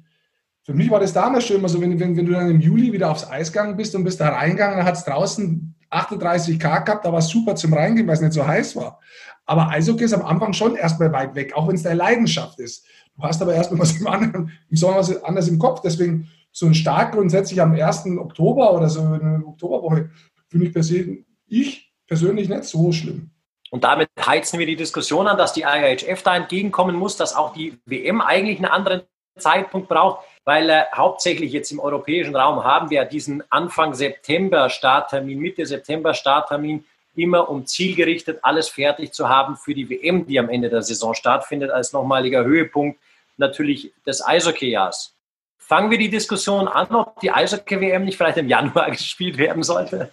Für 0.68 0.74
mich 0.74 0.90
war 0.90 1.00
das 1.00 1.14
damals 1.14 1.46
schon 1.46 1.56
immer 1.56 1.68
so, 1.70 1.80
wenn, 1.80 1.98
wenn, 1.98 2.14
wenn 2.14 2.26
du 2.26 2.32
dann 2.32 2.50
im 2.50 2.60
Juli 2.60 2.92
wieder 2.92 3.10
aufs 3.10 3.26
Eis 3.26 3.50
gegangen 3.50 3.78
bist 3.78 3.94
und 3.94 4.04
bist 4.04 4.20
da 4.20 4.28
reingegangen, 4.28 4.76
dann 4.76 4.86
hat 4.86 4.96
es 4.96 5.04
draußen 5.06 5.74
38 5.88 6.60
Grad 6.60 6.84
gehabt, 6.84 7.06
da 7.06 7.10
war 7.10 7.20
es 7.20 7.28
super 7.28 7.56
zum 7.56 7.72
Reingehen, 7.72 8.06
weil 8.06 8.16
es 8.16 8.20
nicht 8.20 8.34
so 8.34 8.46
heiß 8.46 8.76
war. 8.76 9.00
Aber 9.46 9.70
Eishockey 9.70 10.04
ist 10.04 10.12
am 10.12 10.26
Anfang 10.26 10.52
schon 10.52 10.76
erstmal 10.76 11.10
weit 11.10 11.34
weg, 11.34 11.56
auch 11.56 11.68
wenn 11.68 11.76
es 11.76 11.84
deine 11.84 11.94
Leidenschaft 11.94 12.60
ist. 12.60 12.84
Du 13.16 13.22
hast 13.22 13.40
aber 13.40 13.54
erstmal 13.54 13.80
was 13.80 13.98
im, 13.98 14.06
anderen, 14.08 14.52
im 14.68 14.76
Sommer 14.76 14.98
was 14.98 15.24
anderes 15.24 15.48
im 15.48 15.58
Kopf. 15.58 15.80
Deswegen 15.80 16.28
so 16.52 16.66
ein 16.66 16.74
Start 16.74 17.12
grundsätzlich 17.12 17.62
am 17.62 17.72
1. 17.72 18.04
Oktober 18.18 18.74
oder 18.74 18.90
so 18.90 19.00
in 19.00 19.20
der 19.20 19.42
Oktoberwoche 19.48 20.10
finde 20.48 20.66
ich, 20.66 20.72
persönlich, 20.74 21.24
ich 21.46 21.94
persönlich 22.06 22.46
nicht 22.50 22.64
so 22.64 22.92
schlimm. 22.92 23.30
Und 23.70 23.84
damit 23.84 24.10
heizen 24.20 24.58
wir 24.58 24.66
die 24.66 24.76
Diskussion 24.76 25.28
an, 25.28 25.38
dass 25.38 25.54
die 25.54 25.62
IHF 25.62 26.22
da 26.22 26.36
entgegenkommen 26.36 26.94
muss, 26.94 27.16
dass 27.16 27.34
auch 27.34 27.54
die 27.54 27.78
WM 27.86 28.20
eigentlich 28.20 28.58
einen 28.58 28.66
anderen 28.66 29.00
Zeitpunkt 29.38 29.88
braucht, 29.88 30.24
weil 30.48 30.70
äh, 30.70 30.84
hauptsächlich 30.94 31.52
jetzt 31.52 31.72
im 31.72 31.78
europäischen 31.78 32.34
Raum 32.34 32.64
haben 32.64 32.88
wir 32.88 33.04
diesen 33.04 33.42
Anfang 33.50 33.92
September 33.92 34.70
Starttermin, 34.70 35.38
Mitte 35.38 35.66
September 35.66 36.14
Starttermin, 36.14 36.86
immer 37.14 37.50
um 37.50 37.66
zielgerichtet 37.66 38.38
alles 38.40 38.70
fertig 38.70 39.12
zu 39.12 39.28
haben 39.28 39.58
für 39.58 39.74
die 39.74 39.90
WM, 39.90 40.26
die 40.26 40.38
am 40.38 40.48
Ende 40.48 40.70
der 40.70 40.80
Saison 40.80 41.12
stattfindet, 41.12 41.70
als 41.70 41.92
nochmaliger 41.92 42.44
Höhepunkt 42.44 42.98
natürlich 43.36 43.92
des 44.06 44.26
Eishockey-Jahrs. 44.26 45.14
Fangen 45.58 45.90
wir 45.90 45.98
die 45.98 46.08
Diskussion 46.08 46.66
an, 46.66 46.94
ob 46.94 47.20
die 47.20 47.30
Eishockey-WM 47.30 48.06
nicht 48.06 48.16
vielleicht 48.16 48.38
im 48.38 48.48
Januar 48.48 48.90
gespielt 48.90 49.36
werden 49.36 49.62
sollte. 49.62 50.10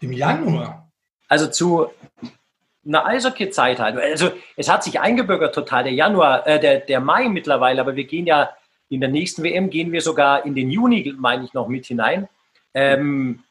Im 0.00 0.12
Januar? 0.12 0.90
Also 1.28 1.46
zu 1.46 1.86
einer 2.84 3.06
Eishockey-Zeit 3.06 3.78
halt. 3.78 3.96
Also 3.96 4.32
es 4.56 4.68
hat 4.68 4.82
sich 4.82 4.98
eingebürgert 4.98 5.54
total, 5.54 5.84
der 5.84 5.92
Januar, 5.92 6.48
äh, 6.48 6.58
der, 6.58 6.80
der 6.80 6.98
Mai 6.98 7.28
mittlerweile, 7.28 7.80
aber 7.80 7.94
wir 7.94 8.04
gehen 8.08 8.26
ja 8.26 8.50
in 8.90 9.00
der 9.00 9.08
nächsten 9.08 9.42
WM 9.42 9.70
gehen 9.70 9.92
wir 9.92 10.02
sogar 10.02 10.44
in 10.44 10.54
den 10.54 10.70
Juni, 10.70 11.14
meine 11.16 11.44
ich, 11.44 11.54
noch 11.54 11.68
mit 11.68 11.86
hinein. 11.86 12.28
Ähm, 12.74 13.42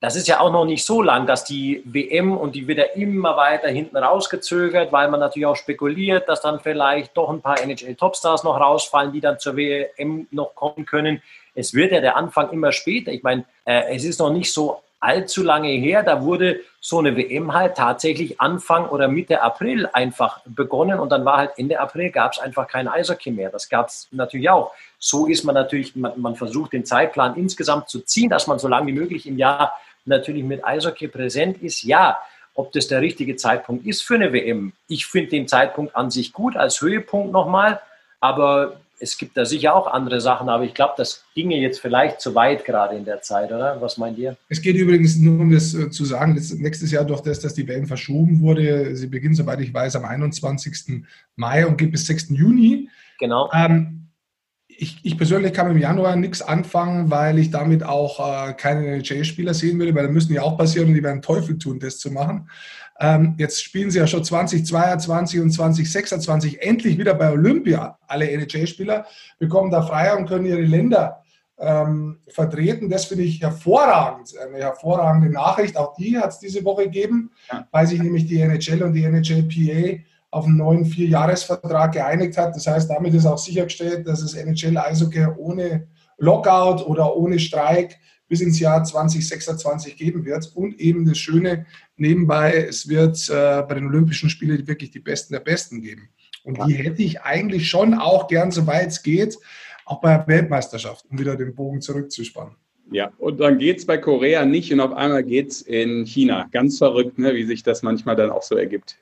das 0.00 0.14
ist 0.14 0.28
ja 0.28 0.38
auch 0.40 0.52
noch 0.52 0.64
nicht 0.64 0.84
so 0.84 1.02
lang, 1.02 1.26
dass 1.26 1.44
die 1.44 1.82
WM 1.84 2.36
und 2.36 2.54
die 2.54 2.68
wird 2.68 2.78
ja 2.78 2.84
immer 2.94 3.36
weiter 3.36 3.68
hinten 3.68 3.96
rausgezögert, 3.96 4.92
weil 4.92 5.08
man 5.08 5.18
natürlich 5.18 5.46
auch 5.46 5.56
spekuliert, 5.56 6.28
dass 6.28 6.40
dann 6.40 6.60
vielleicht 6.60 7.16
doch 7.16 7.30
ein 7.30 7.40
paar 7.40 7.60
NHL-Topstars 7.60 8.44
noch 8.44 8.60
rausfallen, 8.60 9.12
die 9.12 9.20
dann 9.20 9.40
zur 9.40 9.56
WM 9.56 10.28
noch 10.30 10.54
kommen 10.54 10.84
können. 10.84 11.22
Es 11.54 11.74
wird 11.74 11.90
ja 11.90 12.00
der 12.00 12.16
Anfang 12.16 12.50
immer 12.50 12.70
später. 12.70 13.10
Ich 13.10 13.24
meine, 13.24 13.44
äh, 13.64 13.94
es 13.96 14.04
ist 14.04 14.20
noch 14.20 14.30
nicht 14.30 14.52
so 14.52 14.82
allzu 15.00 15.42
lange 15.42 15.68
her. 15.68 16.02
Da 16.02 16.22
wurde 16.22 16.60
so 16.80 16.98
eine 16.98 17.16
WM 17.16 17.54
halt 17.54 17.76
tatsächlich 17.76 18.40
Anfang 18.40 18.88
oder 18.88 19.08
Mitte 19.08 19.42
April 19.42 19.88
einfach 19.92 20.40
begonnen 20.46 20.98
und 20.98 21.10
dann 21.10 21.24
war 21.24 21.38
halt 21.38 21.52
Ende 21.56 21.80
April 21.80 22.10
gab 22.10 22.32
es 22.32 22.38
einfach 22.38 22.66
kein 22.66 22.88
Eishockey 22.88 23.30
mehr. 23.30 23.50
Das 23.50 23.68
gab 23.68 23.88
es 23.88 24.08
natürlich 24.10 24.50
auch. 24.50 24.72
So 24.98 25.26
ist 25.26 25.44
man 25.44 25.54
natürlich, 25.54 25.94
man, 25.96 26.12
man 26.20 26.36
versucht 26.36 26.72
den 26.72 26.84
Zeitplan 26.84 27.36
insgesamt 27.36 27.88
zu 27.88 28.00
ziehen, 28.00 28.30
dass 28.30 28.46
man 28.46 28.58
so 28.58 28.68
lange 28.68 28.88
wie 28.88 28.92
möglich 28.92 29.26
im 29.26 29.38
Jahr 29.38 29.72
natürlich 30.04 30.44
mit 30.44 30.64
Eishockey 30.64 31.08
präsent 31.08 31.62
ist. 31.62 31.82
Ja, 31.82 32.18
ob 32.54 32.72
das 32.72 32.88
der 32.88 33.00
richtige 33.00 33.36
Zeitpunkt 33.36 33.86
ist 33.86 34.02
für 34.02 34.16
eine 34.16 34.32
WM. 34.32 34.72
Ich 34.88 35.06
finde 35.06 35.30
den 35.30 35.46
Zeitpunkt 35.46 35.94
an 35.94 36.10
sich 36.10 36.32
gut 36.32 36.56
als 36.56 36.80
Höhepunkt 36.80 37.32
nochmal, 37.32 37.80
aber 38.18 38.80
es 39.00 39.16
gibt 39.16 39.36
da 39.36 39.44
sicher 39.44 39.74
auch 39.74 39.86
andere 39.86 40.20
Sachen, 40.20 40.48
aber 40.48 40.64
ich 40.64 40.74
glaube, 40.74 40.94
das 40.96 41.24
ginge 41.34 41.56
jetzt 41.56 41.80
vielleicht 41.80 42.20
zu 42.20 42.34
weit 42.34 42.64
gerade 42.64 42.96
in 42.96 43.04
der 43.04 43.20
Zeit, 43.22 43.52
oder? 43.52 43.80
Was 43.80 43.96
meint 43.98 44.18
ihr? 44.18 44.36
Es 44.48 44.60
geht 44.60 44.76
übrigens 44.76 45.16
nur 45.16 45.40
um 45.40 45.52
das 45.52 45.74
äh, 45.74 45.90
zu 45.90 46.04
sagen, 46.04 46.34
das 46.34 46.52
nächstes 46.54 46.90
Jahr 46.90 47.04
durch 47.04 47.20
das, 47.20 47.40
dass 47.40 47.54
die 47.54 47.66
WM 47.68 47.86
verschoben 47.86 48.40
wurde. 48.40 48.96
Sie 48.96 49.06
beginnt, 49.06 49.36
soweit 49.36 49.60
ich 49.60 49.72
weiß, 49.72 49.96
am 49.96 50.04
21. 50.04 51.04
Mai 51.36 51.66
und 51.66 51.78
geht 51.78 51.92
bis 51.92 52.06
6. 52.06 52.30
Juni. 52.30 52.88
Genau. 53.18 53.50
Ähm, 53.52 54.08
ich, 54.66 55.00
ich, 55.02 55.16
persönlich 55.16 55.52
kann 55.52 55.70
im 55.70 55.78
Januar 55.78 56.14
nichts 56.14 56.40
anfangen, 56.40 57.10
weil 57.10 57.38
ich 57.38 57.50
damit 57.50 57.82
auch 57.82 58.20
äh, 58.20 58.52
keine 58.52 58.86
NHL-Spieler 58.86 59.52
sehen 59.52 59.78
würde, 59.78 59.94
weil 59.94 60.06
da 60.06 60.12
müssen 60.12 60.32
ja 60.32 60.42
auch 60.42 60.56
passieren 60.56 60.88
und 60.88 60.94
die 60.94 61.02
werden 61.02 61.20
Teufel 61.20 61.58
tun, 61.58 61.80
das 61.80 61.98
zu 61.98 62.12
machen. 62.12 62.48
Ähm, 63.00 63.34
jetzt 63.38 63.62
spielen 63.62 63.90
sie 63.90 63.98
ja 63.98 64.06
schon 64.06 64.24
2022 64.24 65.40
und 65.40 65.50
2026 65.50 66.62
endlich 66.62 66.98
wieder 66.98 67.14
bei 67.14 67.30
Olympia. 67.30 67.98
Alle 68.06 68.28
NHL-Spieler 68.30 69.06
bekommen 69.38 69.70
da 69.70 69.82
frei 69.82 70.16
und 70.16 70.26
können 70.26 70.46
ihre 70.46 70.60
Länder 70.60 71.22
ähm, 71.58 72.18
vertreten. 72.28 72.88
Das 72.88 73.04
finde 73.06 73.24
ich 73.24 73.40
hervorragend. 73.40 74.34
Eine 74.38 74.58
hervorragende 74.58 75.30
Nachricht. 75.30 75.76
Auch 75.76 75.94
die 75.94 76.18
hat 76.18 76.30
es 76.30 76.38
diese 76.40 76.64
Woche 76.64 76.84
gegeben, 76.84 77.30
ja. 77.50 77.66
weil 77.70 77.86
sich 77.86 78.02
nämlich 78.02 78.26
die 78.26 78.40
NHL 78.40 78.82
und 78.82 78.94
die 78.94 79.04
NHLPA 79.04 80.02
auf 80.30 80.44
einen 80.44 80.56
neuen 80.56 80.84
Vierjahresvertrag 80.84 81.92
geeinigt 81.92 82.36
hat. 82.36 82.54
Das 82.54 82.66
heißt, 82.66 82.90
damit 82.90 83.14
ist 83.14 83.26
auch 83.26 83.38
sichergestellt, 83.38 84.06
dass 84.06 84.22
es 84.22 84.34
NHL-Eishockey 84.34 85.26
ohne 85.36 85.86
Lockout 86.18 86.84
oder 86.84 87.16
ohne 87.16 87.38
Streik 87.38 87.96
bis 88.28 88.40
ins 88.40 88.60
Jahr 88.60 88.84
2026 88.84 89.96
geben 89.96 90.24
wird. 90.24 90.50
Und 90.54 90.78
eben 90.80 91.06
das 91.06 91.18
Schöne 91.18 91.66
nebenbei, 91.96 92.66
es 92.68 92.88
wird 92.88 93.28
äh, 93.28 93.62
bei 93.62 93.74
den 93.74 93.86
Olympischen 93.86 94.30
Spielen 94.30 94.66
wirklich 94.66 94.90
die 94.90 95.00
Besten 95.00 95.32
der 95.32 95.40
Besten 95.40 95.82
geben. 95.82 96.10
Und 96.44 96.58
die 96.66 96.74
hätte 96.74 97.02
ich 97.02 97.20
eigentlich 97.22 97.68
schon 97.68 97.94
auch 97.94 98.28
gern, 98.28 98.50
soweit 98.50 98.88
es 98.88 99.02
geht, 99.02 99.36
auch 99.84 100.00
bei 100.00 100.16
der 100.16 100.28
Weltmeisterschaft, 100.28 101.04
um 101.10 101.18
wieder 101.18 101.36
den 101.36 101.54
Bogen 101.54 101.80
zurückzuspannen. 101.80 102.54
Ja, 102.90 103.12
und 103.18 103.38
dann 103.40 103.58
geht 103.58 103.78
es 103.78 103.86
bei 103.86 103.98
Korea 103.98 104.44
nicht 104.46 104.72
und 104.72 104.80
auf 104.80 104.92
einmal 104.92 105.22
geht 105.22 105.50
es 105.50 105.62
in 105.62 106.06
China. 106.06 106.48
Ganz 106.52 106.78
verrückt, 106.78 107.18
ne, 107.18 107.34
wie 107.34 107.44
sich 107.44 107.62
das 107.62 107.82
manchmal 107.82 108.16
dann 108.16 108.30
auch 108.30 108.42
so 108.42 108.56
ergibt, 108.56 108.96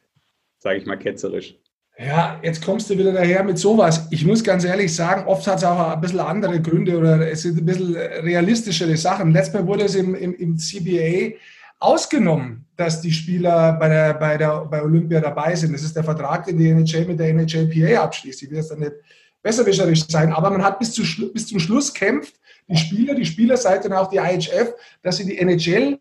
sage 0.59 0.79
ich 0.79 0.87
mal 0.87 0.97
ketzerisch. 0.97 1.57
Ja, 1.99 2.39
jetzt 2.43 2.63
kommst 2.63 2.91
du 2.91 2.99
wieder 2.99 3.13
daher 3.13 3.43
mit 3.43 3.59
sowas. 3.59 4.07
Ich 4.11 4.27
muss 4.27 4.45
ganz 4.45 4.65
ehrlich 4.65 4.95
sagen, 4.95 5.27
oft 5.27 5.47
hat 5.47 5.59
es 5.59 5.65
auch 5.65 5.93
ein 5.93 6.01
bisschen 6.01 6.21
andere 6.21 6.61
Gründe 6.61 6.99
oder 6.99 7.31
es 7.31 7.43
sind 7.43 7.57
ein 7.57 7.65
bisschen 7.65 7.97
realistischere 7.97 8.97
Sachen. 8.99 9.33
Letztes 9.33 9.55
Mal 9.55 9.67
wurde 9.67 9.85
es 9.85 9.95
im, 9.95 10.15
im, 10.15 10.35
im 10.35 10.59
CBA 10.59 11.37
ausgenommen, 11.79 12.67
dass 12.77 13.01
die 13.01 13.13
Spieler 13.13 13.73
bei, 13.75 13.89
der, 13.89 14.15
bei, 14.15 14.37
der, 14.37 14.67
bei 14.67 14.83
Olympia 14.83 15.21
dabei 15.21 15.55
sind. 15.55 15.73
Das 15.73 15.83
ist 15.83 15.97
der 15.97 16.05
Vertrag, 16.05 16.45
den 16.45 16.59
die 16.59 16.69
NHL 16.69 17.07
mit 17.07 17.19
der 17.19 17.33
NHLPA 17.33 18.03
abschließt. 18.03 18.43
Ich 18.43 18.51
will 18.51 18.59
jetzt 18.59 18.71
dann 18.71 18.81
nicht 18.81 18.93
besserwischerisch 19.43 20.07
sein, 20.07 20.35
aber 20.35 20.51
man 20.51 20.63
hat 20.63 20.79
bis, 20.79 20.93
zu, 20.93 21.03
bis 21.33 21.47
zum 21.47 21.59
Schluss 21.59 21.95
kämpft, 21.95 22.35
die 22.69 22.77
Spieler, 22.77 23.15
die 23.15 23.25
Spielerseite 23.25 23.89
und 23.89 23.95
auch 23.95 24.11
die 24.11 24.19
IHF, 24.19 24.75
dass 25.03 25.17
sie 25.17 25.25
die 25.25 25.39
NHL 25.39 25.99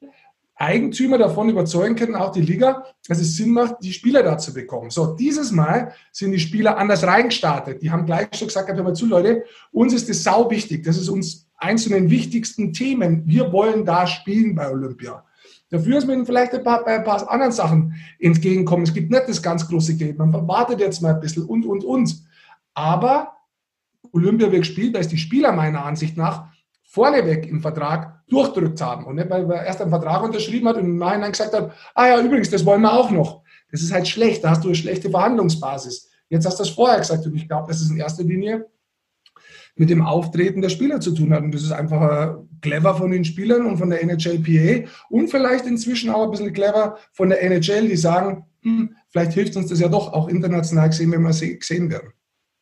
Eigentümer 0.57 1.17
davon 1.17 1.49
überzeugen 1.49 1.95
können, 1.95 2.15
auch 2.15 2.31
die 2.31 2.41
Liga, 2.41 2.85
dass 3.07 3.19
es 3.19 3.35
Sinn 3.35 3.51
macht, 3.51 3.75
die 3.81 3.91
Spieler 3.91 4.23
da 4.23 4.37
zu 4.37 4.53
bekommen. 4.53 4.89
So, 4.89 5.13
dieses 5.15 5.51
Mal 5.51 5.93
sind 6.13 6.31
die 6.31 6.39
Spieler 6.39 6.77
anders 6.77 7.03
reingestartet. 7.03 7.81
Die 7.81 7.91
haben 7.91 8.05
gleich 8.05 8.29
schon 8.33 8.47
gesagt, 8.47 8.69
hör 8.69 8.83
mal 8.83 8.93
zu, 8.93 9.05
Leute, 9.05 9.43
uns 9.71 9.93
ist 9.93 10.09
das 10.09 10.23
sau 10.23 10.49
wichtig. 10.49 10.83
Das 10.83 10.97
ist 10.97 11.09
uns 11.09 11.47
eins 11.57 11.83
von 11.83 11.93
den 11.93 12.09
wichtigsten 12.09 12.71
Themen. 12.71 13.23
Wir 13.25 13.51
wollen 13.51 13.83
da 13.83 14.07
spielen 14.07 14.55
bei 14.55 14.69
Olympia. 14.69 15.25
Dafür 15.69 15.97
ist 15.97 16.07
man 16.07 16.25
vielleicht 16.25 16.53
ein 16.53 16.63
paar, 16.63 16.85
bei 16.85 16.95
ein 16.95 17.03
paar 17.03 17.29
anderen 17.29 17.51
Sachen 17.51 17.95
entgegenkommen. 18.19 18.83
Es 18.83 18.93
gibt 18.93 19.11
nicht 19.11 19.27
das 19.27 19.41
ganz 19.41 19.67
große 19.67 19.97
Geld. 19.97 20.17
Man 20.17 20.31
wartet 20.47 20.79
jetzt 20.79 21.01
mal 21.01 21.15
ein 21.15 21.19
bisschen 21.19 21.43
und, 21.43 21.65
und, 21.65 21.83
und. 21.83 22.23
Aber 22.73 23.33
Olympia 24.13 24.49
wird 24.51 24.61
gespielt, 24.61 24.93
weil 24.93 25.01
es 25.01 25.09
die 25.09 25.17
Spieler 25.17 25.51
meiner 25.51 25.83
Ansicht 25.83 26.15
nach 26.15 26.47
vorneweg 26.83 27.45
im 27.47 27.61
Vertrag 27.61 28.14
durchdrückt 28.27 28.81
haben. 28.81 29.05
Und 29.05 29.15
nicht, 29.15 29.29
weil 29.29 29.49
er 29.51 29.65
erst 29.65 29.81
einen 29.81 29.91
Vertrag 29.91 30.23
unterschrieben 30.23 30.67
hat 30.67 30.77
und 30.77 30.85
im 30.85 30.97
Nachhinein 30.97 31.31
gesagt 31.31 31.53
hat, 31.53 31.71
ah 31.93 32.07
ja, 32.07 32.21
übrigens, 32.21 32.49
das 32.49 32.65
wollen 32.65 32.81
wir 32.81 32.93
auch 32.93 33.11
noch. 33.11 33.43
Das 33.71 33.81
ist 33.81 33.93
halt 33.93 34.07
schlecht, 34.07 34.43
da 34.43 34.51
hast 34.51 34.63
du 34.63 34.69
eine 34.69 34.75
schlechte 34.75 35.09
Verhandlungsbasis. 35.09 36.09
Jetzt 36.29 36.45
hast 36.45 36.59
du 36.59 36.63
das 36.63 36.73
vorher 36.73 36.99
gesagt 36.99 37.25
und 37.25 37.35
ich 37.35 37.47
glaube, 37.47 37.67
das 37.67 37.81
ist 37.81 37.91
in 37.91 37.97
erster 37.97 38.23
Linie 38.23 38.65
mit 39.75 39.89
dem 39.89 40.01
Auftreten 40.01 40.61
der 40.61 40.69
Spieler 40.69 41.01
zu 41.01 41.11
tun 41.11 41.33
hat. 41.33 41.43
Und 41.43 41.53
das 41.53 41.63
ist 41.63 41.71
einfach 41.71 42.37
clever 42.61 42.95
von 42.95 43.11
den 43.11 43.25
Spielern 43.25 43.65
und 43.65 43.77
von 43.77 43.89
der 43.89 44.03
NHLPA 44.03 44.87
und 45.09 45.29
vielleicht 45.29 45.65
inzwischen 45.65 46.09
auch 46.09 46.23
ein 46.23 46.31
bisschen 46.31 46.53
clever 46.53 46.97
von 47.11 47.29
der 47.29 47.43
NHL, 47.43 47.87
die 47.87 47.97
sagen, 47.97 48.45
hm, 48.61 48.95
vielleicht 49.09 49.33
hilft 49.33 49.55
uns 49.57 49.69
das 49.69 49.79
ja 49.79 49.87
doch 49.87 50.13
auch 50.13 50.27
international 50.27 50.89
gesehen, 50.89 51.11
wenn 51.11 51.21
wir 51.21 51.57
gesehen 51.57 51.91
werden. 51.91 52.13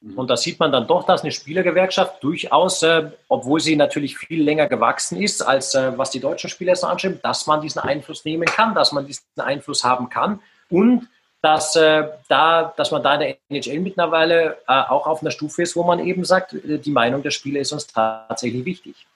Mhm. 0.03 0.17
Und 0.17 0.29
da 0.29 0.37
sieht 0.37 0.59
man 0.59 0.71
dann 0.71 0.85
doch, 0.85 1.05
dass 1.05 1.21
eine 1.21 1.31
Spielergewerkschaft 1.31 2.21
durchaus, 2.23 2.83
äh, 2.83 3.09
obwohl 3.29 3.59
sie 3.59 3.75
natürlich 3.75 4.17
viel 4.17 4.43
länger 4.43 4.67
gewachsen 4.67 5.21
ist, 5.21 5.41
als 5.41 5.73
äh, 5.75 5.97
was 5.97 6.11
die 6.11 6.19
deutschen 6.19 6.49
Spieler 6.49 6.75
so 6.75 6.87
anschieben, 6.87 7.19
dass 7.23 7.47
man 7.47 7.61
diesen 7.61 7.79
Einfluss 7.79 8.25
nehmen 8.25 8.45
kann, 8.45 8.75
dass 8.75 8.91
man 8.91 9.07
diesen 9.07 9.23
Einfluss 9.37 9.83
haben 9.83 10.09
kann 10.09 10.41
und 10.69 11.07
dass, 11.41 11.75
äh, 11.75 12.03
da, 12.29 12.73
dass 12.77 12.91
man 12.91 13.03
da 13.03 13.15
in 13.15 13.19
der 13.19 13.37
NHL 13.49 13.79
mittlerweile 13.79 14.57
äh, 14.67 14.81
auch 14.89 15.07
auf 15.07 15.21
einer 15.21 15.31
Stufe 15.31 15.63
ist, 15.63 15.75
wo 15.75 15.83
man 15.83 15.99
eben 15.99 16.23
sagt, 16.23 16.53
äh, 16.53 16.79
die 16.79 16.91
Meinung 16.91 17.21
der 17.23 17.31
Spieler 17.31 17.59
ist 17.61 17.71
uns 17.71 17.87
tatsächlich 17.87 18.65
wichtig. 18.65 19.07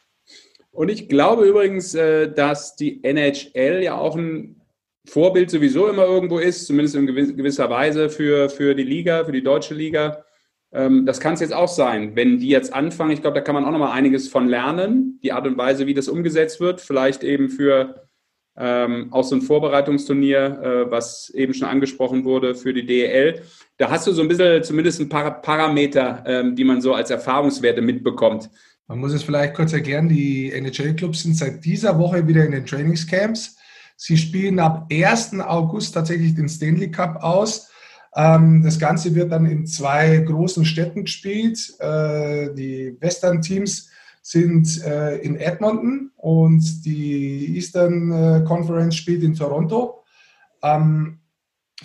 Und 0.71 0.89
ich 0.89 1.10
glaube 1.10 1.45
übrigens, 1.45 1.95
äh, 1.95 2.32
dass 2.32 2.76
die 2.76 3.04
NHL 3.04 3.82
ja 3.82 3.95
auch 3.95 4.15
ein 4.15 4.62
Vorbild 5.06 5.50
sowieso 5.50 5.88
immer 5.88 6.04
irgendwo 6.04 6.38
ist, 6.38 6.67
zumindest 6.67 6.95
in 6.95 7.08
gewisser 7.08 7.69
Weise 7.69 8.10
für, 8.10 8.50
für 8.50 8.76
die 8.76 8.84
Liga, 8.84 9.23
für 9.23 9.32
die 9.32 9.43
deutsche 9.43 9.73
Liga. 9.73 10.26
Ähm, 10.71 11.06
das 11.06 11.19
kann 11.19 11.34
es 11.34 11.39
jetzt 11.39 11.53
auch 11.53 11.67
sein, 11.67 12.15
wenn 12.15 12.39
die 12.39 12.49
jetzt 12.49 12.73
anfangen. 12.73 13.12
Ich 13.12 13.21
glaube, 13.21 13.36
da 13.36 13.41
kann 13.41 13.56
man 13.56 13.65
auch 13.65 13.71
noch 13.71 13.80
mal 13.80 13.91
einiges 13.91 14.27
von 14.27 14.47
lernen. 14.47 15.19
Die 15.23 15.32
Art 15.32 15.47
und 15.47 15.58
Weise, 15.58 15.88
wie 15.88 15.93
das 15.93 16.08
umgesetzt 16.08 16.60
wird, 16.60 16.82
vielleicht 16.82 17.23
eben 17.23 17.49
für 17.49 18.08
ähm, 18.58 19.13
auch 19.13 19.23
so 19.23 19.36
ein 19.36 19.41
Vorbereitungsturnier, 19.41 20.39
äh, 20.88 20.91
was 20.91 21.30
eben 21.30 21.53
schon 21.53 21.67
angesprochen 21.67 22.25
wurde 22.25 22.56
für 22.56 22.73
die 22.73 22.86
DEL. 22.86 23.43
Da 23.77 23.89
hast 23.89 24.08
du 24.08 24.12
so 24.12 24.21
ein 24.21 24.27
bisschen 24.27 24.63
zumindest 24.63 24.99
ein 24.99 25.10
paar 25.10 25.41
Parameter, 25.41 26.23
ähm, 26.25 26.56
die 26.56 26.63
man 26.63 26.82
so 26.82 26.93
als 26.93 27.12
Erfahrungswerte 27.12 27.82
mitbekommt. 27.82 28.49
Man 28.88 28.99
muss 28.99 29.13
es 29.13 29.23
vielleicht 29.23 29.53
kurz 29.53 29.73
erklären, 29.73 30.10
die 30.10 30.51
NHL-Clubs 30.51 31.23
sind 31.23 31.36
seit 31.36 31.63
dieser 31.65 31.99
Woche 31.99 32.27
wieder 32.27 32.45
in 32.45 32.53
den 32.53 32.65
Trainingscamps. 32.65 33.58
Sie 33.95 34.17
spielen 34.17 34.60
ab 34.60 34.88
1. 34.91 35.39
August 35.39 35.93
tatsächlich 35.93 36.36
den 36.36 36.49
Stanley 36.49 36.89
Cup 36.89 37.21
aus. 37.21 37.69
Ähm, 38.17 38.62
das 38.63 38.80
Ganze 38.80 39.13
wird 39.13 39.32
dann 39.32 39.45
in 39.45 39.67
zwei 39.67 40.17
großen 40.17 40.65
Städten 40.65 41.06
gespielt. 41.06 41.80
Äh, 41.80 42.51
die 42.56 42.97
Western-Teams 42.99 43.91
sind 44.23 44.84
äh, 44.84 45.19
in 45.19 45.36
Edmonton 45.38 46.10
und 46.17 46.84
die 46.84 47.55
Eastern 47.55 48.11
äh, 48.11 48.43
Conference 48.45 48.95
spielt 48.95 49.22
in 49.24 49.36
Toronto. 49.36 50.03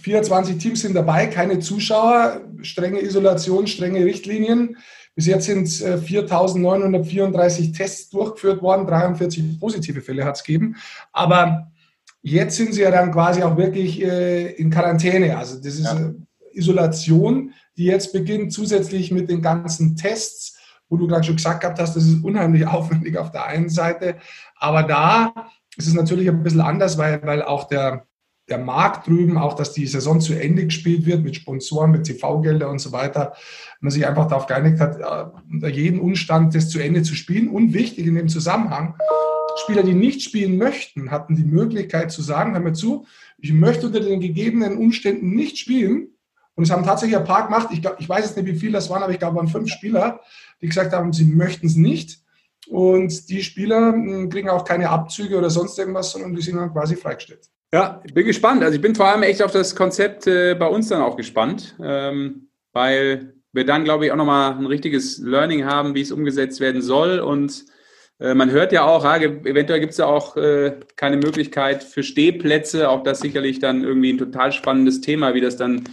24 0.01 0.57
Teams 0.57 0.81
sind 0.81 0.95
dabei, 0.95 1.27
keine 1.27 1.59
Zuschauer, 1.61 2.41
strenge 2.63 3.01
Isolation, 3.01 3.69
strenge 3.69 4.05
Richtlinien. 4.05 4.77
Bis 5.15 5.27
jetzt 5.27 5.45
sind 5.45 5.69
4.934 5.69 7.77
Tests 7.77 8.09
durchgeführt 8.09 8.63
worden, 8.63 8.87
43 8.87 9.61
positive 9.61 10.01
Fälle 10.01 10.25
hat 10.25 10.37
es 10.37 10.43
gegeben. 10.43 10.77
Aber 11.13 11.71
Jetzt 12.23 12.57
sind 12.57 12.73
sie 12.73 12.83
ja 12.83 12.93
dann 12.93 13.11
quasi 13.11 13.43
auch 13.43 13.57
wirklich 13.57 14.01
äh, 14.01 14.53
in 14.53 14.71
Quarantäne. 14.71 15.37
Also 15.37 15.57
das 15.57 15.75
ist 15.75 15.85
ja. 15.85 16.13
Isolation, 16.55 17.53
die 17.77 17.85
jetzt 17.85 18.13
beginnt, 18.13 18.53
zusätzlich 18.53 19.11
mit 19.11 19.31
den 19.31 19.43
ganzen 19.43 19.97
Tests, 19.97 20.59
wo 20.89 20.97
du 20.97 21.07
gerade 21.07 21.25
schon 21.25 21.37
gesagt 21.37 21.63
gehabt 21.63 21.79
hast, 21.79 21.97
das 21.97 22.05
ist 22.05 22.23
unheimlich 22.25 22.67
aufwendig 22.67 23.17
auf 23.17 23.31
der 23.31 23.47
einen 23.47 23.69
Seite. 23.69 24.17
Aber 24.57 24.83
da 24.83 25.33
ist 25.77 25.89
es 25.89 25.95
natürlich 25.95 26.29
ein 26.29 26.43
bisschen 26.43 26.61
anders, 26.61 26.99
weil, 26.99 27.23
weil 27.23 27.43
auch 27.43 27.65
der, 27.65 28.07
der 28.49 28.59
Markt 28.59 29.07
drüben, 29.07 29.39
auch 29.39 29.55
dass 29.55 29.73
die 29.73 29.87
Saison 29.87 30.21
zu 30.21 30.35
Ende 30.35 30.67
gespielt 30.67 31.07
wird 31.07 31.23
mit 31.23 31.37
Sponsoren, 31.37 31.93
mit 31.93 32.05
TV-Gelder 32.05 32.69
und 32.69 32.81
so 32.81 32.93
weiter, 32.93 33.35
man 33.81 33.91
sich 33.91 34.07
einfach 34.07 34.29
darauf 34.29 34.47
geeinigt 34.47 34.81
hat, 34.81 35.01
äh, 35.01 35.31
unter 35.51 35.69
jedem 35.69 36.01
Umstand 36.01 36.55
das 36.55 36.69
zu 36.69 36.79
Ende 36.79 37.03
zu 37.03 37.15
spielen. 37.15 37.49
Und 37.49 37.73
wichtig 37.73 38.07
in 38.07 38.15
dem 38.15 38.29
Zusammenhang, 38.29 38.95
Spieler, 39.57 39.83
die 39.83 39.95
nicht 39.95 40.23
spielen 40.23 40.57
möchten, 40.57 41.11
hatten 41.11 41.37
die 41.37 41.45
Möglichkeit 41.45 42.11
zu 42.11 42.23
sagen, 42.23 42.53
hör 42.53 42.61
mir 42.61 42.73
zu, 42.73 43.07
ich 43.39 43.53
möchte 43.53 43.87
unter 43.87 44.01
den 44.01 44.21
gegebenen 44.21 44.77
Umständen 44.77 45.35
nicht 45.35 45.59
spielen. 45.59 46.09
Und 46.55 46.65
es 46.65 46.71
haben 46.71 46.85
tatsächlich 46.85 47.17
ein 47.17 47.25
paar 47.25 47.45
gemacht, 47.45 47.69
ich, 47.73 47.81
glaub, 47.81 47.99
ich 47.99 48.09
weiß 48.09 48.25
jetzt 48.25 48.37
nicht, 48.37 48.47
wie 48.47 48.59
viele 48.59 48.73
das 48.73 48.91
waren, 48.91 49.03
aber 49.03 49.13
ich 49.13 49.19
glaube, 49.19 49.37
waren 49.37 49.49
fünf 49.49 49.71
Spieler, 49.71 50.21
die 50.61 50.69
gesagt 50.69 50.93
haben, 50.93 51.13
sie 51.13 51.25
möchten 51.25 51.67
es 51.67 51.77
nicht. 51.77 52.19
Und 52.69 53.29
die 53.29 53.43
Spieler 53.43 53.93
hm, 53.93 54.29
kriegen 54.29 54.49
auch 54.49 54.65
keine 54.65 54.91
Abzüge 54.91 55.37
oder 55.37 55.51
sonst 55.51 55.79
irgendwas, 55.79 56.13
sondern 56.13 56.35
die 56.35 56.43
sind 56.43 56.57
dann 56.57 56.73
quasi 56.73 56.97
freigestellt. 56.97 57.49
Ja, 57.73 58.03
ich 58.05 58.13
bin 58.13 58.27
gespannt. 58.27 58.63
Also 58.63 58.77
ich 58.77 58.83
bin 58.83 58.95
vor 58.95 59.07
allem 59.07 59.23
echt 59.23 59.43
auf 59.43 59.51
das 59.51 59.75
Konzept 59.75 60.27
äh, 60.27 60.55
bei 60.55 60.67
uns 60.67 60.89
dann 60.89 61.01
auch 61.01 61.17
gespannt, 61.17 61.75
ähm, 61.83 62.49
weil 62.73 63.35
wir 63.53 63.65
dann, 63.65 63.85
glaube 63.85 64.07
ich, 64.07 64.13
auch 64.13 64.17
nochmal 64.17 64.53
ein 64.53 64.67
richtiges 64.67 65.19
Learning 65.19 65.65
haben, 65.65 65.95
wie 65.95 66.03
es 66.03 66.13
umgesetzt 66.13 66.61
werden 66.61 66.83
soll. 66.83 67.19
Und 67.19 67.65
äh, 68.21 68.35
man 68.35 68.51
hört 68.51 68.73
ja 68.73 68.85
auch, 68.85 69.05
ja, 69.05 69.17
eventuell 69.17 69.81
gibt 69.81 69.93
es 69.93 69.99
ja 69.99 70.07
auch 70.07 70.37
äh, 70.37 70.81
keine 70.97 71.17
Möglichkeit 71.17 71.83
für 71.83 72.03
Stehplätze. 72.03 72.91
Auch 72.91 73.03
das 73.03 73.21
sicherlich 73.21 73.59
dann 73.59 73.85
irgendwie 73.85 74.13
ein 74.13 74.19
total 74.19 74.53
spannendes 74.53 75.01
Thema, 75.01 75.35
wie 75.35 75.41
das 75.41 75.57
dann 75.57 75.85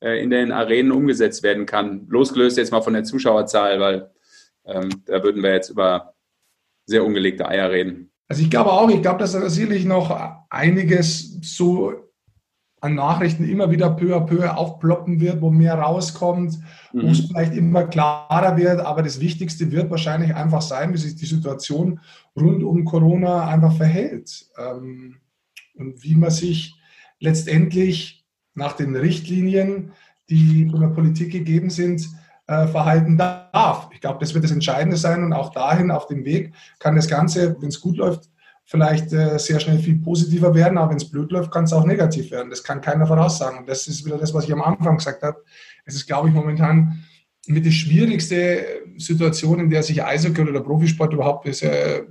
in 0.00 0.30
den 0.30 0.52
Arenen 0.52 0.92
umgesetzt 0.92 1.42
werden 1.42 1.66
kann. 1.66 2.06
Losgelöst 2.08 2.58
jetzt 2.58 2.72
mal 2.72 2.82
von 2.82 2.92
der 2.92 3.04
Zuschauerzahl, 3.04 3.80
weil 3.80 4.10
ähm, 4.66 4.88
da 5.06 5.22
würden 5.22 5.42
wir 5.42 5.52
jetzt 5.52 5.70
über 5.70 6.14
sehr 6.86 7.04
ungelegte 7.04 7.48
Eier 7.48 7.70
reden. 7.70 8.10
Also 8.28 8.42
ich 8.42 8.50
glaube 8.50 8.72
auch, 8.72 8.90
ich 8.90 9.02
glaube, 9.02 9.18
dass 9.18 9.32
da 9.32 9.48
sicherlich 9.48 9.84
noch 9.84 10.10
einiges 10.50 11.38
so 11.42 11.94
an 12.80 12.94
Nachrichten 12.94 13.48
immer 13.48 13.70
wieder 13.70 13.90
peu 13.90 14.14
à 14.14 14.20
peu 14.20 14.54
aufploppen 14.54 15.20
wird, 15.20 15.40
wo 15.40 15.50
mehr 15.50 15.74
rauskommt, 15.74 16.58
mhm. 16.92 17.02
wo 17.02 17.06
es 17.08 17.20
vielleicht 17.20 17.54
immer 17.54 17.84
klarer 17.84 18.56
wird. 18.56 18.80
Aber 18.80 19.02
das 19.02 19.20
Wichtigste 19.20 19.72
wird 19.72 19.90
wahrscheinlich 19.90 20.34
einfach 20.34 20.62
sein, 20.62 20.92
wie 20.92 20.98
sich 20.98 21.16
die 21.16 21.26
Situation 21.26 22.00
rund 22.36 22.62
um 22.62 22.84
Corona 22.84 23.46
einfach 23.46 23.74
verhält. 23.76 24.46
Ähm, 24.58 25.16
und 25.74 26.02
wie 26.02 26.14
man 26.14 26.30
sich 26.30 26.76
letztendlich 27.18 28.25
nach 28.56 28.72
den 28.72 28.96
Richtlinien, 28.96 29.92
die 30.28 30.68
von 30.70 30.80
der 30.80 30.88
Politik 30.88 31.30
gegeben 31.30 31.70
sind, 31.70 32.08
äh, 32.46 32.66
verhalten 32.66 33.16
darf. 33.16 33.88
Ich 33.92 34.00
glaube, 34.00 34.18
das 34.20 34.34
wird 34.34 34.44
das 34.44 34.52
Entscheidende 34.52 34.96
sein 34.96 35.22
und 35.22 35.32
auch 35.32 35.52
dahin 35.52 35.90
auf 35.90 36.06
dem 36.06 36.24
Weg 36.24 36.52
kann 36.78 36.96
das 36.96 37.08
Ganze, 37.08 37.56
wenn 37.60 37.68
es 37.68 37.80
gut 37.80 37.96
läuft, 37.96 38.30
vielleicht 38.64 39.12
äh, 39.12 39.38
sehr 39.38 39.60
schnell 39.60 39.78
viel 39.78 39.98
positiver 39.98 40.54
werden, 40.54 40.76
aber 40.76 40.90
wenn 40.90 40.96
es 40.96 41.10
blöd 41.10 41.30
läuft, 41.30 41.52
kann 41.52 41.64
es 41.64 41.72
auch 41.72 41.84
negativ 41.84 42.30
werden. 42.30 42.50
Das 42.50 42.64
kann 42.64 42.80
keiner 42.80 43.06
voraussagen. 43.06 43.58
Und 43.58 43.68
das 43.68 43.86
ist 43.86 44.04
wieder 44.04 44.18
das, 44.18 44.34
was 44.34 44.44
ich 44.44 44.52
am 44.52 44.62
Anfang 44.62 44.96
gesagt 44.96 45.22
habe. 45.22 45.42
Es 45.84 45.94
ist, 45.94 46.06
glaube 46.06 46.28
ich, 46.28 46.34
momentan 46.34 47.04
mit 47.46 47.64
die 47.64 47.72
schwierigste 47.72 48.64
Situation, 48.96 49.60
in 49.60 49.70
der 49.70 49.84
sich 49.84 50.02
Eishockey 50.02 50.42
oder 50.42 50.52
der 50.52 50.60
Profisport 50.60 51.12
überhaupt 51.12 51.44
bisher 51.44 52.04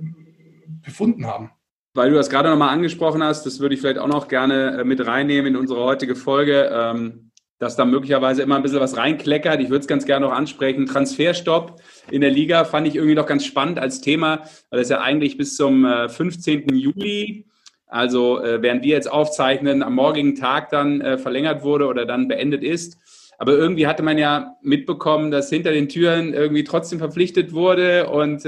befunden 0.82 1.26
haben. 1.26 1.50
Weil 1.96 2.10
du 2.10 2.16
das 2.16 2.28
gerade 2.28 2.50
nochmal 2.50 2.68
angesprochen 2.68 3.22
hast, 3.22 3.46
das 3.46 3.58
würde 3.58 3.74
ich 3.74 3.80
vielleicht 3.80 3.98
auch 3.98 4.06
noch 4.06 4.28
gerne 4.28 4.80
äh, 4.80 4.84
mit 4.84 5.04
reinnehmen 5.06 5.54
in 5.54 5.56
unsere 5.56 5.82
heutige 5.82 6.14
Folge. 6.14 6.70
Ähm 6.72 7.22
dass 7.58 7.74
da 7.74 7.86
möglicherweise 7.86 8.42
immer 8.42 8.56
ein 8.56 8.62
bisschen 8.62 8.80
was 8.80 8.98
reinkleckert. 8.98 9.62
Ich 9.62 9.70
würde 9.70 9.80
es 9.80 9.86
ganz 9.86 10.04
gerne 10.04 10.26
noch 10.26 10.34
ansprechen. 10.34 10.84
Transferstopp 10.84 11.80
in 12.10 12.20
der 12.20 12.28
Liga 12.28 12.66
fand 12.66 12.86
ich 12.86 12.96
irgendwie 12.96 13.14
noch 13.14 13.24
ganz 13.24 13.46
spannend 13.46 13.78
als 13.78 14.02
Thema, 14.02 14.42
weil 14.68 14.80
es 14.80 14.90
ja 14.90 15.00
eigentlich 15.00 15.38
bis 15.38 15.56
zum 15.56 15.86
15. 16.06 16.68
Äh, 16.68 16.74
Juli, 16.74 17.46
also 17.86 18.42
äh, 18.42 18.60
während 18.60 18.84
wir 18.84 18.90
jetzt 18.90 19.10
aufzeichnen, 19.10 19.82
am 19.82 19.94
morgigen 19.94 20.34
Tag 20.34 20.68
dann 20.68 21.18
verlängert 21.18 21.64
wurde 21.64 21.86
oder 21.86 22.04
dann 22.04 22.28
beendet 22.28 22.62
ist. 22.62 22.98
Aber 23.38 23.52
irgendwie 23.52 23.86
hatte 23.86 24.02
man 24.02 24.18
ja 24.18 24.56
mitbekommen, 24.60 25.30
dass 25.30 25.48
hinter 25.48 25.72
den 25.72 25.88
Türen 25.88 26.34
irgendwie 26.34 26.62
trotzdem 26.62 26.98
verpflichtet 26.98 27.54
wurde 27.54 28.10
und 28.10 28.44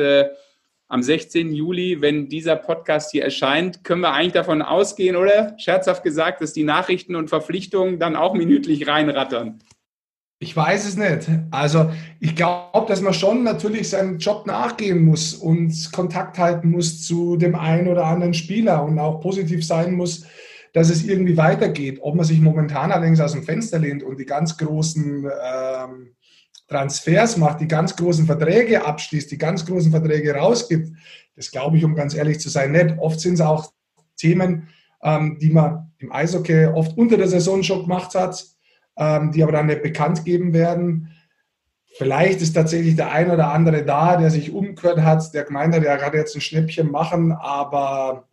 am 0.89 1.03
16. 1.03 1.53
Juli, 1.53 2.01
wenn 2.01 2.28
dieser 2.28 2.57
Podcast 2.57 3.12
hier 3.12 3.22
erscheint, 3.22 3.84
können 3.84 4.01
wir 4.01 4.12
eigentlich 4.12 4.32
davon 4.32 4.62
ausgehen, 4.62 5.16
oder? 5.16 5.55
Scherzhaft 5.59 6.03
gesagt, 6.03 6.41
dass 6.41 6.55
die 6.55 6.64
Nachrichten 6.64 7.14
und 7.14 7.28
Verpflichtungen 7.28 7.99
dann 7.99 8.16
auch 8.16 8.34
minütlich 8.34 8.89
reinrattern. 8.89 9.59
Ich 10.41 10.57
weiß 10.57 10.86
es 10.86 10.97
nicht. 10.97 11.28
Also 11.51 11.91
ich 12.20 12.36
glaube, 12.36 12.86
dass 12.89 13.03
man 13.03 13.12
schon 13.12 13.43
natürlich 13.43 13.91
seinen 13.91 14.18
Job 14.18 14.47
nachgehen 14.47 15.05
muss 15.05 15.34
und 15.34 15.93
Kontakt 15.93 16.39
halten 16.39 16.70
muss 16.70 17.03
zu 17.03 17.36
dem 17.36 17.55
einen 17.55 17.89
oder 17.89 18.05
anderen 18.05 18.34
Spieler 18.34 18.84
und 18.84 18.99
auch 18.99 19.20
positiv 19.20 19.66
sein 19.66 19.95
muss, 19.95 20.26
dass 20.72 20.91
es 20.91 21.05
irgendwie 21.05 21.36
weitergeht. 21.36 21.99
Ob 22.01 22.14
man 22.14 22.24
sich 22.24 22.41
momentan 22.41 22.93
allerdings 22.93 23.20
aus 23.20 23.32
dem 23.32 23.43
Fenster 23.43 23.80
lehnt 23.80 24.05
und 24.05 24.18
die 24.20 24.26
ganz 24.26 24.57
großen 24.57 25.24
ähm, 25.24 26.14
Transfers 26.69 27.37
macht, 27.37 27.61
die 27.61 27.69
ganz 27.69 27.97
großen 27.97 28.27
Verträge 28.27 28.85
abschließt, 28.85 29.31
die 29.31 29.39
ganz 29.39 29.64
großen 29.64 29.91
Verträge 29.91 30.35
rausgibt, 30.35 30.93
das 31.35 31.51
glaube 31.51 31.79
ich, 31.79 31.85
um 31.85 31.95
ganz 31.95 32.14
ehrlich 32.14 32.41
zu 32.41 32.49
sein, 32.49 32.73
nicht. 32.73 32.99
Oft 32.99 33.21
sind 33.21 33.35
es 33.35 33.41
auch 33.41 33.73
Themen, 34.16 34.69
ähm, 35.03 35.39
die 35.41 35.51
man 35.51 35.93
im 35.99 36.12
Eishockey 36.12 36.66
oft 36.66 36.97
unter 36.97 37.16
der 37.16 37.29
Saison 37.29 37.62
schon 37.62 37.83
gemacht 37.83 38.14
hat, 38.14 38.45
ähm, 38.97 39.33
die 39.33 39.43
aber 39.43 39.53
dann 39.53 39.66
nicht 39.66 39.83
bekannt 39.83 40.25
geben 40.25 40.53
werden. 40.53 41.11
Vielleicht 41.97 42.43
ist 42.43 42.53
tatsächlich 42.53 42.97
der 42.97 43.12
ein 43.12 43.31
oder 43.31 43.53
andere 43.53 43.85
da, 43.85 44.16
der 44.16 44.31
sich 44.31 44.53
umgehört 44.53 45.01
hat, 45.01 45.33
der 45.33 45.45
gemeint 45.45 45.75
hat, 45.75 45.85
er 45.85 45.97
kann 45.97 46.12
jetzt 46.12 46.35
ein 46.35 46.41
Schnäppchen 46.41 46.91
machen, 46.91 47.33
aber 47.33 48.29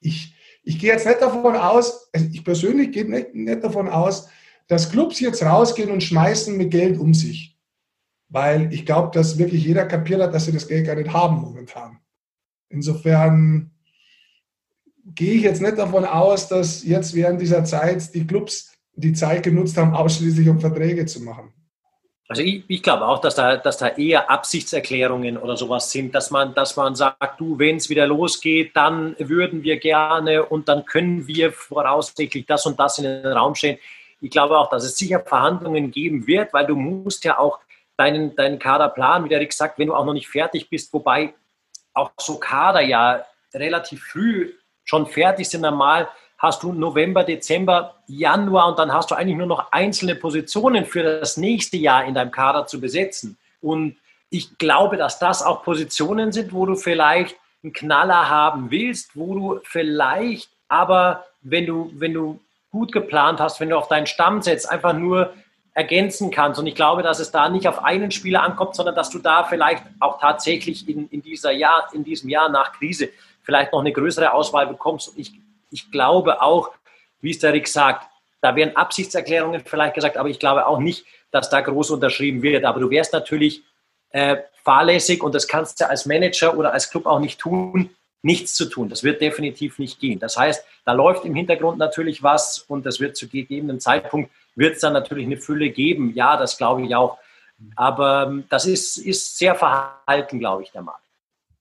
ich, 0.00 0.34
ich 0.62 0.78
gehe 0.78 0.92
jetzt 0.92 1.06
nicht 1.06 1.20
davon 1.20 1.56
aus, 1.56 2.08
also 2.12 2.26
ich 2.32 2.42
persönlich 2.42 2.92
gehe 2.92 3.08
nicht, 3.08 3.34
nicht 3.34 3.62
davon 3.62 3.88
aus, 3.88 4.28
dass 4.66 4.90
Clubs 4.90 5.20
jetzt 5.20 5.42
rausgehen 5.42 5.90
und 5.90 6.02
schmeißen 6.02 6.56
mit 6.56 6.70
Geld 6.70 6.98
um 6.98 7.12
sich 7.12 7.55
weil 8.28 8.72
ich 8.72 8.86
glaube, 8.86 9.10
dass 9.12 9.38
wirklich 9.38 9.64
jeder 9.64 9.86
kapiert 9.86 10.20
hat, 10.20 10.34
dass 10.34 10.46
sie 10.46 10.52
das 10.52 10.68
Geld 10.68 10.86
gar 10.86 10.96
nicht 10.96 11.12
haben 11.12 11.36
momentan. 11.36 11.98
Insofern 12.68 13.70
gehe 15.14 15.34
ich 15.34 15.42
jetzt 15.42 15.62
nicht 15.62 15.78
davon 15.78 16.04
aus, 16.04 16.48
dass 16.48 16.84
jetzt 16.84 17.14
während 17.14 17.40
dieser 17.40 17.64
Zeit 17.64 18.12
die 18.14 18.26
Clubs 18.26 18.72
die 18.94 19.12
Zeit 19.12 19.42
genutzt 19.42 19.76
haben, 19.76 19.94
ausschließlich 19.94 20.48
um 20.48 20.58
Verträge 20.58 21.06
zu 21.06 21.20
machen. 21.22 21.52
Also 22.28 22.42
ich, 22.42 22.64
ich 22.66 22.82
glaube 22.82 23.06
auch, 23.06 23.20
dass 23.20 23.36
da, 23.36 23.56
dass 23.56 23.78
da 23.78 23.88
eher 23.88 24.28
Absichtserklärungen 24.30 25.36
oder 25.36 25.56
sowas 25.56 25.92
sind, 25.92 26.12
dass 26.14 26.32
man, 26.32 26.54
dass 26.54 26.74
man 26.74 26.96
sagt, 26.96 27.38
du, 27.38 27.58
wenn 27.58 27.76
es 27.76 27.88
wieder 27.88 28.06
losgeht, 28.06 28.74
dann 28.74 29.14
würden 29.18 29.62
wir 29.62 29.78
gerne 29.78 30.44
und 30.44 30.68
dann 30.68 30.84
können 30.84 31.28
wir 31.28 31.52
voraussichtlich 31.52 32.46
das 32.46 32.66
und 32.66 32.80
das 32.80 32.98
in 32.98 33.04
den 33.04 33.26
Raum 33.26 33.54
stellen. 33.54 33.78
Ich 34.20 34.30
glaube 34.30 34.58
auch, 34.58 34.70
dass 34.70 34.82
es 34.82 34.96
sicher 34.96 35.20
Verhandlungen 35.20 35.92
geben 35.92 36.26
wird, 36.26 36.52
weil 36.52 36.66
du 36.66 36.74
musst 36.74 37.22
ja 37.24 37.38
auch 37.38 37.60
deinen, 37.96 38.34
deinen 38.36 38.58
Kaderplan, 38.58 39.24
wie 39.24 39.28
der 39.28 39.40
Rick 39.40 39.52
sagt, 39.52 39.78
wenn 39.78 39.88
du 39.88 39.94
auch 39.94 40.04
noch 40.04 40.12
nicht 40.12 40.28
fertig 40.28 40.68
bist, 40.68 40.92
wobei 40.92 41.34
auch 41.94 42.10
so 42.18 42.38
Kader 42.38 42.80
ja 42.80 43.24
relativ 43.54 44.02
früh 44.04 44.52
schon 44.84 45.06
fertig 45.06 45.48
sind. 45.48 45.62
Normal 45.62 46.08
hast 46.38 46.62
du 46.62 46.72
November, 46.72 47.24
Dezember, 47.24 47.94
Januar 48.06 48.68
und 48.68 48.78
dann 48.78 48.92
hast 48.92 49.10
du 49.10 49.14
eigentlich 49.14 49.36
nur 49.36 49.46
noch 49.46 49.72
einzelne 49.72 50.14
Positionen 50.14 50.84
für 50.84 51.02
das 51.02 51.36
nächste 51.36 51.76
Jahr 51.76 52.04
in 52.04 52.14
deinem 52.14 52.30
Kader 52.30 52.66
zu 52.66 52.80
besetzen. 52.80 53.38
Und 53.60 53.96
ich 54.28 54.58
glaube, 54.58 54.96
dass 54.96 55.18
das 55.18 55.42
auch 55.42 55.62
Positionen 55.62 56.32
sind, 56.32 56.52
wo 56.52 56.66
du 56.66 56.74
vielleicht 56.74 57.36
einen 57.62 57.72
Knaller 57.72 58.28
haben 58.28 58.70
willst, 58.70 59.10
wo 59.14 59.34
du 59.34 59.60
vielleicht 59.64 60.50
aber, 60.68 61.24
wenn 61.40 61.66
du, 61.66 61.90
wenn 61.94 62.12
du 62.12 62.40
gut 62.70 62.92
geplant 62.92 63.40
hast, 63.40 63.60
wenn 63.60 63.70
du 63.70 63.78
auf 63.78 63.88
deinen 63.88 64.06
Stamm 64.06 64.42
setzt, 64.42 64.70
einfach 64.70 64.92
nur 64.92 65.32
ergänzen 65.76 66.30
kannst. 66.30 66.58
Und 66.58 66.66
ich 66.66 66.74
glaube, 66.74 67.02
dass 67.02 67.20
es 67.20 67.30
da 67.30 67.50
nicht 67.50 67.68
auf 67.68 67.84
einen 67.84 68.10
Spieler 68.10 68.42
ankommt, 68.42 68.74
sondern 68.74 68.94
dass 68.94 69.10
du 69.10 69.18
da 69.18 69.44
vielleicht 69.44 69.84
auch 70.00 70.18
tatsächlich 70.18 70.88
in, 70.88 71.06
in, 71.10 71.20
dieser 71.20 71.50
Jahr, 71.52 71.90
in 71.92 72.02
diesem 72.02 72.30
Jahr 72.30 72.48
nach 72.48 72.72
Krise 72.72 73.10
vielleicht 73.42 73.72
noch 73.72 73.80
eine 73.80 73.92
größere 73.92 74.32
Auswahl 74.32 74.66
bekommst. 74.66 75.08
Und 75.08 75.18
ich, 75.18 75.32
ich 75.70 75.90
glaube 75.90 76.40
auch, 76.40 76.70
wie 77.20 77.30
es 77.30 77.40
der 77.40 77.52
Rick 77.52 77.68
sagt, 77.68 78.08
da 78.40 78.56
werden 78.56 78.74
Absichtserklärungen 78.74 79.60
vielleicht 79.66 79.94
gesagt, 79.94 80.16
aber 80.16 80.30
ich 80.30 80.38
glaube 80.38 80.66
auch 80.66 80.78
nicht, 80.78 81.04
dass 81.30 81.50
da 81.50 81.60
groß 81.60 81.90
unterschrieben 81.90 82.40
wird. 82.40 82.64
Aber 82.64 82.80
du 82.80 82.88
wärst 82.88 83.12
natürlich 83.12 83.62
äh, 84.12 84.38
fahrlässig 84.64 85.22
und 85.22 85.34
das 85.34 85.46
kannst 85.46 85.82
du 85.82 85.90
als 85.90 86.06
Manager 86.06 86.56
oder 86.56 86.72
als 86.72 86.90
Club 86.90 87.04
auch 87.04 87.20
nicht 87.20 87.38
tun, 87.38 87.90
nichts 88.22 88.54
zu 88.54 88.64
tun. 88.64 88.88
Das 88.88 89.04
wird 89.04 89.20
definitiv 89.20 89.78
nicht 89.78 90.00
gehen. 90.00 90.20
Das 90.20 90.38
heißt, 90.38 90.64
da 90.86 90.92
läuft 90.92 91.26
im 91.26 91.34
Hintergrund 91.34 91.76
natürlich 91.76 92.22
was 92.22 92.60
und 92.60 92.86
das 92.86 92.98
wird 92.98 93.14
zu 93.14 93.28
gegebenen 93.28 93.78
Zeitpunkt 93.78 94.30
wird 94.56 94.74
es 94.74 94.80
dann 94.80 94.92
natürlich 94.92 95.26
eine 95.26 95.36
Fülle 95.36 95.70
geben. 95.70 96.12
Ja, 96.14 96.36
das 96.36 96.58
glaube 96.58 96.82
ich 96.82 96.94
auch. 96.94 97.18
Aber 97.76 98.26
ähm, 98.28 98.44
das 98.48 98.66
ist, 98.66 98.98
ist 98.98 99.38
sehr 99.38 99.54
verhalten, 99.54 100.38
glaube 100.38 100.62
ich, 100.62 100.72
der 100.72 100.82
Markt. 100.82 101.04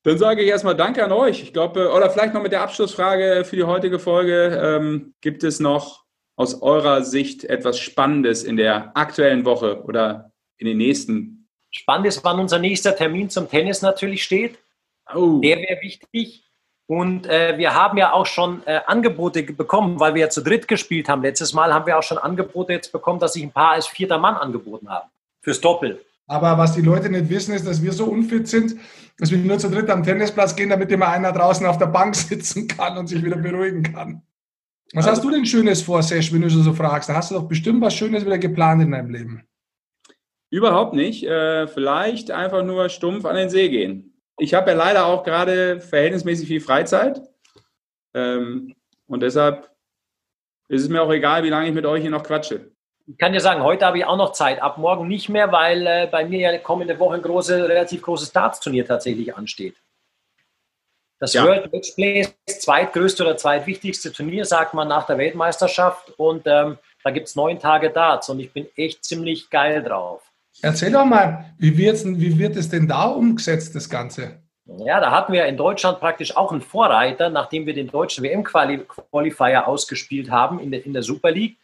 Dann 0.03 0.17
sage 0.17 0.43
ich 0.43 0.49
erstmal 0.49 0.75
Danke 0.75 1.03
an 1.03 1.11
euch. 1.11 1.41
Ich 1.41 1.53
glaube, 1.53 1.91
oder 1.91 2.09
vielleicht 2.09 2.33
noch 2.33 2.41
mit 2.41 2.51
der 2.51 2.61
Abschlussfrage 2.61 3.43
für 3.45 3.55
die 3.55 3.63
heutige 3.63 3.97
Folge. 3.97 4.59
Ähm, 4.61 5.13
gibt 5.21 5.43
es 5.43 5.59
noch 5.59 6.03
aus 6.35 6.61
eurer 6.61 7.03
Sicht 7.03 7.43
etwas 7.43 7.79
Spannendes 7.79 8.43
in 8.43 8.57
der 8.57 8.95
aktuellen 8.95 9.45
Woche 9.45 9.83
oder 9.83 10.31
in 10.57 10.67
den 10.67 10.77
nächsten? 10.77 11.47
Spannend 11.71 12.07
ist, 12.07 12.23
wann 12.23 12.39
unser 12.39 12.59
nächster 12.59 12.95
Termin 12.95 13.29
zum 13.29 13.49
Tennis 13.49 13.81
natürlich 13.81 14.23
steht. 14.23 14.59
Oh. 15.13 15.39
Der 15.39 15.57
wäre 15.57 15.81
wichtig. 15.81 16.44
Und 16.87 17.25
äh, 17.27 17.57
wir 17.57 17.73
haben 17.73 17.97
ja 17.97 18.13
auch 18.13 18.27
schon 18.27 18.61
äh, 18.65 18.79
Angebote 18.85 19.41
bekommen, 19.43 19.99
weil 19.99 20.13
wir 20.13 20.21
ja 20.21 20.29
zu 20.29 20.41
dritt 20.41 20.67
gespielt 20.67 21.09
haben. 21.09 21.23
Letztes 21.23 21.53
Mal 21.53 21.73
haben 21.73 21.87
wir 21.87 21.97
auch 21.97 22.03
schon 22.03 22.19
Angebote 22.19 22.73
jetzt 22.73 22.91
bekommen, 22.91 23.19
dass 23.19 23.33
sich 23.33 23.43
ein 23.43 23.51
paar 23.51 23.71
als 23.71 23.87
vierter 23.87 24.19
Mann 24.19 24.35
angeboten 24.35 24.89
haben. 24.89 25.09
Fürs 25.41 25.61
Doppel. 25.61 25.99
Aber 26.27 26.57
was 26.57 26.73
die 26.73 26.81
Leute 26.81 27.09
nicht 27.09 27.29
wissen, 27.29 27.53
ist, 27.53 27.67
dass 27.67 27.81
wir 27.81 27.91
so 27.91 28.05
unfit 28.05 28.47
sind, 28.47 28.75
dass 29.17 29.31
wir 29.31 29.37
nur 29.37 29.57
zu 29.57 29.69
dritt 29.69 29.89
am 29.89 30.03
Tennisplatz 30.03 30.55
gehen, 30.55 30.69
damit 30.69 30.91
immer 30.91 31.07
einer 31.07 31.31
draußen 31.31 31.65
auf 31.65 31.77
der 31.77 31.87
Bank 31.87 32.15
sitzen 32.15 32.67
kann 32.67 32.97
und 32.97 33.07
sich 33.07 33.23
wieder 33.23 33.37
beruhigen 33.37 33.83
kann. 33.83 34.21
Was 34.93 35.07
also, 35.07 35.17
hast 35.17 35.23
du 35.25 35.31
denn 35.31 35.45
Schönes 35.45 35.81
vor, 35.81 36.03
Sesh, 36.03 36.31
wenn 36.33 36.41
du 36.41 36.49
so 36.49 36.73
fragst? 36.73 37.09
Da 37.09 37.15
hast 37.15 37.31
du 37.31 37.35
doch 37.35 37.47
bestimmt 37.47 37.81
was 37.81 37.95
Schönes 37.95 38.25
wieder 38.25 38.37
geplant 38.37 38.81
in 38.83 38.91
deinem 38.91 39.09
Leben. 39.09 39.43
Überhaupt 40.51 40.93
nicht. 40.93 41.23
Äh, 41.25 41.67
vielleicht 41.67 42.31
einfach 42.31 42.63
nur 42.63 42.89
stumpf 42.89 43.25
an 43.25 43.35
den 43.35 43.49
See 43.49 43.69
gehen. 43.69 44.14
Ich 44.37 44.53
habe 44.53 44.71
ja 44.71 44.77
leider 44.77 45.05
auch 45.05 45.23
gerade 45.23 45.79
verhältnismäßig 45.79 46.47
viel 46.47 46.61
Freizeit. 46.61 47.21
Ähm, 48.13 48.75
und 49.07 49.21
deshalb 49.21 49.69
ist 50.67 50.81
es 50.81 50.89
mir 50.89 51.01
auch 51.01 51.11
egal, 51.11 51.43
wie 51.43 51.49
lange 51.49 51.67
ich 51.67 51.73
mit 51.73 51.85
euch 51.85 52.01
hier 52.01 52.11
noch 52.11 52.23
quatsche. 52.23 52.71
Ich 53.07 53.17
kann 53.17 53.33
dir 53.33 53.39
sagen, 53.39 53.61
heute 53.61 53.85
habe 53.85 53.99
ich 53.99 54.05
auch 54.05 54.17
noch 54.17 54.31
Zeit. 54.31 54.61
Ab 54.61 54.77
morgen 54.77 55.07
nicht 55.07 55.29
mehr, 55.29 55.51
weil 55.51 55.85
äh, 55.85 56.07
bei 56.11 56.25
mir 56.25 56.39
ja 56.39 56.57
kommende 56.57 56.97
Woche 56.97 57.15
ein 57.15 57.21
große, 57.21 57.69
relativ 57.69 58.01
großes 58.01 58.31
Darts-Turnier 58.31 58.85
tatsächlich 58.85 59.35
ansteht. 59.35 59.75
Das 61.19 61.33
ja. 61.33 61.45
World 61.45 61.71
Matchplay 61.71 62.21
ist 62.21 62.35
das 62.45 62.59
zweitgrößte 62.61 63.23
oder 63.23 63.37
zweitwichtigste 63.37 64.11
Turnier, 64.11 64.43
sagt 64.43 64.73
man, 64.73 64.87
nach 64.87 65.05
der 65.05 65.17
Weltmeisterschaft. 65.17 66.11
Und 66.17 66.43
ähm, 66.45 66.77
da 67.03 67.11
gibt 67.11 67.27
es 67.27 67.35
neun 67.35 67.59
Tage 67.59 67.91
Darts 67.91 68.29
und 68.29 68.39
ich 68.39 68.51
bin 68.51 68.67
echt 68.75 69.05
ziemlich 69.05 69.49
geil 69.49 69.83
drauf. 69.83 70.23
Erzähl 70.61 70.91
doch 70.91 71.05
mal, 71.05 71.53
wie, 71.57 71.77
wie 71.77 72.39
wird 72.39 72.55
es 72.55 72.69
denn 72.69 72.87
da 72.87 73.05
umgesetzt, 73.05 73.75
das 73.75 73.89
Ganze? 73.89 74.39
Ja, 74.65 74.99
da 74.99 75.11
hatten 75.11 75.31
wir 75.31 75.45
in 75.45 75.57
Deutschland 75.57 75.99
praktisch 75.99 76.35
auch 76.35 76.51
einen 76.51 76.61
Vorreiter, 76.61 77.29
nachdem 77.29 77.67
wir 77.67 77.73
den 77.73 77.87
deutschen 77.87 78.23
WM-Qualifier 78.23 79.67
ausgespielt 79.67 80.31
haben 80.31 80.59
in 80.59 80.71
der, 80.71 80.85
in 80.85 80.93
der 80.93 81.03
Super 81.03 81.29
League. 81.29 81.57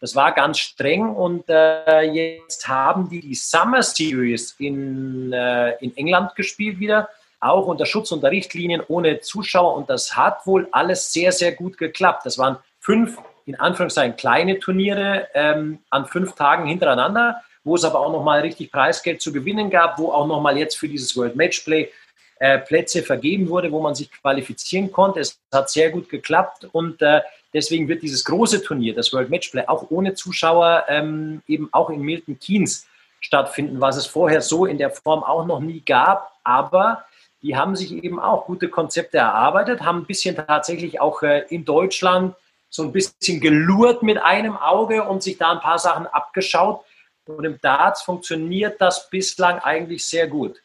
Das 0.00 0.16
war 0.16 0.32
ganz 0.32 0.58
streng 0.58 1.14
und 1.14 1.44
äh, 1.48 2.00
jetzt 2.02 2.66
haben 2.66 3.08
die 3.08 3.20
die 3.20 3.34
Summer 3.34 3.82
Series 3.82 4.56
in, 4.58 5.32
äh, 5.32 5.76
in 5.76 5.96
England 5.96 6.34
gespielt 6.34 6.80
wieder, 6.80 7.08
auch 7.38 7.66
unter 7.66 7.86
Schutz 7.86 8.10
und 8.10 8.24
Richtlinien 8.24 8.82
ohne 8.88 9.20
Zuschauer 9.20 9.76
und 9.76 9.88
das 9.88 10.16
hat 10.16 10.46
wohl 10.46 10.68
alles 10.72 11.12
sehr, 11.12 11.32
sehr 11.32 11.52
gut 11.52 11.78
geklappt. 11.78 12.24
Das 12.24 12.38
waren 12.38 12.56
fünf, 12.80 13.18
in 13.44 13.60
Anführungszeichen, 13.60 14.16
kleine 14.16 14.58
Turniere 14.58 15.28
ähm, 15.34 15.80
an 15.90 16.06
fünf 16.06 16.32
Tagen 16.32 16.66
hintereinander 16.66 17.42
wo 17.64 17.74
es 17.74 17.84
aber 17.84 18.00
auch 18.00 18.12
nochmal 18.12 18.40
richtig 18.40 18.70
Preisgeld 18.70 19.20
zu 19.20 19.32
gewinnen 19.32 19.70
gab, 19.70 19.98
wo 19.98 20.12
auch 20.12 20.26
nochmal 20.26 20.56
jetzt 20.58 20.76
für 20.76 20.88
dieses 20.88 21.16
World 21.16 21.36
Matchplay 21.36 21.90
äh, 22.38 22.58
Plätze 22.58 23.02
vergeben 23.02 23.48
wurde, 23.48 23.70
wo 23.70 23.80
man 23.80 23.94
sich 23.94 24.10
qualifizieren 24.10 24.90
konnte. 24.90 25.20
Es 25.20 25.38
hat 25.52 25.70
sehr 25.70 25.90
gut 25.90 26.08
geklappt 26.08 26.68
und 26.72 27.02
äh, 27.02 27.20
deswegen 27.52 27.88
wird 27.88 28.02
dieses 28.02 28.24
große 28.24 28.62
Turnier, 28.62 28.94
das 28.94 29.12
World 29.12 29.30
Matchplay, 29.30 29.64
auch 29.66 29.90
ohne 29.90 30.14
Zuschauer 30.14 30.84
ähm, 30.88 31.42
eben 31.46 31.68
auch 31.72 31.90
in 31.90 32.00
Milton 32.00 32.38
Keynes 32.38 32.86
stattfinden, 33.20 33.80
was 33.80 33.96
es 33.96 34.06
vorher 34.06 34.40
so 34.40 34.64
in 34.64 34.78
der 34.78 34.90
Form 34.90 35.22
auch 35.22 35.46
noch 35.46 35.60
nie 35.60 35.80
gab. 35.80 36.32
Aber 36.42 37.04
die 37.42 37.56
haben 37.56 37.76
sich 37.76 37.92
eben 37.92 38.18
auch 38.18 38.46
gute 38.46 38.68
Konzepte 38.68 39.18
erarbeitet, 39.18 39.82
haben 39.82 39.98
ein 39.98 40.06
bisschen 40.06 40.36
tatsächlich 40.36 41.00
auch 41.00 41.22
äh, 41.22 41.44
in 41.50 41.64
Deutschland 41.64 42.34
so 42.70 42.84
ein 42.84 42.92
bisschen 42.92 43.40
gelurrt 43.40 44.02
mit 44.02 44.18
einem 44.18 44.56
Auge 44.56 45.04
und 45.04 45.22
sich 45.22 45.36
da 45.38 45.52
ein 45.52 45.60
paar 45.60 45.78
Sachen 45.78 46.06
abgeschaut. 46.06 46.84
Und 47.26 47.44
im 47.44 47.58
Darts 47.60 48.02
funktioniert 48.02 48.80
das 48.80 49.08
bislang 49.10 49.58
eigentlich 49.60 50.06
sehr 50.06 50.26
gut. 50.26 50.60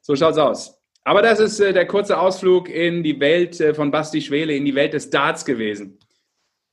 So 0.00 0.14
schaut's 0.14 0.38
aus. 0.38 0.78
Aber 1.04 1.22
das 1.22 1.38
ist 1.38 1.60
äh, 1.60 1.72
der 1.72 1.86
kurze 1.86 2.18
Ausflug 2.18 2.68
in 2.68 3.02
die 3.02 3.20
Welt 3.20 3.60
äh, 3.60 3.74
von 3.74 3.90
Basti 3.90 4.20
Schwele, 4.20 4.54
in 4.54 4.64
die 4.64 4.74
Welt 4.74 4.92
des 4.92 5.10
Darts 5.10 5.44
gewesen. 5.44 5.98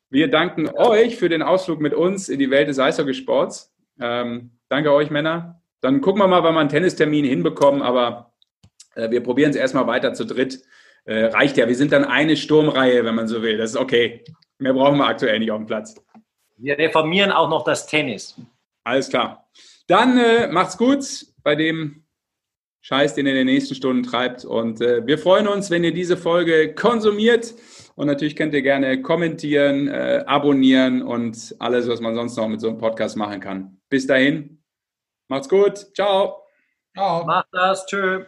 Wir 0.10 0.28
danken 0.28 0.70
euch 0.70 1.18
für 1.18 1.30
den 1.30 1.42
Ausflug 1.42 1.80
mit 1.80 1.94
uns 1.94 2.30
in 2.30 2.40
die 2.40 2.50
Welt 2.50 2.68
des 2.68 2.80
Eishockeysports. 2.80 3.74
Ähm, 4.00 4.52
danke 4.70 4.92
euch, 4.92 5.10
Männer. 5.10 5.62
Dann 5.82 6.02
gucken 6.02 6.22
wir 6.22 6.28
mal, 6.28 6.44
wann 6.44 6.56
wir 6.56 6.62
einen 6.62 6.70
Tennistermin 6.70 7.26
hinbekommen, 7.26 7.82
aber 7.82 8.34
äh, 8.96 9.10
wir 9.12 9.22
probieren 9.22 9.52
es 9.52 9.56
erstmal 9.56 9.88
weiter 9.88 10.14
zu 10.14 10.26
dritt. 10.26 10.64
Äh, 11.06 11.26
reicht 11.26 11.58
ja, 11.58 11.68
wir 11.68 11.76
sind 11.76 11.92
dann 11.92 12.06
eine 12.06 12.38
Sturmreihe, 12.38 13.04
wenn 13.06 13.16
man 13.16 13.28
so 13.28 13.42
will. 13.42 13.58
Das 13.58 13.72
ist 13.72 13.78
okay. 13.78 14.24
Mehr 14.58 14.74
brauchen 14.74 14.98
wir 14.98 15.08
aktuell 15.08 15.40
nicht 15.40 15.52
auf 15.52 15.60
dem 15.60 15.68
Platz. 15.68 15.96
Wir 16.58 16.78
reformieren 16.78 17.32
auch 17.32 17.50
noch 17.50 17.64
das 17.64 17.88
Tennis. 17.88 18.40
Alles 18.84 19.10
klar. 19.10 19.50
Dann 19.88 20.18
äh, 20.18 20.48
macht's 20.48 20.78
gut 20.78 21.06
bei 21.44 21.56
dem 21.56 22.04
Scheiß, 22.82 23.16
den 23.16 23.26
ihr 23.26 23.32
in 23.32 23.38
den 23.40 23.48
nächsten 23.48 23.76
Stunden 23.76 24.04
treibt. 24.04 24.44
Und 24.44 24.82
äh, 24.82 25.06
wir 25.08 25.18
freuen 25.18 25.48
uns, 25.48 25.70
wenn 25.70 25.84
ihr 25.84 25.94
diese 25.94 26.18
Folge 26.18 26.76
konsumiert. 26.76 27.54
Und 27.96 28.08
natürlich 28.08 28.36
könnt 28.36 28.54
ihr 28.54 28.62
gerne 28.62 29.02
kommentieren, 29.02 29.88
äh, 29.88 30.24
abonnieren 30.26 31.02
und 31.02 31.56
alles, 31.60 31.88
was 31.88 32.02
man 32.02 32.16
sonst 32.16 32.36
noch 32.36 32.48
mit 32.48 32.60
so 32.60 32.68
einem 32.68 32.78
Podcast 32.78 33.16
machen 33.16 33.40
kann. 33.40 33.80
Bis 33.90 34.06
dahin, 34.08 34.62
macht's 35.30 35.48
gut. 35.48 35.88
Ciao. 35.96 36.44
Ciao. 36.96 37.26
Macht 37.26 37.48
das. 37.52 37.86
Tschö. 37.86 38.26